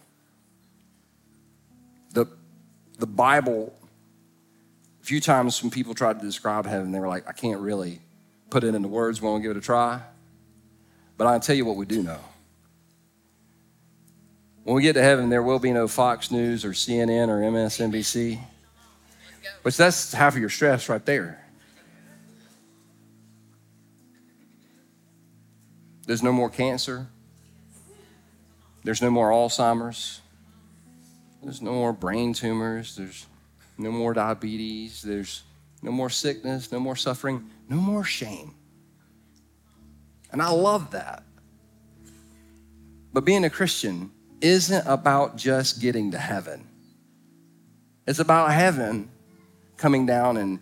The, 2.12 2.26
the 2.98 3.06
Bible, 3.06 3.74
a 5.02 5.04
few 5.04 5.20
times 5.20 5.60
when 5.60 5.72
people 5.72 5.92
tried 5.92 6.20
to 6.20 6.24
describe 6.24 6.66
heaven, 6.66 6.92
they 6.92 7.00
were 7.00 7.08
like, 7.08 7.28
I 7.28 7.32
can't 7.32 7.60
really 7.60 8.00
put 8.48 8.62
it 8.62 8.76
into 8.76 8.86
words, 8.86 9.20
won't 9.20 9.42
give 9.42 9.50
it 9.50 9.56
a 9.56 9.60
try. 9.60 10.00
But 11.16 11.26
I'll 11.26 11.40
tell 11.40 11.56
you 11.56 11.64
what 11.64 11.74
we 11.74 11.84
do 11.84 12.00
know. 12.04 12.20
When 14.62 14.76
we 14.76 14.82
get 14.82 14.92
to 14.92 15.02
heaven, 15.02 15.28
there 15.28 15.42
will 15.42 15.58
be 15.58 15.72
no 15.72 15.88
Fox 15.88 16.30
News 16.30 16.64
or 16.64 16.70
CNN 16.70 17.28
or 17.28 17.40
MSNBC, 17.40 18.38
which 19.62 19.76
that's 19.76 20.12
half 20.12 20.34
of 20.34 20.40
your 20.40 20.48
stress 20.48 20.88
right 20.88 21.04
there. 21.04 21.44
There's 26.06 26.22
no 26.22 26.32
more 26.32 26.48
cancer. 26.50 27.08
There's 28.86 29.02
no 29.02 29.10
more 29.10 29.30
Alzheimer's. 29.30 30.20
There's 31.42 31.60
no 31.60 31.72
more 31.72 31.92
brain 31.92 32.32
tumors. 32.32 32.94
There's 32.94 33.26
no 33.76 33.90
more 33.90 34.14
diabetes. 34.14 35.02
There's 35.02 35.42
no 35.82 35.90
more 35.90 36.08
sickness, 36.08 36.70
no 36.70 36.78
more 36.78 36.94
suffering, 36.94 37.50
no 37.68 37.78
more 37.78 38.04
shame. 38.04 38.54
And 40.30 40.40
I 40.40 40.50
love 40.50 40.92
that. 40.92 41.24
But 43.12 43.24
being 43.24 43.44
a 43.44 43.50
Christian 43.50 44.12
isn't 44.40 44.86
about 44.86 45.36
just 45.36 45.80
getting 45.80 46.12
to 46.12 46.18
heaven, 46.18 46.64
it's 48.06 48.20
about 48.20 48.52
heaven 48.52 49.10
coming 49.76 50.06
down 50.06 50.36
and 50.36 50.60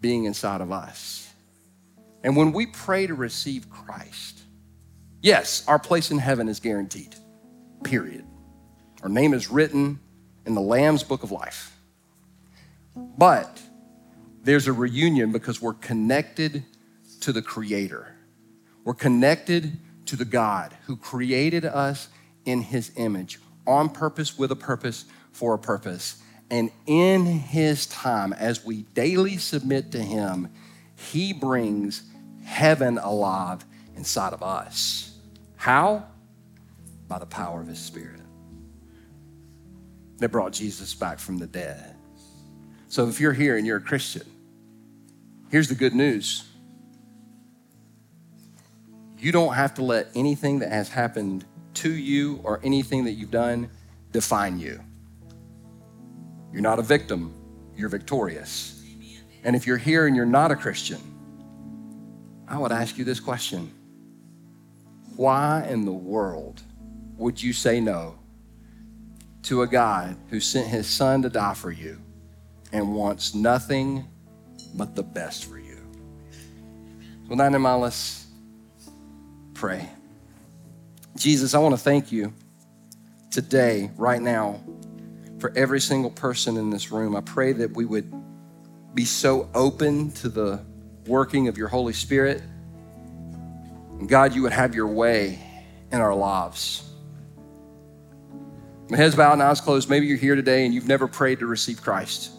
being 0.00 0.26
inside 0.26 0.60
of 0.60 0.70
us. 0.70 1.28
And 2.22 2.36
when 2.36 2.52
we 2.52 2.66
pray 2.66 3.08
to 3.08 3.14
receive 3.14 3.68
Christ, 3.68 4.42
yes, 5.22 5.64
our 5.66 5.80
place 5.80 6.12
in 6.12 6.18
heaven 6.18 6.48
is 6.48 6.60
guaranteed 6.60 7.16
period. 7.84 8.24
Our 9.02 9.08
name 9.08 9.34
is 9.34 9.50
written 9.50 10.00
in 10.46 10.54
the 10.54 10.60
Lamb's 10.60 11.02
book 11.02 11.22
of 11.22 11.30
life. 11.30 11.76
But 12.96 13.60
there's 14.42 14.66
a 14.66 14.72
reunion 14.72 15.32
because 15.32 15.60
we're 15.60 15.74
connected 15.74 16.64
to 17.20 17.32
the 17.32 17.42
Creator. 17.42 18.14
We're 18.84 18.94
connected 18.94 19.78
to 20.06 20.16
the 20.16 20.24
God 20.24 20.76
who 20.86 20.96
created 20.96 21.64
us 21.64 22.08
in 22.44 22.62
His 22.62 22.92
image 22.96 23.40
on 23.66 23.88
purpose, 23.88 24.38
with 24.38 24.50
a 24.50 24.56
purpose, 24.56 25.06
for 25.32 25.54
a 25.54 25.58
purpose. 25.58 26.22
And 26.50 26.70
in 26.86 27.24
His 27.24 27.86
time, 27.86 28.32
as 28.34 28.64
we 28.64 28.82
daily 28.94 29.38
submit 29.38 29.92
to 29.92 30.02
Him, 30.02 30.50
He 30.96 31.32
brings 31.32 32.02
heaven 32.44 32.98
alive 32.98 33.64
inside 33.96 34.34
of 34.34 34.42
us. 34.42 35.16
How? 35.56 36.06
By 37.08 37.18
the 37.18 37.26
power 37.26 37.60
of 37.60 37.66
his 37.66 37.78
spirit. 37.78 38.20
That 40.18 40.30
brought 40.30 40.52
Jesus 40.52 40.94
back 40.94 41.18
from 41.18 41.38
the 41.38 41.46
dead. 41.46 41.96
So 42.88 43.08
if 43.08 43.20
you're 43.20 43.32
here 43.32 43.56
and 43.56 43.66
you're 43.66 43.78
a 43.78 43.82
Christian, 43.82 44.22
here's 45.50 45.68
the 45.68 45.74
good 45.74 45.94
news. 45.94 46.48
You 49.18 49.32
don't 49.32 49.54
have 49.54 49.74
to 49.74 49.82
let 49.82 50.08
anything 50.14 50.60
that 50.60 50.70
has 50.70 50.88
happened 50.88 51.44
to 51.74 51.90
you 51.90 52.40
or 52.44 52.60
anything 52.62 53.04
that 53.04 53.12
you've 53.12 53.30
done 53.30 53.70
define 54.12 54.58
you. 54.58 54.80
You're 56.52 56.62
not 56.62 56.78
a 56.78 56.82
victim, 56.82 57.34
you're 57.76 57.88
victorious. 57.88 58.82
And 59.42 59.56
if 59.56 59.66
you're 59.66 59.76
here 59.76 60.06
and 60.06 60.14
you're 60.14 60.24
not 60.24 60.52
a 60.52 60.56
Christian, 60.56 61.00
I 62.46 62.58
would 62.58 62.70
ask 62.72 62.96
you 62.96 63.04
this 63.04 63.18
question 63.18 63.72
Why 65.16 65.66
in 65.68 65.84
the 65.84 65.92
world 65.92 66.62
would 67.16 67.42
you 67.42 67.52
say 67.52 67.80
no 67.80 68.18
to 69.44 69.62
a 69.62 69.66
God 69.66 70.16
who 70.30 70.40
sent 70.40 70.68
his 70.68 70.86
son 70.86 71.22
to 71.22 71.28
die 71.28 71.54
for 71.54 71.70
you 71.70 72.00
and 72.72 72.94
wants 72.94 73.34
nothing 73.34 74.08
but 74.74 74.94
the 74.94 75.02
best 75.02 75.44
for 75.44 75.58
you? 75.58 75.74
That 77.30 77.52
in 77.52 77.62
mind, 77.62 77.82
let's 77.82 78.26
pray. 79.54 79.88
Jesus, 81.16 81.54
I 81.54 81.58
want 81.58 81.74
to 81.74 81.80
thank 81.80 82.12
you 82.12 82.32
today, 83.30 83.90
right 83.96 84.20
now, 84.20 84.60
for 85.38 85.52
every 85.56 85.80
single 85.80 86.10
person 86.10 86.56
in 86.56 86.70
this 86.70 86.92
room. 86.92 87.16
I 87.16 87.20
pray 87.20 87.52
that 87.52 87.72
we 87.72 87.84
would 87.84 88.12
be 88.94 89.04
so 89.04 89.48
open 89.54 90.12
to 90.12 90.28
the 90.28 90.60
working 91.06 91.48
of 91.48 91.58
your 91.58 91.68
Holy 91.68 91.92
Spirit. 91.92 92.40
And 93.98 94.08
God, 94.08 94.34
you 94.34 94.42
would 94.42 94.52
have 94.52 94.74
your 94.74 94.86
way 94.86 95.40
in 95.90 96.00
our 96.00 96.14
lives. 96.14 96.88
Head's 98.90 99.14
bowed 99.14 99.34
and 99.34 99.42
eyes 99.42 99.60
closed. 99.60 99.88
Maybe 99.88 100.06
you're 100.06 100.18
here 100.18 100.34
today 100.34 100.64
and 100.64 100.74
you've 100.74 100.88
never 100.88 101.08
prayed 101.08 101.38
to 101.40 101.46
receive 101.46 101.82
Christ. 101.82 102.30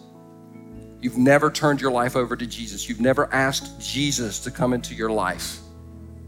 You've 1.00 1.18
never 1.18 1.50
turned 1.50 1.80
your 1.80 1.90
life 1.90 2.16
over 2.16 2.36
to 2.36 2.46
Jesus. 2.46 2.88
You've 2.88 3.00
never 3.00 3.32
asked 3.32 3.80
Jesus 3.80 4.40
to 4.40 4.50
come 4.50 4.72
into 4.72 4.94
your 4.94 5.10
life. 5.10 5.58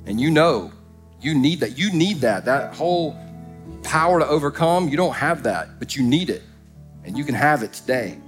And 0.06 0.20
you 0.20 0.30
know 0.30 0.72
you 1.20 1.34
need 1.34 1.60
that. 1.60 1.78
You 1.78 1.92
need 1.92 2.18
that. 2.18 2.44
That 2.44 2.74
whole 2.74 3.16
power 3.82 4.18
to 4.18 4.26
overcome, 4.26 4.88
you 4.88 4.96
don't 4.96 5.14
have 5.14 5.42
that, 5.44 5.78
but 5.78 5.96
you 5.96 6.02
need 6.02 6.30
it. 6.30 6.42
And 7.04 7.16
you 7.16 7.24
can 7.24 7.34
have 7.34 7.62
it 7.62 7.72
today 7.72 8.18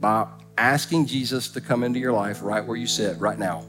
by 0.00 0.26
asking 0.56 1.06
Jesus 1.06 1.48
to 1.48 1.60
come 1.60 1.82
into 1.82 1.98
your 1.98 2.12
life 2.12 2.42
right 2.42 2.64
where 2.64 2.76
you 2.76 2.86
sit 2.86 3.18
right 3.18 3.38
now. 3.38 3.64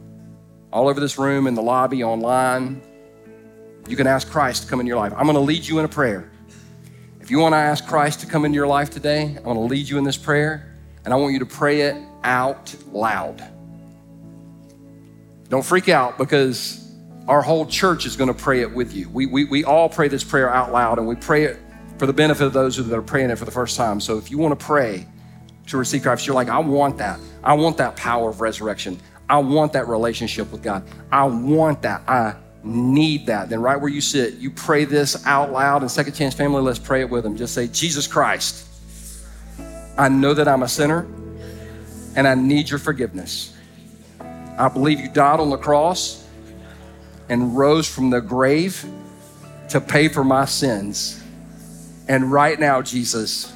All 0.72 0.88
over 0.88 1.00
this 1.00 1.18
room, 1.18 1.48
in 1.48 1.56
the 1.56 1.62
lobby, 1.62 2.04
online, 2.04 2.82
you 3.88 3.96
can 3.96 4.06
ask 4.06 4.30
Christ 4.30 4.64
to 4.64 4.70
come 4.70 4.80
in 4.80 4.86
your 4.86 4.98
life. 4.98 5.14
I'm 5.16 5.24
going 5.24 5.36
to 5.36 5.42
lead 5.42 5.66
you 5.66 5.80
in 5.80 5.86
a 5.86 5.90
prayer. 5.90 6.29
If 7.30 7.34
you 7.34 7.38
want 7.38 7.54
to 7.54 7.58
ask 7.58 7.86
Christ 7.86 8.22
to 8.22 8.26
come 8.26 8.44
into 8.44 8.56
your 8.56 8.66
life 8.66 8.90
today, 8.90 9.38
I 9.38 9.42
want 9.42 9.58
to 9.58 9.64
lead 9.64 9.88
you 9.88 10.00
in 10.00 10.04
this 10.04 10.18
prayer, 10.18 10.76
and 11.06 11.14
I 11.14 11.18
want 11.18 11.32
you 11.34 11.38
to 11.38 11.46
pray 11.46 11.82
it 11.82 11.96
out 12.24 12.74
loud. 12.92 13.44
Don't 15.48 15.64
freak 15.64 15.90
out 15.90 16.18
because 16.18 16.92
our 17.28 17.44
whole 17.44 17.68
church 17.68 18.08
is 18.08 18.16
going 18.16 18.30
to 18.30 18.34
pray 18.34 18.62
it 18.62 18.74
with 18.74 18.96
you. 18.96 19.10
We, 19.10 19.28
we, 19.28 19.46
we 19.46 19.64
all 19.64 19.90
pray 19.90 20.08
this 20.08 20.24
prayer 20.24 20.52
out 20.52 20.72
loud, 20.72 20.98
and 20.98 21.08
we 21.08 21.14
pray 21.18 21.44
it 21.44 21.60
for 22.00 22.08
the 22.08 22.14
benefit 22.14 22.48
of 22.48 22.54
those 22.54 22.78
that 22.78 22.98
are 22.98 23.00
praying 23.04 23.30
it 23.30 23.38
for 23.38 23.46
the 23.46 23.52
first 23.52 23.78
time. 23.78 24.02
So 24.02 24.18
if 24.18 24.32
you 24.32 24.40
want 24.40 24.60
to 24.60 24.66
pray 24.66 25.06
to 25.68 25.78
receive 25.78 26.02
Christ, 26.02 26.26
you're 26.26 26.34
like, 26.34 26.50
I 26.50 26.58
want 26.58 26.98
that. 26.98 27.20
I 27.44 27.54
want 27.54 27.78
that 27.78 27.96
power 27.96 28.32
of 28.32 28.42
resurrection. 28.42 29.00
I 29.30 29.38
want 29.38 29.74
that 29.74 29.88
relationship 29.88 30.52
with 30.52 30.64
God. 30.64 30.84
I 31.12 31.26
want 31.26 31.84
that. 31.84 32.02
I 32.10 32.38
need 32.64 33.28
that, 33.28 33.50
then 33.50 33.62
right 33.62 33.80
where 33.80 33.90
you 33.90 34.02
sit, 34.02 34.36
you 34.36 34.52
pray 34.52 34.86
this 34.86 35.26
out 35.26 35.52
loud. 35.52 35.82
And 35.82 35.90
Second 35.90 36.14
Chance 36.14 36.34
Family, 36.34 36.62
let's 36.62 36.80
pray 36.80 37.02
it 37.02 37.10
with 37.10 37.24
them. 37.24 37.38
Just 37.38 37.54
say, 37.54 37.68
Jesus 37.68 38.08
Christ, 38.08 38.68
I 39.98 40.10
know 40.10 40.34
that 40.34 40.48
I'm 40.48 40.64
a 40.64 40.68
sinner 40.68 41.08
and 42.16 42.28
I 42.28 42.36
need 42.36 42.70
your 42.70 42.80
forgiveness. 42.80 43.56
I 44.20 44.68
believe 44.68 45.00
you 45.00 45.10
died 45.10 45.40
on 45.40 45.50
the 45.50 45.58
cross 45.58 46.28
and 47.30 47.56
rose 47.56 47.88
from 47.88 48.10
the 48.10 48.20
grave 48.20 48.86
to 49.70 49.80
pay 49.80 50.08
for 50.08 50.24
my 50.24 50.46
sins. 50.46 51.24
And 52.08 52.32
right 52.32 52.60
now, 52.60 52.82
Jesus, 52.82 53.56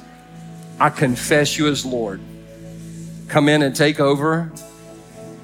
I 0.78 0.88
confess 0.88 1.58
you 1.58 1.66
as 1.68 1.84
Lord. 1.84 2.20
Come 3.28 3.48
in 3.48 3.62
and 3.62 3.74
take 3.74 4.00
over. 4.00 4.50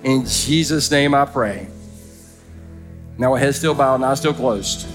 In 0.03 0.25
Jesus' 0.25 0.91
name 0.91 1.15
I 1.15 1.25
pray. 1.25 1.69
Now, 3.21 3.35
head 3.35 3.55
still 3.55 3.75
bowed 3.75 3.97
and 3.97 4.05
eyes 4.07 4.19
still 4.19 4.33
closed. 4.33 4.87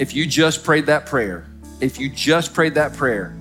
If 0.00 0.16
you 0.16 0.26
just 0.26 0.64
prayed 0.64 0.86
that 0.86 1.06
prayer, 1.06 1.46
if 1.80 2.00
you 2.00 2.10
just 2.10 2.54
prayed 2.54 2.74
that 2.74 2.92
prayer, 2.94 3.36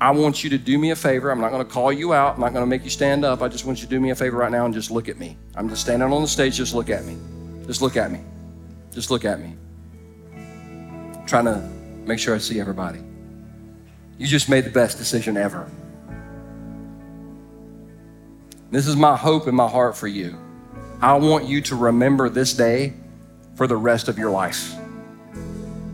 I 0.00 0.10
want 0.10 0.42
you 0.42 0.50
to 0.50 0.58
do 0.58 0.76
me 0.78 0.90
a 0.90 0.96
favor. 0.96 1.30
I'm 1.30 1.40
not 1.40 1.52
going 1.52 1.64
to 1.64 1.72
call 1.72 1.92
you 1.92 2.12
out. 2.12 2.34
I'm 2.34 2.40
not 2.40 2.52
going 2.52 2.64
to 2.64 2.66
make 2.66 2.82
you 2.82 2.90
stand 2.90 3.24
up. 3.24 3.40
I 3.40 3.46
just 3.46 3.64
want 3.64 3.78
you 3.78 3.84
to 3.84 3.88
do 3.88 4.00
me 4.00 4.10
a 4.10 4.16
favor 4.16 4.36
right 4.36 4.50
now 4.50 4.64
and 4.64 4.74
just 4.74 4.90
look 4.90 5.08
at 5.08 5.16
me. 5.16 5.36
I'm 5.54 5.68
just 5.68 5.82
standing 5.82 6.12
on 6.12 6.22
the 6.22 6.26
stage. 6.26 6.56
Just 6.56 6.74
look 6.74 6.90
at 6.90 7.04
me. 7.04 7.16
Just 7.66 7.82
look 7.82 7.96
at 7.96 8.10
me. 8.10 8.18
Just 8.92 9.12
look 9.12 9.24
at 9.24 9.38
me. 9.38 9.54
I'm 10.34 11.26
trying 11.26 11.44
to 11.44 11.60
make 12.04 12.18
sure 12.18 12.34
I 12.34 12.38
see 12.38 12.58
everybody. 12.58 12.98
You 14.18 14.26
just 14.26 14.48
made 14.48 14.64
the 14.64 14.70
best 14.70 14.98
decision 14.98 15.36
ever. 15.36 15.70
This 18.72 18.88
is 18.88 18.96
my 18.96 19.16
hope 19.16 19.46
in 19.46 19.54
my 19.54 19.68
heart 19.68 19.96
for 19.96 20.08
you. 20.08 20.36
I 21.00 21.14
want 21.14 21.46
you 21.46 21.60
to 21.62 21.76
remember 21.76 22.28
this 22.28 22.54
day 22.54 22.92
for 23.54 23.66
the 23.66 23.76
rest 23.76 24.08
of 24.08 24.18
your 24.18 24.30
life. 24.30 24.74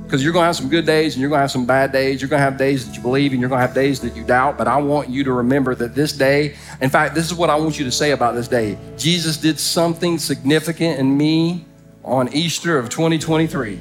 because 0.05 0.22
you're 0.22 0.32
going 0.32 0.44
to 0.44 0.46
have 0.46 0.57
some 0.57 0.68
good 0.68 0.86
days 0.86 1.14
and 1.14 1.20
you're 1.20 1.28
going 1.28 1.38
to 1.38 1.42
have 1.42 1.50
some 1.50 1.66
bad 1.66 1.90
days. 1.90 2.22
You're 2.22 2.28
going 2.28 2.38
to 2.40 2.44
have 2.44 2.57
days 2.57 2.86
that 2.86 2.94
you 2.94 3.02
believe 3.02 3.32
and 3.32 3.40
you're 3.40 3.48
going 3.48 3.61
to 3.61 3.66
have 3.66 3.74
days 3.74 4.00
that 4.00 4.14
you 4.14 4.22
doubt. 4.22 4.57
But 4.57 4.68
I 4.68 4.76
want 4.76 5.09
you 5.09 5.24
to 5.24 5.32
remember 5.32 5.74
that 5.74 5.94
this 5.94 6.12
day, 6.12 6.55
in 6.80 6.88
fact, 6.88 7.14
this 7.14 7.26
is 7.26 7.34
what 7.34 7.50
I 7.50 7.57
want 7.57 7.78
you 7.78 7.84
to 7.84 7.90
say 7.90 8.12
about 8.12 8.34
this 8.34 8.46
day. 8.46 8.78
Jesus 8.96 9.36
did 9.38 9.59
something 9.59 10.18
significant 10.18 11.00
in 11.00 11.16
me 11.16 11.64
on 12.05 12.32
Easter 12.32 12.78
of 12.78 12.90
2023. 12.90 13.80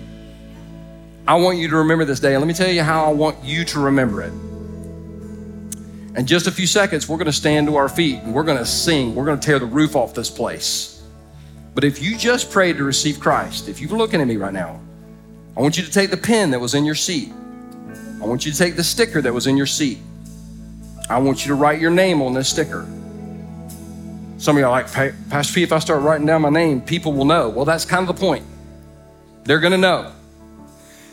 I 1.27 1.35
want 1.35 1.57
you 1.57 1.69
to 1.69 1.77
remember 1.77 2.03
this 2.03 2.19
day. 2.19 2.33
And 2.33 2.41
let 2.41 2.47
me 2.47 2.53
tell 2.53 2.71
you 2.71 2.83
how 2.83 3.05
I 3.05 3.13
want 3.13 3.43
you 3.43 3.63
to 3.65 3.79
remember 3.79 4.23
it. 4.23 4.33
In 6.17 6.25
just 6.25 6.47
a 6.47 6.51
few 6.51 6.67
seconds, 6.67 7.07
we're 7.07 7.17
going 7.17 7.27
to 7.27 7.31
stand 7.31 7.67
to 7.67 7.75
our 7.75 7.89
feet 7.89 8.19
and 8.23 8.33
we're 8.33 8.43
going 8.43 8.57
to 8.57 8.65
sing. 8.65 9.13
We're 9.15 9.25
going 9.25 9.39
to 9.39 9.45
tear 9.45 9.59
the 9.59 9.65
roof 9.65 9.95
off 9.95 10.13
this 10.13 10.29
place. 10.29 10.92
But 11.73 11.83
if 11.83 12.01
you 12.01 12.17
just 12.17 12.51
prayed 12.51 12.77
to 12.77 12.83
receive 12.83 13.19
Christ, 13.19 13.67
if 13.67 13.81
you're 13.81 13.97
looking 13.97 14.21
at 14.21 14.27
me 14.27 14.37
right 14.37 14.53
now, 14.53 14.79
I 15.57 15.61
want 15.61 15.77
you 15.77 15.83
to 15.83 15.91
take 15.91 16.11
the 16.11 16.17
pen 16.17 16.51
that 16.51 16.59
was 16.59 16.73
in 16.73 16.85
your 16.85 16.95
seat. 16.95 17.31
I 18.21 18.25
want 18.25 18.45
you 18.45 18.51
to 18.51 18.57
take 18.57 18.75
the 18.75 18.83
sticker 18.83 19.21
that 19.21 19.33
was 19.33 19.47
in 19.47 19.57
your 19.57 19.65
seat. 19.65 19.99
I 21.09 21.17
want 21.17 21.45
you 21.45 21.49
to 21.49 21.55
write 21.55 21.81
your 21.81 21.91
name 21.91 22.21
on 22.21 22.33
this 22.33 22.47
sticker. 22.47 22.87
Some 24.37 24.55
of 24.55 24.59
you 24.59 24.65
are 24.65 24.71
like, 24.71 24.91
Pastor 25.29 25.53
P, 25.53 25.63
if 25.63 25.71
I 25.71 25.79
start 25.79 26.01
writing 26.01 26.25
down 26.25 26.41
my 26.41 26.49
name, 26.49 26.81
people 26.81 27.13
will 27.13 27.25
know. 27.25 27.49
Well, 27.49 27.65
that's 27.65 27.85
kind 27.85 28.07
of 28.07 28.15
the 28.15 28.19
point. 28.19 28.45
They're 29.43 29.59
going 29.59 29.71
to 29.71 29.77
know. 29.77 30.11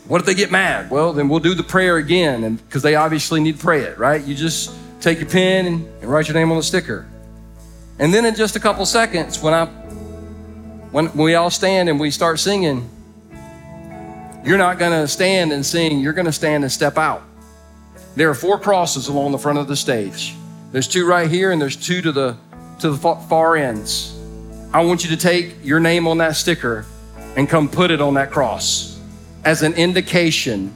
What 0.07 0.19
if 0.19 0.27
they 0.27 0.33
get 0.33 0.51
mad? 0.51 0.89
Well, 0.89 1.13
then 1.13 1.29
we'll 1.29 1.39
do 1.39 1.53
the 1.53 1.63
prayer 1.63 1.97
again, 1.97 2.43
and 2.43 2.57
because 2.57 2.81
they 2.81 2.95
obviously 2.95 3.39
need 3.39 3.57
to 3.57 3.61
pray 3.61 3.81
it, 3.81 3.97
right? 3.97 4.23
You 4.23 4.35
just 4.35 4.73
take 4.99 5.19
your 5.19 5.29
pen 5.29 5.65
and, 5.65 5.87
and 6.01 6.11
write 6.11 6.27
your 6.27 6.35
name 6.35 6.51
on 6.51 6.57
the 6.57 6.63
sticker. 6.63 7.07
And 7.99 8.13
then 8.13 8.25
in 8.25 8.35
just 8.35 8.55
a 8.55 8.59
couple 8.59 8.85
seconds, 8.85 9.41
when 9.41 9.53
I 9.53 9.65
when 10.91 11.11
we 11.13 11.35
all 11.35 11.49
stand 11.49 11.89
and 11.89 11.99
we 11.99 12.11
start 12.11 12.39
singing, 12.39 12.89
you're 14.43 14.57
not 14.57 14.79
going 14.79 14.91
to 14.91 15.07
stand 15.07 15.51
and 15.51 15.65
sing, 15.65 15.99
you're 15.99 16.13
going 16.13 16.25
to 16.25 16.31
stand 16.31 16.63
and 16.63 16.71
step 16.71 16.97
out. 16.97 17.23
There 18.15 18.29
are 18.29 18.35
four 18.35 18.59
crosses 18.59 19.07
along 19.07 19.31
the 19.31 19.37
front 19.37 19.57
of 19.57 19.67
the 19.67 19.75
stage. 19.75 20.35
There's 20.71 20.87
two 20.87 21.07
right 21.07 21.29
here 21.29 21.51
and 21.51 21.61
there's 21.61 21.75
two 21.75 22.01
to 22.01 22.11
the 22.11 22.37
to 22.79 22.89
the 22.89 22.97
far 22.97 23.55
ends. 23.55 24.17
I 24.73 24.83
want 24.83 25.03
you 25.03 25.09
to 25.11 25.17
take 25.17 25.63
your 25.63 25.79
name 25.79 26.07
on 26.07 26.17
that 26.17 26.35
sticker 26.35 26.85
and 27.35 27.47
come 27.47 27.69
put 27.69 27.91
it 27.91 28.01
on 28.01 28.15
that 28.15 28.31
cross 28.31 28.99
as 29.45 29.61
an 29.61 29.73
indication 29.73 30.73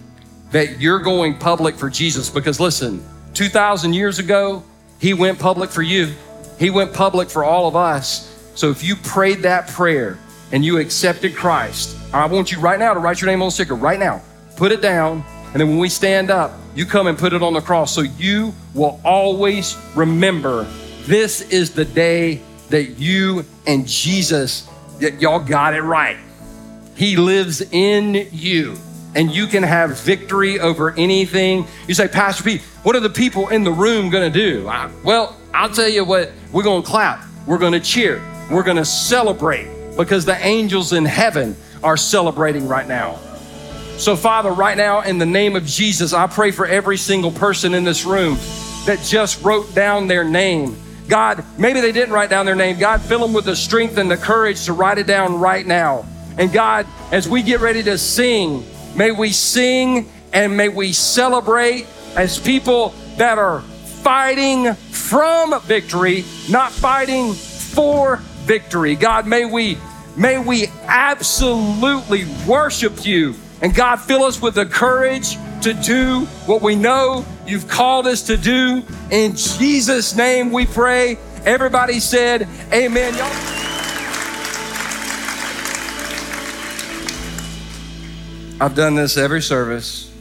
that 0.51 0.79
you're 0.79 0.99
going 0.99 1.37
public 1.37 1.75
for 1.75 1.89
Jesus 1.89 2.29
because 2.29 2.59
listen, 2.59 3.03
2000 3.33 3.93
years 3.93 4.19
ago, 4.19 4.63
he 4.99 5.13
went 5.13 5.39
public 5.39 5.69
for 5.69 5.81
you. 5.81 6.13
He 6.59 6.69
went 6.69 6.93
public 6.93 7.29
for 7.29 7.43
all 7.43 7.67
of 7.67 7.75
us. 7.75 8.31
So 8.55 8.69
if 8.69 8.83
you 8.83 8.95
prayed 8.95 9.39
that 9.43 9.67
prayer 9.67 10.17
and 10.51 10.63
you 10.63 10.79
accepted 10.79 11.35
Christ, 11.35 11.97
I 12.13 12.25
want 12.25 12.51
you 12.51 12.59
right 12.59 12.79
now 12.79 12.93
to 12.93 12.99
write 12.99 13.21
your 13.21 13.29
name 13.29 13.41
on 13.41 13.47
the 13.47 13.51
sticker, 13.51 13.75
right 13.75 13.99
now. 13.99 14.21
Put 14.55 14.71
it 14.71 14.81
down. 14.81 15.23
And 15.51 15.61
then 15.61 15.69
when 15.69 15.77
we 15.77 15.89
stand 15.89 16.31
up, 16.31 16.53
you 16.73 16.85
come 16.85 17.07
and 17.07 17.17
put 17.17 17.33
it 17.33 17.43
on 17.43 17.53
the 17.53 17.61
cross. 17.61 17.93
So 17.93 18.01
you 18.01 18.53
will 18.73 18.99
always 19.03 19.77
remember 19.95 20.63
this 21.03 21.41
is 21.41 21.71
the 21.71 21.85
day 21.85 22.41
that 22.69 22.97
you 22.97 23.45
and 23.67 23.87
Jesus, 23.87 24.67
that 24.99 25.21
y'all 25.21 25.39
got 25.39 25.73
it 25.73 25.81
right. 25.81 26.17
He 26.95 27.17
lives 27.17 27.61
in 27.61 28.27
you 28.31 28.77
and 29.15 29.33
you 29.33 29.47
can 29.47 29.63
have 29.63 29.99
victory 29.99 30.59
over 30.59 30.91
anything. 30.91 31.65
You 31.87 31.93
say, 31.93 32.07
Pastor 32.07 32.43
P, 32.43 32.57
what 32.83 32.95
are 32.95 33.01
the 33.01 33.09
people 33.09 33.49
in 33.49 33.63
the 33.63 33.71
room 33.71 34.09
going 34.09 34.31
to 34.31 34.39
do? 34.39 34.67
I, 34.67 34.89
well, 35.03 35.35
I'll 35.53 35.69
tell 35.69 35.87
you 35.87 36.03
what, 36.03 36.31
we're 36.51 36.63
going 36.63 36.83
to 36.83 36.87
clap, 36.87 37.25
we're 37.47 37.57
going 37.57 37.73
to 37.73 37.79
cheer, 37.79 38.21
we're 38.49 38.63
going 38.63 38.77
to 38.77 38.85
celebrate 38.85 39.67
because 39.97 40.25
the 40.25 40.37
angels 40.45 40.93
in 40.93 41.05
heaven 41.05 41.55
are 41.83 41.97
celebrating 41.97 42.67
right 42.67 42.87
now. 42.87 43.19
So, 43.97 44.15
Father, 44.15 44.51
right 44.51 44.75
now, 44.75 45.01
in 45.01 45.17
the 45.17 45.25
name 45.25 45.55
of 45.55 45.65
Jesus, 45.65 46.13
I 46.13 46.27
pray 46.27 46.51
for 46.51 46.67
every 46.67 46.97
single 46.97 47.31
person 47.31 47.73
in 47.73 47.83
this 47.83 48.05
room 48.05 48.37
that 48.85 48.99
just 49.03 49.43
wrote 49.43 49.73
down 49.73 50.07
their 50.07 50.23
name. 50.23 50.75
God, 51.07 51.45
maybe 51.57 51.79
they 51.79 51.91
didn't 51.91 52.13
write 52.13 52.29
down 52.29 52.45
their 52.45 52.55
name. 52.55 52.77
God, 52.77 53.01
fill 53.01 53.19
them 53.19 53.31
with 53.31 53.45
the 53.45 53.55
strength 53.55 53.97
and 53.97 54.11
the 54.11 54.17
courage 54.17 54.65
to 54.65 54.73
write 54.73 54.97
it 54.97 55.07
down 55.07 55.39
right 55.39 55.65
now. 55.65 56.05
And 56.37 56.51
God, 56.51 56.85
as 57.11 57.29
we 57.29 57.41
get 57.41 57.61
ready 57.61 57.83
to 57.83 57.97
sing, 57.97 58.65
may 58.95 59.11
we 59.11 59.29
sing 59.29 60.09
and 60.33 60.57
may 60.57 60.67
we 60.67 60.91
celebrate 60.91 61.87
as 62.15 62.37
people 62.37 62.93
that 63.17 63.37
are 63.37 63.61
fighting 63.61 64.73
from 64.73 65.59
victory, 65.61 66.25
not 66.49 66.71
fighting 66.71 67.33
for 67.33 68.17
victory. 68.45 68.95
God, 68.95 69.27
may 69.27 69.45
we 69.45 69.77
may 70.15 70.37
we 70.37 70.67
absolutely 70.85 72.25
worship 72.47 73.05
you. 73.05 73.35
And 73.61 73.73
God, 73.73 73.97
fill 73.97 74.23
us 74.23 74.41
with 74.41 74.55
the 74.55 74.65
courage 74.65 75.37
to 75.61 75.73
do 75.73 76.21
what 76.45 76.61
we 76.61 76.75
know 76.75 77.25
you've 77.47 77.67
called 77.67 78.07
us 78.07 78.23
to 78.23 78.37
do. 78.37 78.83
In 79.11 79.35
Jesus' 79.35 80.15
name 80.15 80.51
we 80.51 80.65
pray. 80.65 81.17
Everybody 81.45 81.99
said, 81.99 82.47
Amen. 82.73 83.13
Y'all- 83.15 83.31
I've 88.61 88.75
done 88.75 88.95
this 88.95 89.17
every 89.17 89.41
service. 89.41 90.11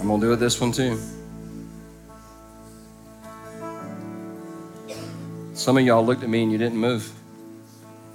I'm 0.00 0.08
going 0.08 0.20
to 0.20 0.26
do 0.26 0.32
it 0.32 0.36
this 0.36 0.60
one 0.60 0.72
too. 0.72 0.98
Some 5.64 5.78
of 5.78 5.86
y'all 5.86 6.04
looked 6.04 6.22
at 6.22 6.28
me 6.28 6.42
and 6.42 6.52
you 6.52 6.58
didn't 6.58 6.76
move. 6.76 7.10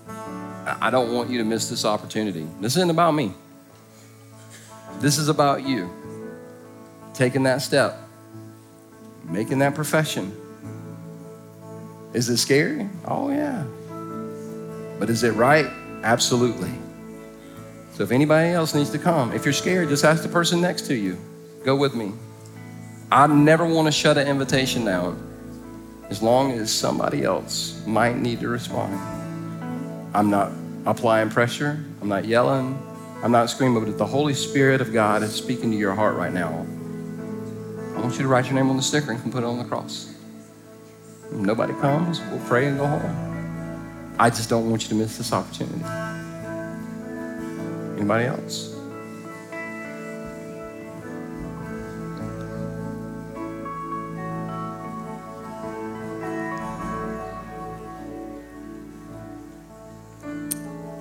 I 0.08 0.92
don't 0.92 1.12
want 1.12 1.32
you 1.32 1.40
to 1.40 1.44
miss 1.44 1.68
this 1.68 1.84
opportunity. 1.84 2.48
This 2.62 2.78
isn't 2.78 2.92
about 2.92 3.16
me. 3.16 3.34
This 5.00 5.18
is 5.18 5.30
about 5.30 5.64
you 5.64 5.90
taking 7.16 7.42
that 7.44 7.64
step, 7.64 7.98
making 9.24 9.58
that 9.58 9.74
profession. 9.74 10.32
Is 12.14 12.30
it 12.30 12.38
scary? 12.38 12.88
Oh, 13.06 13.32
yeah. 13.32 13.64
But 15.00 15.10
is 15.10 15.24
it 15.24 15.32
right? 15.32 15.66
Absolutely. 16.04 16.72
So 17.94 18.04
if 18.04 18.12
anybody 18.12 18.50
else 18.50 18.76
needs 18.76 18.92
to 18.92 19.00
come, 19.00 19.34
if 19.34 19.44
you're 19.44 19.54
scared, 19.54 19.90
just 19.90 20.06
ask 20.06 20.22
the 20.22 20.30
person 20.30 20.62
next 20.62 20.86
to 20.86 20.94
you. 20.94 21.18
Go 21.64 21.76
with 21.76 21.96
me. 21.96 22.12
I 23.12 23.26
never 23.26 23.66
want 23.66 23.88
to 23.88 23.92
shut 23.92 24.20
an 24.20 24.28
invitation 24.28 24.86
down 24.86 25.29
as 26.10 26.22
long 26.22 26.52
as 26.52 26.72
somebody 26.72 27.24
else 27.24 27.82
might 27.86 28.18
need 28.18 28.40
to 28.40 28.48
respond. 28.48 28.94
I'm 30.14 30.30
not 30.30 30.52
applying 30.86 31.30
pressure, 31.30 31.84
I'm 32.02 32.10
not 32.10 32.26
yelling, 32.26 32.82
I'm 33.24 33.32
not 33.32 33.50
screaming, 33.50 33.84
but 33.84 33.90
if 33.90 33.98
the 33.98 34.06
Holy 34.06 34.34
Spirit 34.34 34.82
of 34.82 34.92
God 34.92 35.24
is 35.24 35.34
speaking 35.34 35.72
to 35.72 35.78
your 35.78 35.94
heart 35.94 36.16
right 36.16 36.34
now, 36.34 36.66
I 37.96 38.02
want 38.02 38.14
you 38.14 38.24
to 38.24 38.28
write 38.28 38.46
your 38.46 38.56
name 38.56 38.70
on 38.70 38.78
the 38.78 38.82
sticker 38.82 39.12
and 39.12 39.32
put 39.32 39.44
it 39.44 39.46
on 39.46 39.60
the 39.60 39.66
cross. 39.66 40.16
If 41.26 41.34
nobody 41.34 41.74
comes, 41.74 42.22
we'll 42.22 42.40
pray 42.48 42.68
and 42.68 42.78
go 42.78 42.88
home. 42.88 44.16
I 44.18 44.30
just 44.30 44.50
don't 44.50 44.70
want 44.70 44.84
you 44.84 44.90
to 44.90 44.96
miss 44.96 45.18
this 45.18 45.32
opportunity. 45.32 45.84
Anybody 47.98 48.26
else? 48.26 48.69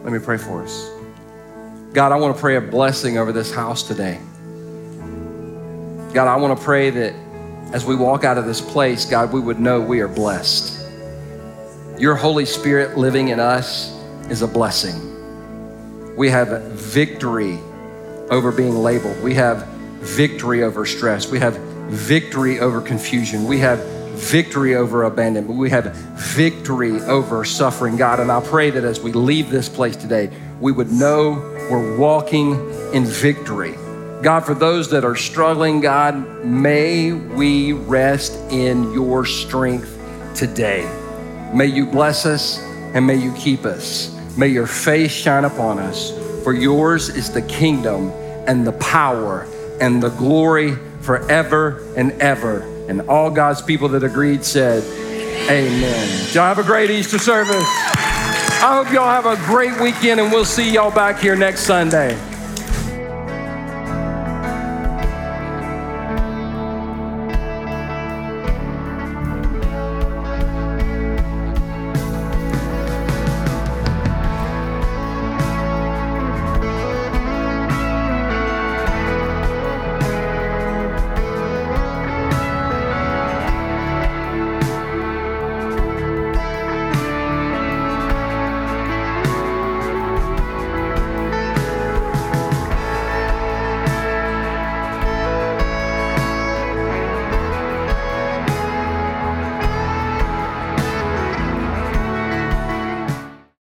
Let 0.08 0.18
me 0.18 0.24
pray 0.24 0.38
for 0.38 0.62
us. 0.62 0.90
God, 1.92 2.12
I 2.12 2.16
want 2.16 2.34
to 2.34 2.40
pray 2.40 2.56
a 2.56 2.62
blessing 2.62 3.18
over 3.18 3.30
this 3.30 3.52
house 3.52 3.82
today. 3.82 4.18
God, 6.14 6.26
I 6.26 6.36
want 6.36 6.58
to 6.58 6.64
pray 6.64 6.88
that 6.88 7.12
as 7.74 7.84
we 7.84 7.94
walk 7.94 8.24
out 8.24 8.38
of 8.38 8.46
this 8.46 8.58
place, 8.58 9.04
God, 9.04 9.34
we 9.34 9.38
would 9.38 9.60
know 9.60 9.82
we 9.82 10.00
are 10.00 10.08
blessed. 10.08 10.90
Your 11.98 12.14
Holy 12.14 12.46
Spirit 12.46 12.96
living 12.96 13.28
in 13.28 13.38
us 13.38 13.94
is 14.30 14.40
a 14.40 14.48
blessing. 14.48 16.16
We 16.16 16.30
have 16.30 16.62
victory 16.72 17.58
over 18.30 18.50
being 18.50 18.76
labeled. 18.76 19.22
We 19.22 19.34
have 19.34 19.66
victory 20.00 20.62
over 20.62 20.86
stress. 20.86 21.30
We 21.30 21.38
have 21.40 21.58
victory 21.90 22.60
over 22.60 22.80
confusion. 22.80 23.44
We 23.44 23.58
have 23.58 23.78
victory 24.18 24.74
over 24.74 25.04
abandonment. 25.04 25.58
We 25.58 25.70
have 25.70 25.94
victory 25.94 27.00
over 27.02 27.44
suffering, 27.44 27.96
God. 27.96 28.20
And 28.20 28.30
I 28.30 28.40
pray 28.40 28.70
that 28.70 28.84
as 28.84 29.00
we 29.00 29.12
leave 29.12 29.50
this 29.50 29.68
place 29.68 29.96
today, 29.96 30.30
we 30.60 30.72
would 30.72 30.90
know 30.90 31.32
we're 31.70 31.96
walking 31.96 32.52
in 32.92 33.04
victory. 33.04 33.74
God, 34.22 34.40
for 34.40 34.54
those 34.54 34.90
that 34.90 35.04
are 35.04 35.14
struggling, 35.14 35.80
God, 35.80 36.44
may 36.44 37.12
we 37.12 37.72
rest 37.72 38.32
in 38.50 38.92
your 38.92 39.24
strength 39.24 39.96
today. 40.34 40.82
May 41.54 41.66
you 41.66 41.86
bless 41.86 42.26
us 42.26 42.58
and 42.94 43.06
may 43.06 43.16
you 43.16 43.32
keep 43.34 43.64
us. 43.64 44.14
May 44.36 44.48
your 44.48 44.66
face 44.66 45.12
shine 45.12 45.44
upon 45.44 45.78
us. 45.78 46.12
For 46.42 46.52
yours 46.52 47.08
is 47.08 47.32
the 47.32 47.42
kingdom 47.42 48.10
and 48.46 48.66
the 48.66 48.72
power 48.72 49.46
and 49.80 50.02
the 50.02 50.10
glory 50.10 50.76
forever 51.00 51.86
and 51.96 52.12
ever. 52.20 52.77
And 52.88 53.02
all 53.02 53.30
God's 53.30 53.62
people 53.62 53.88
that 53.90 54.02
agreed 54.02 54.44
said, 54.44 54.82
Amen. 55.50 56.26
Y'all 56.32 56.44
have 56.44 56.58
a 56.58 56.64
great 56.64 56.90
Easter 56.90 57.18
service. 57.18 57.64
I 58.60 58.82
hope 58.82 58.92
y'all 58.92 59.08
have 59.08 59.26
a 59.26 59.36
great 59.46 59.80
weekend, 59.80 60.20
and 60.20 60.32
we'll 60.32 60.44
see 60.44 60.72
y'all 60.72 60.90
back 60.90 61.20
here 61.20 61.36
next 61.36 61.60
Sunday. 61.60 62.18